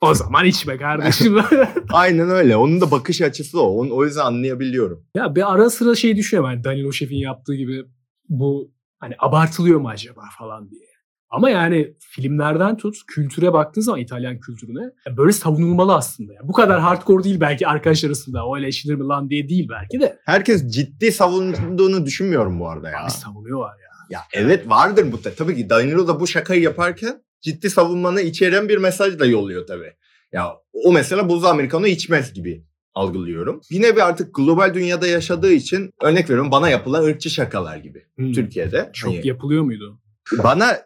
O 0.06 0.13
zaman 0.13 0.46
içme 0.46 0.78
kardeşim. 0.78 1.38
Aynen 1.94 2.30
öyle. 2.30 2.56
Onun 2.58 2.82
da 2.82 2.91
bakış 2.91 3.22
açısı 3.22 3.62
o. 3.62 3.80
Onu, 3.80 3.96
o 3.96 4.06
yüzden 4.06 4.22
anlayabiliyorum. 4.26 5.06
ya 5.15 5.36
bir 5.36 5.54
ara 5.54 5.70
sıra 5.70 5.96
şey 5.96 6.15
düşünüyorum. 6.15 6.50
Hani 6.50 6.63
Danilo 6.63 6.91
Şef'in 6.91 7.18
yaptığı 7.18 7.56
gibi 7.56 7.84
bu 8.30 8.72
hani 9.00 9.15
abartılıyor 9.20 9.80
mu 9.80 9.89
acaba 9.89 10.22
falan 10.39 10.70
diye. 10.70 10.86
Ama 11.30 11.50
yani 11.50 11.94
filmlerden 12.00 12.78
tut 12.78 12.96
kültüre 13.08 13.54
baktığın 13.54 13.82
zaman 13.82 14.00
İtalyan 14.00 14.39
kültürüne 14.39 14.91
böyle 15.18 15.32
savunulmalı 15.32 15.96
aslında. 15.96 16.34
Yani 16.34 16.48
bu 16.48 16.54
kadar 16.54 16.80
hardcore 16.80 17.24
değil 17.24 17.39
belki 17.39 17.68
arkadaş 17.68 18.04
arasında. 18.04 18.46
O 18.46 18.58
eleştirilir 18.58 18.96
mi 18.96 19.04
lan 19.04 19.30
diye 19.30 19.50
değil 19.50 19.68
belki 19.70 20.00
de. 20.00 20.20
Herkes 20.26 20.72
ciddi 20.72 21.12
savunduğunu 21.12 22.06
düşünmüyorum 22.06 22.60
bu 22.60 22.70
arada 22.70 22.89
ya. 22.89 23.04
Abi 23.04 23.12
savunuyorlar 23.12 23.70
ya. 23.70 23.86
Ya 24.10 24.20
evet 24.34 24.70
vardır 24.70 25.04
mutlaka. 25.04 25.36
Tabii 25.36 25.56
ki 25.56 25.70
Danilo 25.70 26.08
da 26.08 26.20
bu 26.20 26.28
şakayı 26.28 26.62
yaparken 26.62 27.22
ciddi 27.41 27.69
savunmanı 27.69 28.21
içeren 28.21 28.69
bir 28.69 28.78
mesaj 28.78 29.19
da 29.19 29.26
yolluyor 29.26 29.67
tabii. 29.67 29.93
Ya 30.32 30.54
o 30.74 30.91
mesela 30.93 31.30
buzlu 31.30 31.48
americano 31.48 31.86
içmez 31.88 32.34
gibi 32.34 32.63
algılıyorum. 32.93 33.62
Yine 33.69 33.95
bir 33.95 34.08
artık 34.08 34.36
global 34.36 34.74
dünyada 34.74 35.08
yaşadığı 35.08 35.52
için 35.52 35.91
örnek 36.04 36.30
veriyorum 36.30 36.52
bana 36.52 36.69
yapılan 36.69 37.04
ırkçı 37.04 37.30
şakalar 37.30 37.78
gibi 37.78 38.06
Hmm. 38.15 38.32
Türkiye'de. 38.34 38.89
Çok 38.93 39.13
Hani 39.13 39.28
yapılıyor 39.28 39.63
muydu? 39.63 40.00
bana 40.43 40.78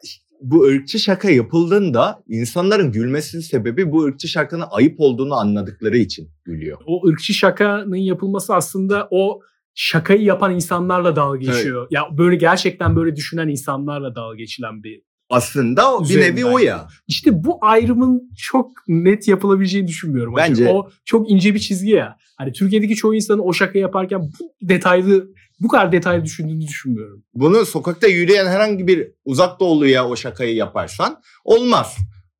bu 0.41 0.63
ırkçı 0.63 0.99
şaka 0.99 1.29
yapıldığında 1.29 2.23
insanların 2.27 2.91
gülmesinin 2.91 3.41
sebebi 3.41 3.91
bu 3.91 4.03
ırkçı 4.03 4.27
şakanın 4.27 4.65
ayıp 4.71 4.95
olduğunu 4.99 5.33
anladıkları 5.33 5.97
için 5.97 6.29
gülüyor. 6.45 6.77
O 6.85 7.07
ırkçı 7.07 7.33
şakanın 7.33 7.95
yapılması 7.95 8.55
aslında 8.55 9.07
o 9.11 9.41
şakayı 9.75 10.21
yapan 10.21 10.55
insanlarla 10.55 11.15
dalga 11.15 11.37
geçiyor. 11.37 11.81
Evet. 11.81 11.91
Ya 11.91 12.17
böyle 12.17 12.35
gerçekten 12.35 12.95
böyle 12.95 13.15
düşünen 13.15 13.47
insanlarla 13.47 14.15
dalga 14.15 14.35
geçilen 14.35 14.83
bir 14.83 15.01
aslında 15.29 15.95
o, 15.95 16.09
bir 16.09 16.21
nevi 16.21 16.45
o 16.45 16.59
ya. 16.59 16.87
İşte 17.07 17.43
bu 17.43 17.57
ayrımın 17.61 18.31
çok 18.37 18.71
net 18.87 19.27
yapılabileceğini 19.27 19.87
düşünmüyorum. 19.87 20.33
Bence 20.37 20.69
o 20.69 20.89
çok 21.05 21.31
ince 21.31 21.53
bir 21.53 21.59
çizgi 21.59 21.89
ya. 21.89 22.17
Hani 22.37 22.51
Türkiye'deki 22.51 22.95
çoğu 22.95 23.15
insanın 23.15 23.39
o 23.39 23.53
şaka 23.53 23.79
yaparken 23.79 24.21
bu 24.21 24.67
detaylı 24.69 25.27
bu 25.59 25.67
kadar 25.67 25.91
detaylı 25.91 26.25
düşündüğünü 26.25 26.61
düşünmüyorum. 26.61 27.23
Bunu 27.33 27.65
sokakta 27.65 28.07
yürüyen 28.07 28.45
herhangi 28.45 28.87
bir 28.87 29.11
uzak 29.25 29.59
doğuluya 29.59 30.07
o 30.07 30.15
şakayı 30.15 30.55
yaparsan 30.55 31.21
olmaz. 31.43 31.97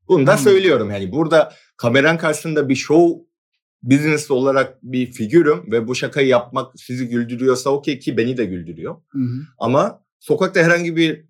Bunu 0.08 0.28
da 0.28 0.36
hmm. 0.36 0.44
söylüyorum 0.44 0.92
yani 0.92 1.12
burada 1.12 1.54
kameran 1.78 2.18
karşısında 2.18 2.70
bir 2.70 2.76
show 2.76 3.30
business 3.84 4.32
olarak 4.32 4.84
bir 4.84 5.12
figürüm 5.12 5.72
ve 5.72 5.88
bu 5.88 5.96
şakayı 5.96 6.28
yapmak 6.28 6.74
sizi 6.80 7.10
güldürüyorsa 7.10 7.70
okey 7.70 8.00
ki 8.00 8.18
beni 8.18 8.38
de 8.38 8.46
güldürüyor. 8.46 8.96
Hı 9.10 9.20
Ama 9.58 10.02
sokakta 10.20 10.60
herhangi 10.60 10.96
bir 10.96 11.29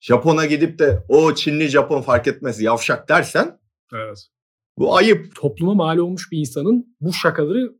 Japon'a 0.00 0.46
gidip 0.46 0.78
de 0.78 1.04
o 1.08 1.34
Çinli 1.34 1.68
Japon 1.68 2.02
fark 2.02 2.26
etmez 2.26 2.60
yavşak 2.60 3.08
dersen 3.08 3.58
evet. 3.94 4.26
bu 4.78 4.96
ayıp. 4.96 5.36
Topluma 5.36 5.74
mal 5.74 5.98
olmuş 5.98 6.32
bir 6.32 6.38
insanın 6.38 6.96
bu 7.00 7.12
şakaları 7.12 7.72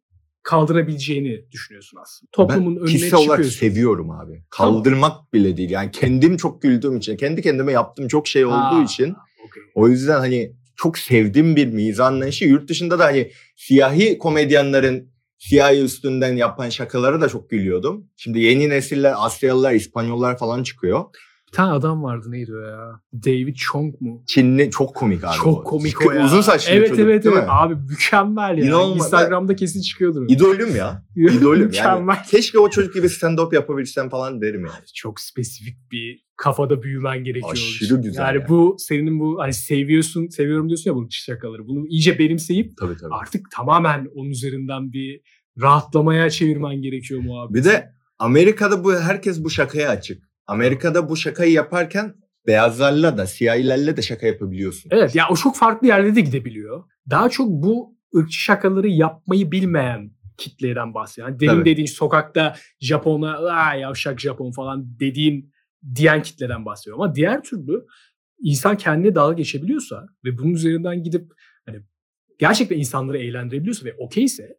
kaldırabileceğini 0.42 1.50
düşünüyorsun 1.52 1.98
aslında. 2.02 2.30
Toplumun 2.33 2.76
ben 2.76 2.83
önüne 2.83 2.98
çıkıyorsun. 2.98 3.28
olarak 3.28 3.46
seviyorum 3.46 4.11
abi. 4.11 4.44
Kaldırmak 4.50 5.11
tamam. 5.11 5.26
bile 5.35 5.56
değil. 5.56 5.70
Yani 5.70 5.90
kendim 5.90 6.37
çok 6.37 6.62
güldüğüm 6.62 6.96
için, 6.96 7.16
kendi 7.16 7.42
kendime 7.42 7.72
yaptığım 7.72 8.09
çok 8.09 8.28
şey 8.28 8.44
olduğu 8.44 8.54
Aa, 8.54 8.85
için 8.85 9.14
okay. 9.46 9.62
o 9.74 9.88
yüzden 9.88 10.18
hani 10.18 10.52
çok 10.76 10.98
sevdiğim 10.98 11.56
bir 11.56 11.66
mizah 11.66 12.06
anlayışı. 12.06 12.44
Yurt 12.44 12.68
dışında 12.68 12.98
da 12.98 13.04
hani 13.04 13.30
siyahi 13.56 14.18
komedyenlerin 14.18 15.12
siyahi 15.38 15.80
üstünden 15.83 16.37
yapan 16.37 16.68
şakaları 16.68 17.20
da 17.20 17.28
çok 17.28 17.50
gülüyordum. 17.50 18.06
Şimdi 18.16 18.40
yeni 18.40 18.68
nesiller 18.68 19.14
Asyalılar, 19.16 19.72
İspanyollar 19.72 20.38
falan 20.38 20.62
çıkıyor. 20.62 21.04
Bir 21.50 21.56
tane 21.56 21.72
adam 21.72 22.02
vardı 22.02 22.26
neydi 22.30 22.52
o 22.54 22.58
ya? 22.58 23.00
David 23.12 23.54
Chong 23.54 24.00
mu? 24.00 24.22
Çinli 24.26 24.70
çok 24.70 24.94
komik 24.94 25.24
abi. 25.24 25.36
Çok 25.36 25.60
o. 25.60 25.64
komik 25.64 26.06
o 26.06 26.12
ya. 26.12 26.24
Uzun 26.24 26.40
saçlı 26.40 26.72
evet, 26.72 26.88
çocuk 26.88 27.04
evet, 27.04 27.24
değil 27.24 27.34
evet. 27.36 27.46
mi? 27.46 27.52
Abi 27.52 27.74
mükemmel 27.74 28.58
ya. 28.58 28.64
İnanılmaz. 28.64 28.96
Instagram'da 28.96 29.56
kesin 29.56 29.82
çıkıyordur. 29.82 30.24
İdolüm 30.28 30.76
ya. 30.76 31.04
İdolüm. 31.16 31.66
mükemmel. 31.66 32.14
Yani, 32.14 32.26
keşke 32.30 32.58
o 32.58 32.70
çocuk 32.70 32.94
gibi 32.94 33.06
stand-up 33.06 33.54
yapabilsem 33.54 34.08
falan 34.08 34.40
derim 34.40 34.60
yani. 34.60 34.84
Çok 34.94 35.20
spesifik 35.20 35.76
bir 35.92 36.24
kafada 36.36 36.82
büyümen 36.82 37.24
gerekiyor. 37.24 37.52
Aşırı 37.52 38.02
güzel. 38.02 38.22
Yani 38.22 38.38
ya. 38.40 38.48
bu 38.48 38.76
senin 38.78 39.20
bu 39.20 39.40
hani 39.40 39.52
seviyorsun, 39.52 40.28
seviyorum 40.28 40.68
diyorsun 40.68 40.90
ya 40.90 40.96
bu 40.96 41.06
şakaları. 41.10 41.66
Bunu 41.66 41.86
iyice 41.86 42.18
benimseyip 42.18 42.76
tabii, 42.76 42.96
tabii. 42.96 43.14
artık 43.14 43.50
tamamen 43.50 44.08
onun 44.14 44.30
üzerinden 44.30 44.92
bir 44.92 45.20
rahatlamaya 45.60 46.30
çevirmen 46.30 46.82
gerekiyor 46.82 47.20
muhabbet. 47.20 47.56
Bir 47.56 47.64
de 47.64 47.92
Amerika'da 48.18 48.84
bu 48.84 48.94
herkes 48.94 49.44
bu 49.44 49.50
şakaya 49.50 49.90
açık. 49.90 50.29
Amerika'da 50.50 51.08
bu 51.08 51.16
şakayı 51.16 51.52
yaparken 51.52 52.14
beyazlarla 52.46 53.18
da 53.18 53.26
siyahilerle 53.26 53.96
de 53.96 54.02
şaka 54.02 54.26
yapabiliyorsun. 54.26 54.90
Evet 54.92 55.14
ya 55.14 55.24
o 55.30 55.36
çok 55.36 55.56
farklı 55.56 55.86
yerde 55.86 56.14
de 56.14 56.20
gidebiliyor. 56.20 56.84
Daha 57.10 57.28
çok 57.28 57.48
bu 57.48 57.96
ırkçı 58.16 58.38
şakaları 58.38 58.88
yapmayı 58.88 59.52
bilmeyen 59.52 60.10
kitleden 60.38 60.94
bahsediyor. 60.94 61.28
Yani 61.28 61.40
demin 61.40 61.64
dediğin 61.64 61.86
sokakta 61.86 62.56
Japon'a 62.80 63.38
Aa, 63.38 63.74
yavşak 63.74 64.20
Japon 64.20 64.52
falan 64.52 64.98
dediğin 65.00 65.52
diyen 65.94 66.22
kitleden 66.22 66.64
bahsediyor. 66.64 66.96
Ama 66.96 67.14
diğer 67.14 67.42
türlü 67.42 67.86
insan 68.42 68.76
kendine 68.76 69.14
dalga 69.14 69.34
geçebiliyorsa 69.34 70.06
ve 70.24 70.38
bunun 70.38 70.54
üzerinden 70.54 71.02
gidip 71.02 71.32
hani 71.66 71.80
gerçekten 72.38 72.78
insanları 72.78 73.18
eğlendirebiliyorsa 73.18 73.84
ve 73.84 73.94
okeyse 73.98 74.56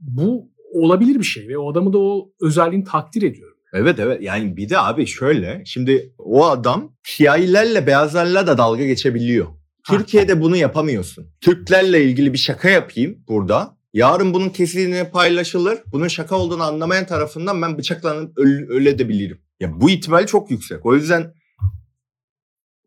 bu 0.00 0.52
olabilir 0.72 1.18
bir 1.18 1.24
şey 1.24 1.48
ve 1.48 1.58
o 1.58 1.72
adamı 1.72 1.92
da 1.92 1.98
o 1.98 2.32
özelliğini 2.40 2.84
takdir 2.84 3.22
ediyorum. 3.22 3.55
Evet 3.72 3.98
evet 3.98 4.22
yani 4.22 4.56
bir 4.56 4.68
de 4.68 4.78
abi 4.78 5.06
şöyle 5.06 5.62
şimdi 5.66 6.12
o 6.18 6.46
adam 6.46 6.92
siyahilerle 7.04 7.86
beyazlarla 7.86 8.46
da 8.46 8.58
dalga 8.58 8.84
geçebiliyor. 8.84 9.46
Türkiye'de 9.90 10.40
bunu 10.40 10.56
yapamıyorsun. 10.56 11.26
Türklerle 11.40 12.04
ilgili 12.04 12.32
bir 12.32 12.38
şaka 12.38 12.68
yapayım 12.70 13.18
burada. 13.28 13.76
Yarın 13.92 14.34
bunun 14.34 14.48
kesitini 14.48 15.10
paylaşılır. 15.10 15.78
Bunun 15.92 16.08
şaka 16.08 16.36
olduğunu 16.36 16.62
anlamayan 16.62 17.06
tarafından 17.06 17.62
ben 17.62 17.78
bıçaklanıp 17.78 18.38
öl 18.38 18.68
ölebilirim. 18.68 19.38
Ya 19.60 19.80
bu 19.80 19.90
ihtimal 19.90 20.26
çok 20.26 20.50
yüksek. 20.50 20.86
O 20.86 20.94
yüzden 20.94 21.32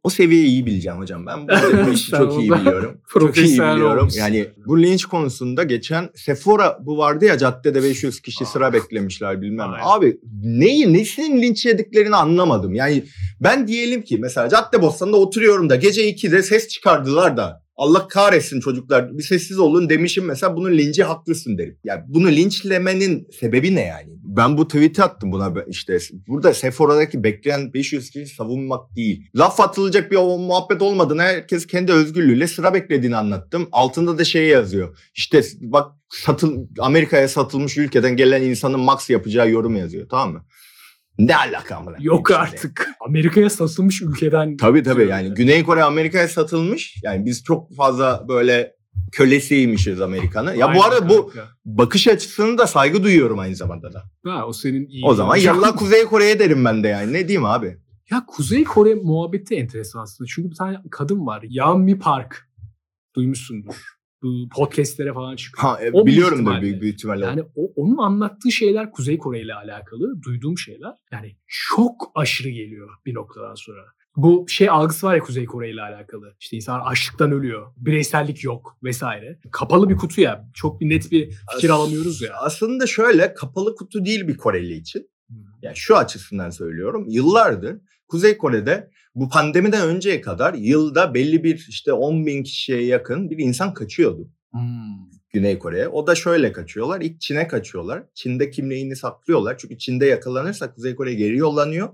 o 0.03 0.09
seviyeyi 0.09 0.47
iyi 0.47 0.65
bileceğim 0.65 0.99
hocam. 0.99 1.25
Ben 1.25 1.47
bu 1.87 1.89
işi 1.93 2.11
çok 2.11 2.39
iyi 2.39 2.51
biliyorum. 2.51 3.01
çok 3.13 3.37
iyi 3.37 3.53
biliyorum. 3.53 3.99
Olmuş. 3.99 4.17
Yani 4.17 4.47
bu 4.65 4.81
linç 4.81 5.05
konusunda 5.05 5.63
geçen 5.63 6.09
Sephora 6.15 6.77
bu 6.81 6.97
vardı 6.97 7.25
ya 7.25 7.37
caddede 7.37 7.83
500 7.83 8.21
kişi 8.21 8.45
sıra 8.45 8.67
ah. 8.67 8.73
beklemişler 8.73 9.41
bilmem. 9.41 9.69
Aynen. 9.69 9.83
Abi 9.85 10.19
neyi 10.43 10.93
nesinin 10.93 11.41
linç 11.41 11.65
yediklerini 11.65 12.15
anlamadım. 12.15 12.75
Yani 12.75 13.03
ben 13.41 13.67
diyelim 13.67 14.01
ki 14.01 14.17
mesela 14.17 14.49
Cadde 14.49 14.81
Bostan'da 14.81 15.17
oturuyorum 15.17 15.69
da 15.69 15.75
gece 15.75 16.11
2'de 16.11 16.43
ses 16.43 16.67
çıkardılar 16.67 17.37
da 17.37 17.63
Allah 17.79 18.07
kahretsin 18.07 18.59
çocuklar 18.59 19.17
bir 19.17 19.23
sessiz 19.23 19.59
olun 19.59 19.89
demişim 19.89 20.25
mesela 20.25 20.55
bunun 20.55 20.77
linci 20.77 21.03
haklısın 21.03 21.57
derim. 21.57 21.77
Yani 21.83 22.01
bunu 22.07 22.31
linçlemenin 22.31 23.27
sebebi 23.39 23.75
ne 23.75 23.85
yani? 23.85 24.09
Ben 24.23 24.57
bu 24.57 24.67
tweet'i 24.67 25.03
attım 25.03 25.31
buna 25.31 25.53
işte 25.67 25.97
burada 26.27 26.53
Sephora'daki 26.53 27.23
bekleyen 27.23 27.73
500 27.73 28.09
kişi 28.09 28.35
savunmak 28.35 28.95
değil. 28.95 29.29
Laf 29.35 29.59
atılacak 29.59 30.11
bir 30.11 30.17
muhabbet 30.17 30.81
olmadığını 30.81 31.21
herkes 31.21 31.67
kendi 31.67 31.91
özgürlüğüyle 31.91 32.47
sıra 32.47 32.73
beklediğini 32.73 33.15
anlattım. 33.15 33.69
Altında 33.71 34.17
da 34.17 34.23
şey 34.23 34.47
yazıyor. 34.47 34.97
İşte 35.15 35.41
bak 35.61 35.91
satıl 36.09 36.67
Amerika'ya 36.79 37.27
satılmış 37.27 37.77
ülkeden 37.77 38.15
gelen 38.15 38.41
insanın 38.41 38.79
max 38.79 39.09
yapacağı 39.09 39.49
yorum 39.49 39.75
yazıyor 39.75 40.09
tamam 40.09 40.31
mı? 40.31 40.45
Ne 41.19 41.35
alaka 41.35 41.75
amına? 41.75 41.97
Yok 41.99 42.31
artık. 42.31 42.89
Amerika'ya 43.07 43.49
satılmış 43.49 44.01
ülkeden. 44.01 44.57
Tabii 44.57 44.83
tabii 44.83 45.07
yani 45.07 45.33
Güney 45.33 45.63
Kore 45.63 45.83
Amerika'ya 45.83 46.27
satılmış. 46.27 46.95
Yani 47.03 47.25
biz 47.25 47.43
çok 47.43 47.75
fazla 47.75 48.25
böyle 48.29 48.75
kölesiymişiz 49.11 50.01
Amerikan'ı. 50.01 50.55
Ya 50.55 50.75
bu 50.75 50.83
arada 50.83 51.09
bu 51.09 51.33
bakış 51.65 52.07
açısını 52.07 52.57
da 52.57 52.67
saygı 52.67 53.03
duyuyorum 53.03 53.39
aynı 53.39 53.55
zamanda 53.55 53.93
da. 53.93 54.03
Ha 54.25 54.45
o 54.47 54.53
senin 54.53 54.87
iyi. 54.87 55.05
O 55.05 55.13
zaman 55.13 55.35
yallah 55.37 55.77
Kuzey 55.77 56.05
Kore'ye 56.05 56.39
derim 56.39 56.65
ben 56.65 56.83
de 56.83 56.87
yani. 56.87 57.13
Ne 57.13 57.27
diyeyim 57.27 57.45
abi? 57.45 57.77
Ya 58.11 58.25
Kuzey 58.27 58.63
Kore 58.63 58.95
muhabbeti 58.95 59.55
enteresan 59.55 59.99
aslında. 59.99 60.27
Çünkü 60.35 60.49
bir 60.49 60.55
tane 60.55 60.77
kadın 60.91 61.25
var. 61.25 61.43
Yami 61.49 61.99
Park. 61.99 62.49
Duymuşsundur 63.15 63.98
podcastlere 64.55 65.13
falan 65.13 65.35
çıkıyor. 65.35 65.67
Ha, 65.67 65.83
e, 65.83 65.91
o 65.91 66.05
biliyorum 66.05 66.45
da 66.45 66.61
büyük, 66.61 66.81
büyük 66.81 66.95
ihtimalle. 66.95 67.25
Yani 67.25 67.43
o, 67.55 67.71
onun 67.75 67.97
anlattığı 67.97 68.51
şeyler 68.51 68.91
Kuzey 68.91 69.17
Kore 69.17 69.41
ile 69.41 69.53
alakalı. 69.53 70.21
Duyduğum 70.21 70.57
şeyler. 70.57 70.93
Yani 71.11 71.35
çok 71.47 72.11
aşırı 72.15 72.49
geliyor 72.49 72.89
bir 73.05 73.13
noktadan 73.13 73.55
sonra. 73.55 73.81
Bu 74.15 74.45
şey 74.49 74.69
algısı 74.69 75.07
var 75.07 75.15
ya 75.15 75.21
Kuzey 75.21 75.45
Kore 75.45 75.69
ile 75.69 75.81
alakalı. 75.81 76.35
İşte 76.39 76.55
insan 76.55 76.79
açlıktan 76.79 77.31
ölüyor. 77.31 77.73
Bireysellik 77.77 78.43
yok 78.43 78.77
vesaire. 78.83 79.39
Kapalı 79.51 79.89
bir 79.89 79.95
kutu 79.95 80.21
ya. 80.21 80.49
Çok 80.53 80.81
bir 80.81 80.89
net 80.89 81.11
bir 81.11 81.31
fikir 81.53 81.69
As- 81.69 81.79
alamıyoruz 81.79 82.21
ya. 82.21 82.33
Aslında 82.39 82.87
şöyle 82.87 83.33
kapalı 83.33 83.75
kutu 83.75 84.05
değil 84.05 84.27
bir 84.27 84.37
Koreli 84.37 84.73
için. 84.73 85.09
Yani 85.61 85.75
şu 85.75 85.97
açısından 85.97 86.49
söylüyorum. 86.49 87.05
Yıllardır 87.09 87.77
Kuzey 88.07 88.37
Kore'de 88.37 88.91
bu 89.19 89.29
pandemiden 89.29 89.87
önceye 89.87 90.21
kadar 90.21 90.53
yılda 90.53 91.13
belli 91.13 91.43
bir 91.43 91.65
işte 91.69 91.93
10 91.93 92.25
bin 92.25 92.43
kişiye 92.43 92.85
yakın 92.85 93.29
bir 93.29 93.37
insan 93.37 93.73
kaçıyordu. 93.73 94.29
Hmm. 94.51 95.09
Güney 95.33 95.59
Kore'ye. 95.59 95.87
O 95.87 96.07
da 96.07 96.15
şöyle 96.15 96.51
kaçıyorlar. 96.51 97.01
İlk 97.01 97.21
Çin'e 97.21 97.47
kaçıyorlar. 97.47 98.03
Çin'de 98.13 98.49
kimliğini 98.49 98.95
saklıyorlar. 98.95 99.57
Çünkü 99.57 99.77
Çin'de 99.77 100.05
yakalanırsa 100.05 100.73
Kuzey 100.73 100.95
Kore 100.95 101.13
geri 101.13 101.37
yollanıyor. 101.37 101.89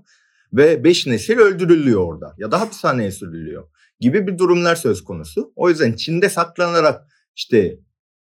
Ve 0.52 0.84
5 0.84 1.06
nesil 1.06 1.38
öldürülüyor 1.38 2.00
orada. 2.00 2.34
Ya 2.38 2.50
da 2.52 2.60
hapishaneye 2.60 3.10
sürülüyor. 3.10 3.68
Gibi 4.00 4.26
bir 4.26 4.38
durumlar 4.38 4.76
söz 4.76 5.04
konusu. 5.04 5.52
O 5.56 5.68
yüzden 5.68 5.92
Çin'de 5.92 6.28
saklanarak 6.28 7.06
işte 7.36 7.78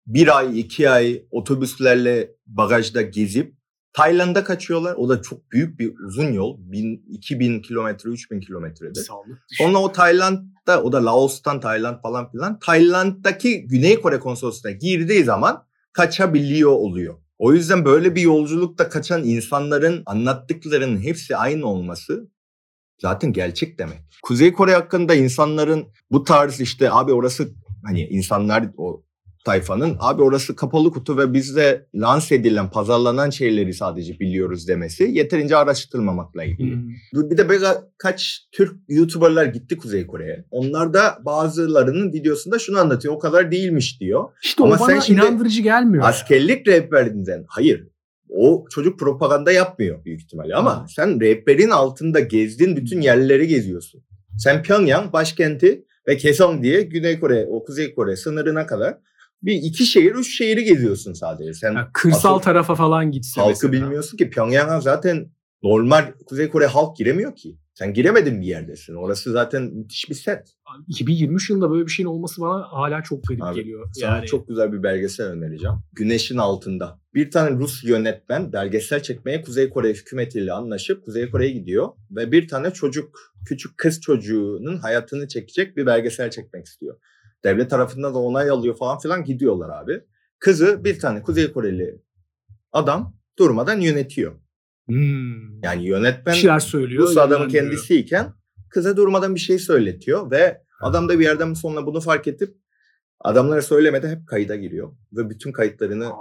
bir 0.07 0.37
ay, 0.37 0.59
iki 0.59 0.89
ay 0.89 1.25
otobüslerle 1.31 2.31
bagajda 2.45 3.01
gezip 3.01 3.55
Tayland'a 3.93 4.43
kaçıyorlar. 4.43 4.93
O 4.93 5.09
da 5.09 5.21
çok 5.21 5.51
büyük 5.51 5.79
bir 5.79 5.93
uzun 6.07 6.31
yol. 6.31 6.57
1000, 6.59 7.05
2000 7.09 7.61
kilometre, 7.61 8.09
3000 8.09 8.39
kilometrede. 8.39 8.99
Sonra 9.47 9.77
o 9.77 9.91
Tayland'da, 9.91 10.83
o 10.83 10.91
da 10.91 11.05
Laos'tan 11.05 11.59
Tayland 11.59 12.01
falan 12.01 12.31
filan. 12.31 12.59
Tayland'daki 12.59 13.67
Güney 13.67 14.01
Kore 14.01 14.19
konsolosluğuna 14.19 14.73
girdiği 14.73 15.23
zaman 15.23 15.65
kaçabiliyor 15.93 16.71
oluyor. 16.71 17.15
O 17.37 17.53
yüzden 17.53 17.85
böyle 17.85 18.15
bir 18.15 18.21
yolculukta 18.21 18.89
kaçan 18.89 19.23
insanların 19.23 20.03
anlattıklarının 20.05 21.01
hepsi 21.01 21.37
aynı 21.37 21.65
olması 21.65 22.29
zaten 23.01 23.33
gerçek 23.33 23.79
demek. 23.79 23.99
Kuzey 24.23 24.53
Kore 24.53 24.73
hakkında 24.73 25.15
insanların 25.15 25.87
bu 26.11 26.23
tarz 26.23 26.61
işte 26.61 26.91
abi 26.91 27.13
orası 27.13 27.49
hani 27.85 28.01
insanlar 28.01 28.69
o 28.77 29.03
tayfanın 29.43 29.97
abi 29.99 30.21
orası 30.21 30.55
kapalı 30.55 30.91
kutu 30.91 31.17
ve 31.17 31.33
bizde 31.33 31.87
lanse 31.95 32.35
edilen, 32.35 32.69
pazarlanan 32.69 33.29
şeyleri 33.29 33.73
sadece 33.73 34.19
biliyoruz 34.19 34.67
demesi 34.67 35.03
yeterince 35.03 35.57
araştırmamakla 35.57 36.43
ilgili. 36.43 36.75
Hmm. 36.75 37.29
Bir 37.29 37.37
de 37.37 37.49
böyle 37.49 37.67
kaç 37.97 38.47
Türk 38.51 38.75
YouTuber'lar 38.87 39.45
gitti 39.45 39.77
Kuzey 39.77 40.07
Kore'ye. 40.07 40.45
Onlar 40.51 40.93
da 40.93 41.17
bazılarının 41.25 42.13
videosunda 42.13 42.59
şunu 42.59 42.79
anlatıyor. 42.79 43.13
O 43.13 43.19
kadar 43.19 43.51
değilmiş 43.51 43.99
diyor. 43.99 44.29
İşte 44.43 44.63
Ama 44.63 44.75
o 44.75 44.77
sen 44.77 44.87
bana 44.87 45.01
şimdi 45.01 45.21
inandırıcı 45.21 45.61
gelmiyor. 45.61 46.03
Askerlik 46.07 46.67
rehberinden 46.67 47.45
hayır. 47.47 47.87
O 48.29 48.65
çocuk 48.69 48.99
propaganda 48.99 49.51
yapmıyor 49.51 50.05
büyük 50.05 50.21
ihtimalle 50.21 50.55
ama 50.55 50.71
Ha. 50.77 50.85
sen 50.95 51.21
rehberin 51.21 51.69
altında 51.69 52.19
gezdin 52.19 52.75
bütün 52.75 53.01
yerleri 53.01 53.47
geziyorsun. 53.47 54.03
Sen 54.37 54.63
Pyongyang 54.63 55.13
başkenti 55.13 55.85
ve 56.07 56.17
Kaesong 56.17 56.63
diye 56.63 56.81
Güney 56.81 57.19
Kore, 57.19 57.45
o 57.49 57.63
Kuzey 57.65 57.95
Kore 57.95 58.15
sınırına 58.15 58.65
kadar 58.65 58.97
bir 59.43 59.53
iki 59.53 59.85
şehir, 59.85 60.15
üç 60.15 60.37
şehri 60.37 60.63
geziyorsun 60.63 61.13
sadece. 61.13 61.53
Sen 61.53 61.73
Yani 61.73 61.87
kırsal 61.93 62.35
asıl 62.35 62.43
tarafa 62.43 62.75
falan 62.75 63.11
gitse 63.11 63.41
halkı 63.41 63.67
mesela. 63.67 63.71
bilmiyorsun 63.71 64.17
ki. 64.17 64.29
Pyongyang'a 64.29 64.81
zaten 64.81 65.31
normal 65.63 66.13
Kuzey 66.25 66.49
Kore 66.49 66.65
halk 66.65 66.97
giremiyor 66.97 67.35
ki. 67.35 67.57
Sen 67.73 67.93
giremedin 67.93 68.41
bir 68.41 68.45
yerdesin. 68.45 68.95
Orası 68.95 69.31
zaten 69.31 69.63
müthiş 69.63 70.09
bir 70.09 70.15
set. 70.15 70.47
2023 70.87 71.49
yılında 71.49 71.71
böyle 71.71 71.85
bir 71.85 71.91
şeyin 71.91 72.07
olması 72.07 72.41
bana 72.41 72.63
hala 72.71 73.03
çok 73.03 73.23
garip 73.23 73.43
Abi, 73.43 73.55
geliyor. 73.55 73.89
Sana 73.93 74.15
Yani 74.15 74.25
çok 74.25 74.47
güzel 74.47 74.73
bir 74.73 74.83
belgesel 74.83 75.27
önereceğim. 75.27 75.75
Güneşin 75.93 76.37
altında. 76.37 76.99
Bir 77.13 77.31
tane 77.31 77.57
Rus 77.57 77.83
yönetmen 77.83 78.53
belgesel 78.53 79.03
çekmeye 79.03 79.41
Kuzey 79.41 79.69
Kore 79.69 79.89
hükümetiyle 79.89 80.53
anlaşıp 80.53 81.05
Kuzey 81.05 81.29
Kore'ye 81.29 81.51
gidiyor. 81.51 81.89
Ve 82.11 82.31
bir 82.31 82.47
tane 82.47 82.71
çocuk, 82.71 83.19
küçük 83.47 83.77
kız 83.77 84.01
çocuğunun 84.01 84.77
hayatını 84.77 85.27
çekecek 85.27 85.77
bir 85.77 85.85
belgesel 85.85 86.31
çekmek 86.31 86.65
istiyor. 86.65 86.97
Devlet 87.43 87.69
tarafından 87.69 88.13
da 88.13 88.19
onay 88.19 88.49
alıyor 88.49 88.77
falan 88.77 88.99
filan 88.99 89.23
gidiyorlar 89.23 89.83
abi. 89.83 90.01
Kızı 90.39 90.83
bir 90.83 90.99
tane 90.99 91.21
Kuzey 91.21 91.51
Koreli 91.53 92.01
adam 92.71 93.15
durmadan 93.39 93.79
yönetiyor. 93.79 94.33
hmm, 94.87 95.63
Yani 95.63 95.83
bir 95.83 95.87
yönetmen 95.87 96.33
şeyler 96.33 96.59
söylüyor. 96.59 97.03
Rus 97.03 97.17
adamın 97.17 97.49
kendisiyken 97.49 98.33
kıza 98.69 98.97
durmadan 98.97 99.35
bir 99.35 99.39
şey 99.39 99.59
söyletiyor 99.59 100.31
ve 100.31 100.61
adam 100.81 101.09
da 101.09 101.19
bir 101.19 101.23
yerden 101.23 101.53
sonra 101.53 101.85
bunu 101.85 102.01
fark 102.01 102.27
edip 102.27 102.57
adamlara 103.19 103.61
söylemeden 103.61 104.09
hep 104.09 104.27
kayıda 104.27 104.55
giriyor 104.55 104.91
ve 105.13 105.29
bütün 105.29 105.51
kayıtlarını 105.51 106.11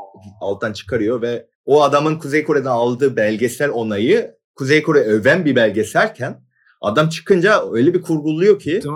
alttan 0.41 0.73
çıkarıyor 0.73 1.23
ve 1.23 1.47
o 1.65 1.83
adamın 1.83 2.19
Kuzey 2.19 2.45
Kore'den 2.45 2.71
aldığı 2.71 3.17
belgesel 3.17 3.71
onayı 3.71 4.35
Kuzey 4.55 4.83
Kore 4.83 5.01
öven 5.01 5.45
bir 5.45 5.57
belgeselken 5.57 6.45
adam 6.83 7.09
çıkınca 7.09 7.63
öyle 7.73 7.95
bir 7.95 8.03
kurguluyor 8.03 8.59
ki 8.59 8.81
mi? 8.85 8.91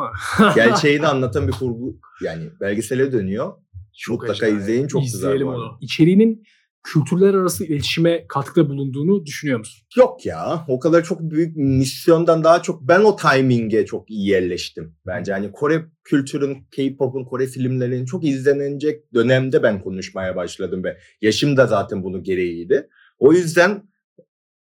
gerçeğini 0.55 1.07
anlatan 1.07 1.49
bir 1.49 1.53
kurgu 1.53 2.01
yani 2.25 2.45
belgesele 2.61 3.13
dönüyor. 3.13 3.53
Çok 3.99 4.21
Mutlaka 4.21 4.47
izleyin 4.47 4.87
çok 4.87 5.03
güzel 5.03 5.19
İzleyelim 5.19 5.49
arada. 5.49 5.61
onu. 5.61 5.79
İçeriğinin 5.81 6.43
kültürler 6.83 7.35
arası 7.35 7.65
iletişime 7.65 8.27
katkıda 8.29 8.69
bulunduğunu 8.69 9.27
düşünüyor 9.27 9.59
musun? 9.59 9.87
Yok 9.97 10.27
ya 10.27 10.65
o 10.69 10.79
kadar 10.79 11.05
çok 11.05 11.21
büyük 11.21 11.57
misyondan 11.57 12.45
daha 12.45 12.63
çok 12.63 12.83
ben 12.83 13.01
o 13.01 13.17
timing'e 13.17 13.87
çok 13.87 14.11
iyi 14.11 14.29
yerleştim. 14.29 14.97
Bence 15.07 15.33
hani 15.33 15.53
Kore 15.53 15.85
kültürün, 16.05 16.59
K-pop'un, 16.71 17.25
Kore 17.25 17.47
filmlerinin 17.47 18.05
çok 18.05 18.25
izlenecek 18.25 19.15
dönemde 19.15 19.63
ben 19.63 19.81
konuşmaya 19.81 20.37
başladım 20.37 20.85
ve 20.85 20.99
yaşım 21.21 21.57
da 21.57 21.67
zaten 21.67 22.03
bunu 22.03 22.23
gereğiydi. 22.23 22.89
O 23.19 23.33
yüzden 23.33 23.83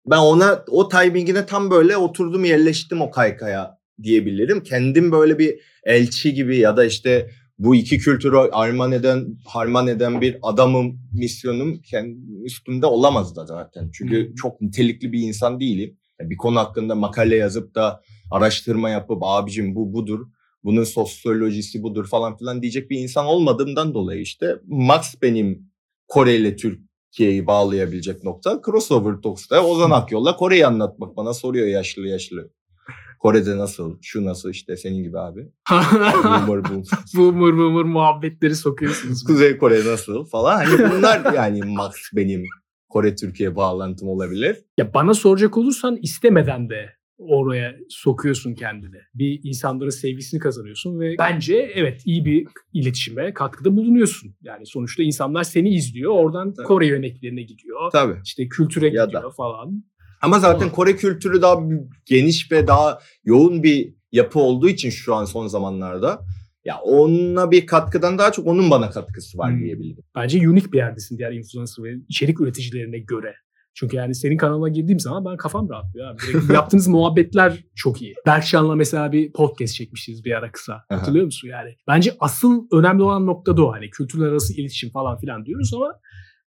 ben 0.06 0.18
ona 0.18 0.64
o 0.68 0.88
timingine 0.88 1.46
tam 1.46 1.70
böyle 1.70 1.96
oturdum 1.96 2.44
yerleştim 2.44 3.00
o 3.00 3.10
kaykaya 3.10 3.78
diyebilirim. 4.02 4.62
Kendim 4.62 5.12
böyle 5.12 5.38
bir 5.38 5.60
elçi 5.84 6.34
gibi 6.34 6.56
ya 6.58 6.76
da 6.76 6.84
işte 6.84 7.30
bu 7.58 7.76
iki 7.76 7.98
kültürü 7.98 8.36
armağan 8.36 8.92
eden, 8.92 9.26
harman 9.46 9.86
eden 9.86 10.20
bir 10.20 10.36
adamım, 10.42 11.00
misyonum 11.12 11.80
kendi 11.82 12.18
üstümde 12.44 12.86
olamaz 12.86 13.36
da 13.36 13.46
zaten. 13.46 13.90
Çünkü 13.92 14.28
Hmm. 14.28 14.34
çok 14.34 14.60
nitelikli 14.60 15.12
bir 15.12 15.20
insan 15.20 15.60
değilim. 15.60 15.98
Bir 16.20 16.36
konu 16.36 16.58
hakkında 16.58 16.94
makale 16.94 17.36
yazıp 17.36 17.74
da 17.74 18.02
araştırma 18.30 18.90
yapıp 18.90 19.18
abicim 19.22 19.74
bu 19.74 19.92
budur, 19.92 20.26
bunun 20.64 20.84
sosyolojisi 20.84 21.82
budur 21.82 22.06
falan 22.06 22.36
filan 22.36 22.62
diyecek 22.62 22.90
bir 22.90 22.98
insan 22.98 23.26
olmadığımdan 23.26 23.94
dolayı 23.94 24.20
işte 24.20 24.56
Max 24.66 25.14
benim 25.22 25.70
Kore 26.08 26.36
ile 26.36 26.56
Türkiye'yi 27.18 27.46
bağlayabilecek 27.46 28.24
nokta. 28.24 28.60
Crossover 28.66 29.22
Talks'ta 29.22 29.64
Ozan 29.64 29.90
Akyol'la 29.90 30.36
Kore'yi 30.36 30.66
anlatmak 30.66 31.16
bana 31.16 31.34
soruyor 31.34 31.66
yaşlı 31.66 32.06
yaşlı. 32.06 32.50
Kore'de 33.18 33.58
nasıl, 33.58 33.98
şu 34.02 34.24
nasıl 34.24 34.50
işte 34.50 34.76
senin 34.76 35.02
gibi 35.02 35.18
abi. 35.18 35.48
Boomer 36.24 36.64
boom. 36.64 36.82
boomer 37.16 37.58
boomer 37.58 37.84
muhabbetleri 37.84 38.54
sokuyorsunuz. 38.54 39.24
Kuzey 39.24 39.58
Kore 39.58 39.84
nasıl 39.84 40.24
falan. 40.24 40.64
Hani 40.64 40.90
bunlar 40.92 41.34
yani 41.34 41.62
Max 41.62 41.92
benim 42.12 42.44
Kore 42.88 43.16
Türkiye 43.16 43.56
bağlantım 43.56 44.08
olabilir. 44.08 44.56
ya 44.78 44.94
bana 44.94 45.14
soracak 45.14 45.56
olursan 45.58 45.98
istemeden 46.02 46.70
de 46.70 46.97
oraya 47.18 47.76
sokuyorsun 47.88 48.54
kendini. 48.54 48.96
Bir 49.14 49.40
insanların 49.42 49.90
sevgisini 49.90 50.40
kazanıyorsun 50.40 51.00
ve 51.00 51.14
bence 51.18 51.54
evet 51.74 52.02
iyi 52.04 52.24
bir 52.24 52.46
iletişime 52.72 53.34
katkıda 53.34 53.76
bulunuyorsun. 53.76 54.34
Yani 54.42 54.66
sonuçta 54.66 55.02
insanlar 55.02 55.44
seni 55.44 55.74
izliyor. 55.74 56.12
Oradan 56.12 56.54
Tabii. 56.54 56.66
Kore 56.66 56.86
yönetmenine 56.86 57.42
gidiyor. 57.42 57.90
Tabii. 57.92 58.16
İşte 58.24 58.48
kültüre 58.48 58.88
Ya 58.88 59.04
gidiyor 59.04 59.22
da. 59.22 59.30
falan. 59.30 59.84
Ama 60.22 60.38
zaten. 60.38 60.70
Kore 60.70 60.96
kültürü 60.96 61.42
daha 61.42 61.56
geniş 62.06 62.52
ve 62.52 62.66
daha 62.66 62.98
yoğun 63.24 63.62
bir 63.62 63.94
yapı 64.12 64.38
olduğu 64.40 64.68
için 64.68 64.90
şu 64.90 65.14
an 65.14 65.24
son 65.24 65.46
zamanlarda 65.46 66.20
ya 66.64 66.78
onunla 66.78 67.50
bir 67.50 67.66
katkıdan 67.66 68.18
daha 68.18 68.32
çok 68.32 68.46
onun 68.46 68.70
bana 68.70 68.90
katkısı 68.90 69.38
var 69.38 69.52
Hmm. 69.52 69.64
diyebilirim. 69.64 70.04
Bence 70.14 70.48
unik 70.48 70.72
bir 70.72 70.78
yerdesin 70.78 71.18
diğer 71.18 71.32
influencer 71.32 71.84
ve 71.84 71.94
içerik 72.08 72.40
üreticilerine 72.40 72.98
göre. 72.98 73.34
Çünkü 73.74 73.96
yani 73.96 74.14
senin 74.14 74.36
kanalına 74.36 74.68
girdiğim 74.68 75.00
zaman 75.00 75.24
ben 75.24 75.36
kafam 75.36 75.68
rahatlıyor. 75.68 76.10
Abi. 76.10 76.18
Direkt 76.28 76.50
Yaptığınız 76.54 76.88
muhabbetler 76.88 77.64
çok 77.74 78.02
iyi. 78.02 78.14
Berkcan'la 78.26 78.74
mesela 78.74 79.12
bir 79.12 79.32
podcast 79.32 79.74
çekmişiz 79.74 80.24
bir 80.24 80.32
ara 80.32 80.52
kısa. 80.52 80.84
Hatırlıyor 80.88 81.24
musun 81.24 81.48
yani? 81.48 81.76
Bence 81.88 82.16
asıl 82.20 82.66
önemli 82.72 83.02
olan 83.02 83.26
nokta 83.26 83.56
da 83.56 83.66
o. 83.66 83.72
Hani 83.72 83.90
kültürler 83.90 84.26
arası 84.26 84.54
iletişim 84.54 84.90
falan 84.90 85.18
filan 85.18 85.46
diyoruz 85.46 85.74
ama 85.74 85.94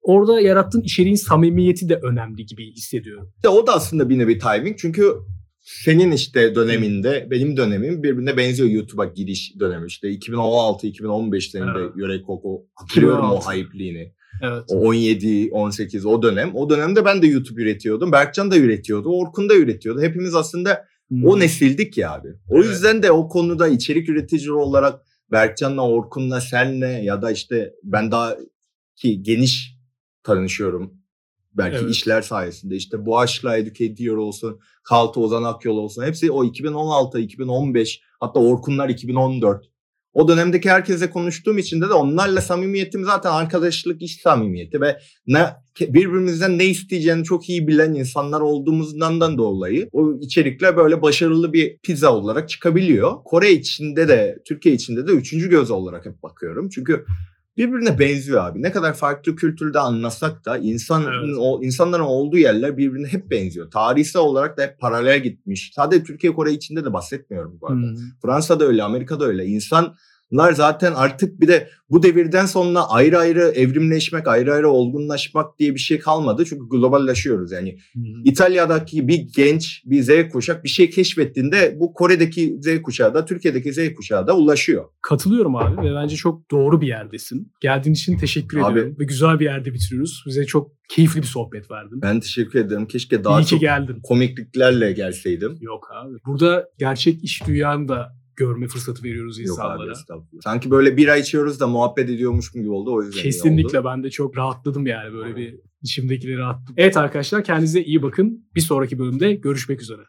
orada 0.02 0.40
yarattığın 0.40 0.82
içeriğin 0.82 1.16
samimiyeti 1.16 1.88
de 1.88 1.96
önemli 2.02 2.46
gibi 2.46 2.72
hissediyorum. 2.72 3.32
İşte 3.36 3.48
o 3.48 3.66
da 3.66 3.74
aslında 3.74 4.08
bir 4.08 4.18
nevi 4.18 4.38
timing 4.38 4.78
çünkü 4.78 5.14
senin 5.60 6.10
işte 6.10 6.54
döneminde 6.54 7.28
benim 7.30 7.56
dönemim 7.56 8.02
birbirine 8.02 8.36
benziyor 8.36 8.68
YouTube'a 8.68 9.04
giriş 9.04 9.54
dönemi 9.60 9.86
işte 9.86 10.08
2016-2015 10.08 11.40
senin 11.40 11.66
de 11.66 11.70
Evet. 11.76 11.92
Yörek 11.96 12.26
Koko 12.26 12.66
hatırlıyorum 12.74 13.30
o 13.30 13.36
2016. 13.36 13.52
hype'liğini. 13.52 14.12
Evet. 14.42 14.64
O 14.68 14.88
17, 14.88 15.48
18 15.52 16.06
o 16.06 16.22
dönem. 16.22 16.54
O 16.54 16.70
dönemde 16.70 17.04
ben 17.04 17.22
de 17.22 17.26
YouTube 17.26 17.62
üretiyordum. 17.62 18.12
Berkcan 18.12 18.50
da 18.50 18.56
üretiyordu. 18.56 19.08
Orkun 19.08 19.48
da 19.48 19.54
üretiyordu. 19.54 20.02
Hepimiz 20.02 20.34
aslında 20.34 20.86
o 21.24 21.38
nesildik 21.38 21.98
ya 21.98 22.12
abi. 22.12 22.28
O 22.48 22.56
Evet. 22.56 22.66
yüzden 22.66 23.02
de 23.02 23.12
o 23.12 23.28
konuda 23.28 23.68
içerik 23.68 24.08
üretici 24.08 24.52
olarak 24.52 25.00
Berkcan'la, 25.32 25.88
Orkun'la, 25.88 26.40
senle 26.40 26.86
ya 26.86 27.22
da 27.22 27.30
işte 27.30 27.74
ben 27.82 28.12
daha 28.12 28.36
ki 28.96 29.22
geniş 29.22 29.76
tanışıyorum. 30.22 30.94
Belki 31.52 31.76
Evet. 31.76 31.90
işler 31.90 32.22
sayesinde 32.22 32.76
işte 32.76 33.06
Boğaç'la 33.06 33.56
Educate 33.56 34.12
olsun, 34.12 34.60
Kaltı 34.82 35.20
Ozan 35.20 35.42
Akyol 35.42 35.76
olsun. 35.76 36.04
Hepsi 36.04 36.30
o 36.30 36.44
2016, 36.44 37.20
2015 37.20 38.00
hatta 38.20 38.40
Orkunlar 38.40 38.88
2014. 38.88 39.70
O 40.14 40.28
dönemdeki 40.28 40.70
herkese 40.70 41.10
konuştuğum 41.10 41.58
için 41.58 41.80
de, 41.80 41.86
onlarla 41.86 42.40
samimiyetim 42.40 43.04
zaten 43.04 43.30
arkadaşlık, 43.30 44.02
iş 44.02 44.20
samimiyeti 44.20 44.80
ve 44.80 44.98
ne 45.26 45.46
birbirimizden 45.80 46.58
ne 46.58 46.66
isteyeceğini 46.66 47.24
çok 47.24 47.48
iyi 47.48 47.68
bilen 47.68 47.94
insanlar 47.94 48.40
olduğumuzdan 48.40 49.20
da 49.20 49.38
dolayı 49.38 49.88
o 49.92 50.14
içerikler 50.20 50.76
böyle 50.76 51.02
başarılı 51.02 51.52
bir 51.52 51.78
pizza 51.78 52.14
olarak 52.14 52.48
çıkabiliyor. 52.48 53.12
Kore 53.24 53.52
içinde 53.52 54.08
de 54.08 54.38
Türkiye 54.48 54.74
içinde 54.74 55.06
de 55.06 55.12
üçüncü 55.12 55.50
göz 55.50 55.70
olarak 55.70 56.06
hep 56.06 56.22
bakıyorum. 56.22 56.68
Çünkü 56.68 57.04
birbirine 57.56 57.98
benziyor 57.98 58.44
abi. 58.44 58.62
Ne 58.62 58.72
kadar 58.72 58.94
farklı 58.94 59.36
kültürde 59.36 59.78
anlasak 59.78 60.44
da 60.44 60.58
insan 60.58 61.02
Evet. 61.02 61.36
o 61.38 61.62
insanların 61.62 62.02
olduğu 62.02 62.38
yerler 62.38 62.76
birbirine 62.76 63.06
hep 63.06 63.30
benziyor. 63.30 63.70
Tarihsel 63.70 64.22
olarak 64.22 64.58
da 64.58 64.62
hep 64.62 64.78
paralel 64.78 65.22
gitmiş. 65.22 65.72
Sadece 65.74 66.04
Türkiye 66.04 66.32
Kore 66.32 66.52
içinde 66.52 66.84
de 66.84 66.92
bahsetmiyorum 66.92 67.58
bu 67.60 67.66
arada. 67.66 67.86
Hmm. 67.86 67.96
Fransa'da 68.22 68.64
öyle, 68.64 68.82
Amerika'da 68.82 69.24
öyle. 69.24 69.46
İnsanlar 70.32 70.52
zaten 70.52 70.92
artık 70.92 71.40
bir 71.40 71.48
de 71.48 71.68
bu 71.90 72.02
devirden 72.02 72.46
sonra 72.46 72.88
ayrı 72.88 73.18
ayrı 73.18 73.40
evrimleşmek, 73.40 74.28
ayrı 74.28 74.54
ayrı 74.54 74.68
olgunlaşmak 74.68 75.58
diye 75.58 75.74
bir 75.74 75.80
şey 75.80 75.98
kalmadı. 75.98 76.44
Çünkü 76.48 76.68
globalleşiyoruz. 76.68 77.52
Yani 77.52 77.78
Hmm. 77.92 78.02
İtalya'daki 78.24 79.08
bir 79.08 79.26
genç, 79.36 79.82
bir 79.86 80.02
Z 80.02 80.10
kuşak 80.32 80.64
bir 80.64 80.68
şey 80.68 80.90
keşfettiğinde 80.90 81.76
bu 81.80 81.94
Kore'deki 81.94 82.56
Z 82.60 82.82
kuşağı 82.82 83.14
da 83.14 83.24
Türkiye'deki 83.24 83.72
Z 83.72 83.94
kuşağı 83.96 84.26
da 84.26 84.36
ulaşıyor. 84.36 84.84
Katılıyorum 85.02 85.56
abi 85.56 85.76
ve 85.88 85.94
bence 85.94 86.16
çok 86.16 86.50
doğru 86.50 86.80
bir 86.80 86.86
yerdesin. 86.86 87.52
Geldiğin 87.60 87.94
için 87.94 88.18
teşekkür 88.18 88.58
Abi- 88.58 88.72
ediyorum 88.72 88.96
ve 88.98 89.04
güzel 89.04 89.40
bir 89.40 89.44
yerde 89.44 89.74
bitiriyoruz. 89.74 90.24
Bize 90.26 90.44
çok 90.46 90.70
keyifli 90.88 91.22
bir 91.22 91.26
sohbet 91.26 91.70
verdin. 91.70 92.02
Ben 92.02 92.20
teşekkür 92.20 92.58
ederim. 92.58 92.86
Keşke 92.86 93.24
daha 93.24 93.40
İyi 93.40 93.44
ki 93.44 93.50
çok 93.50 93.60
geldin. 93.60 94.00
komikliklerle 94.02 94.92
gelseydim. 94.92 95.58
Yok 95.60 95.88
abi. 95.94 96.14
Burada 96.26 96.68
gerçek 96.78 97.24
iş 97.24 97.46
dünyanı 97.46 97.88
da 97.88 98.19
görme 98.36 98.66
fırsatı 98.68 99.02
veriyoruz 99.04 99.38
Yok 99.38 99.58
abi 99.60 99.66
insanlara. 99.66 99.92
estağfurullah. 99.92 100.40
Sanki 100.44 100.70
böyle 100.70 100.96
bira 100.96 101.16
içiyoruz 101.16 101.60
da 101.60 101.66
muhabbet 101.66 102.10
ediyormuş 102.10 102.52
gibi 102.52 102.70
oldu 102.70 102.94
o 102.94 103.02
yüzden. 103.02 103.22
Kesinlikle 103.22 103.84
ben 103.84 104.02
de 104.02 104.10
çok 104.10 104.36
rahatladım 104.36 104.86
yani 104.86 105.12
böyle 105.12 105.36
bir 105.36 105.60
içimdekileri 105.82 106.44
attım. 106.44 106.74
Evet 106.78 106.96
arkadaşlar 106.96 107.44
kendinize 107.44 107.82
iyi 107.82 108.02
bakın. 108.02 108.48
Bir 108.54 108.60
sonraki 108.60 108.98
bölümde 108.98 109.34
görüşmek 109.34 109.82
üzere. 109.82 110.02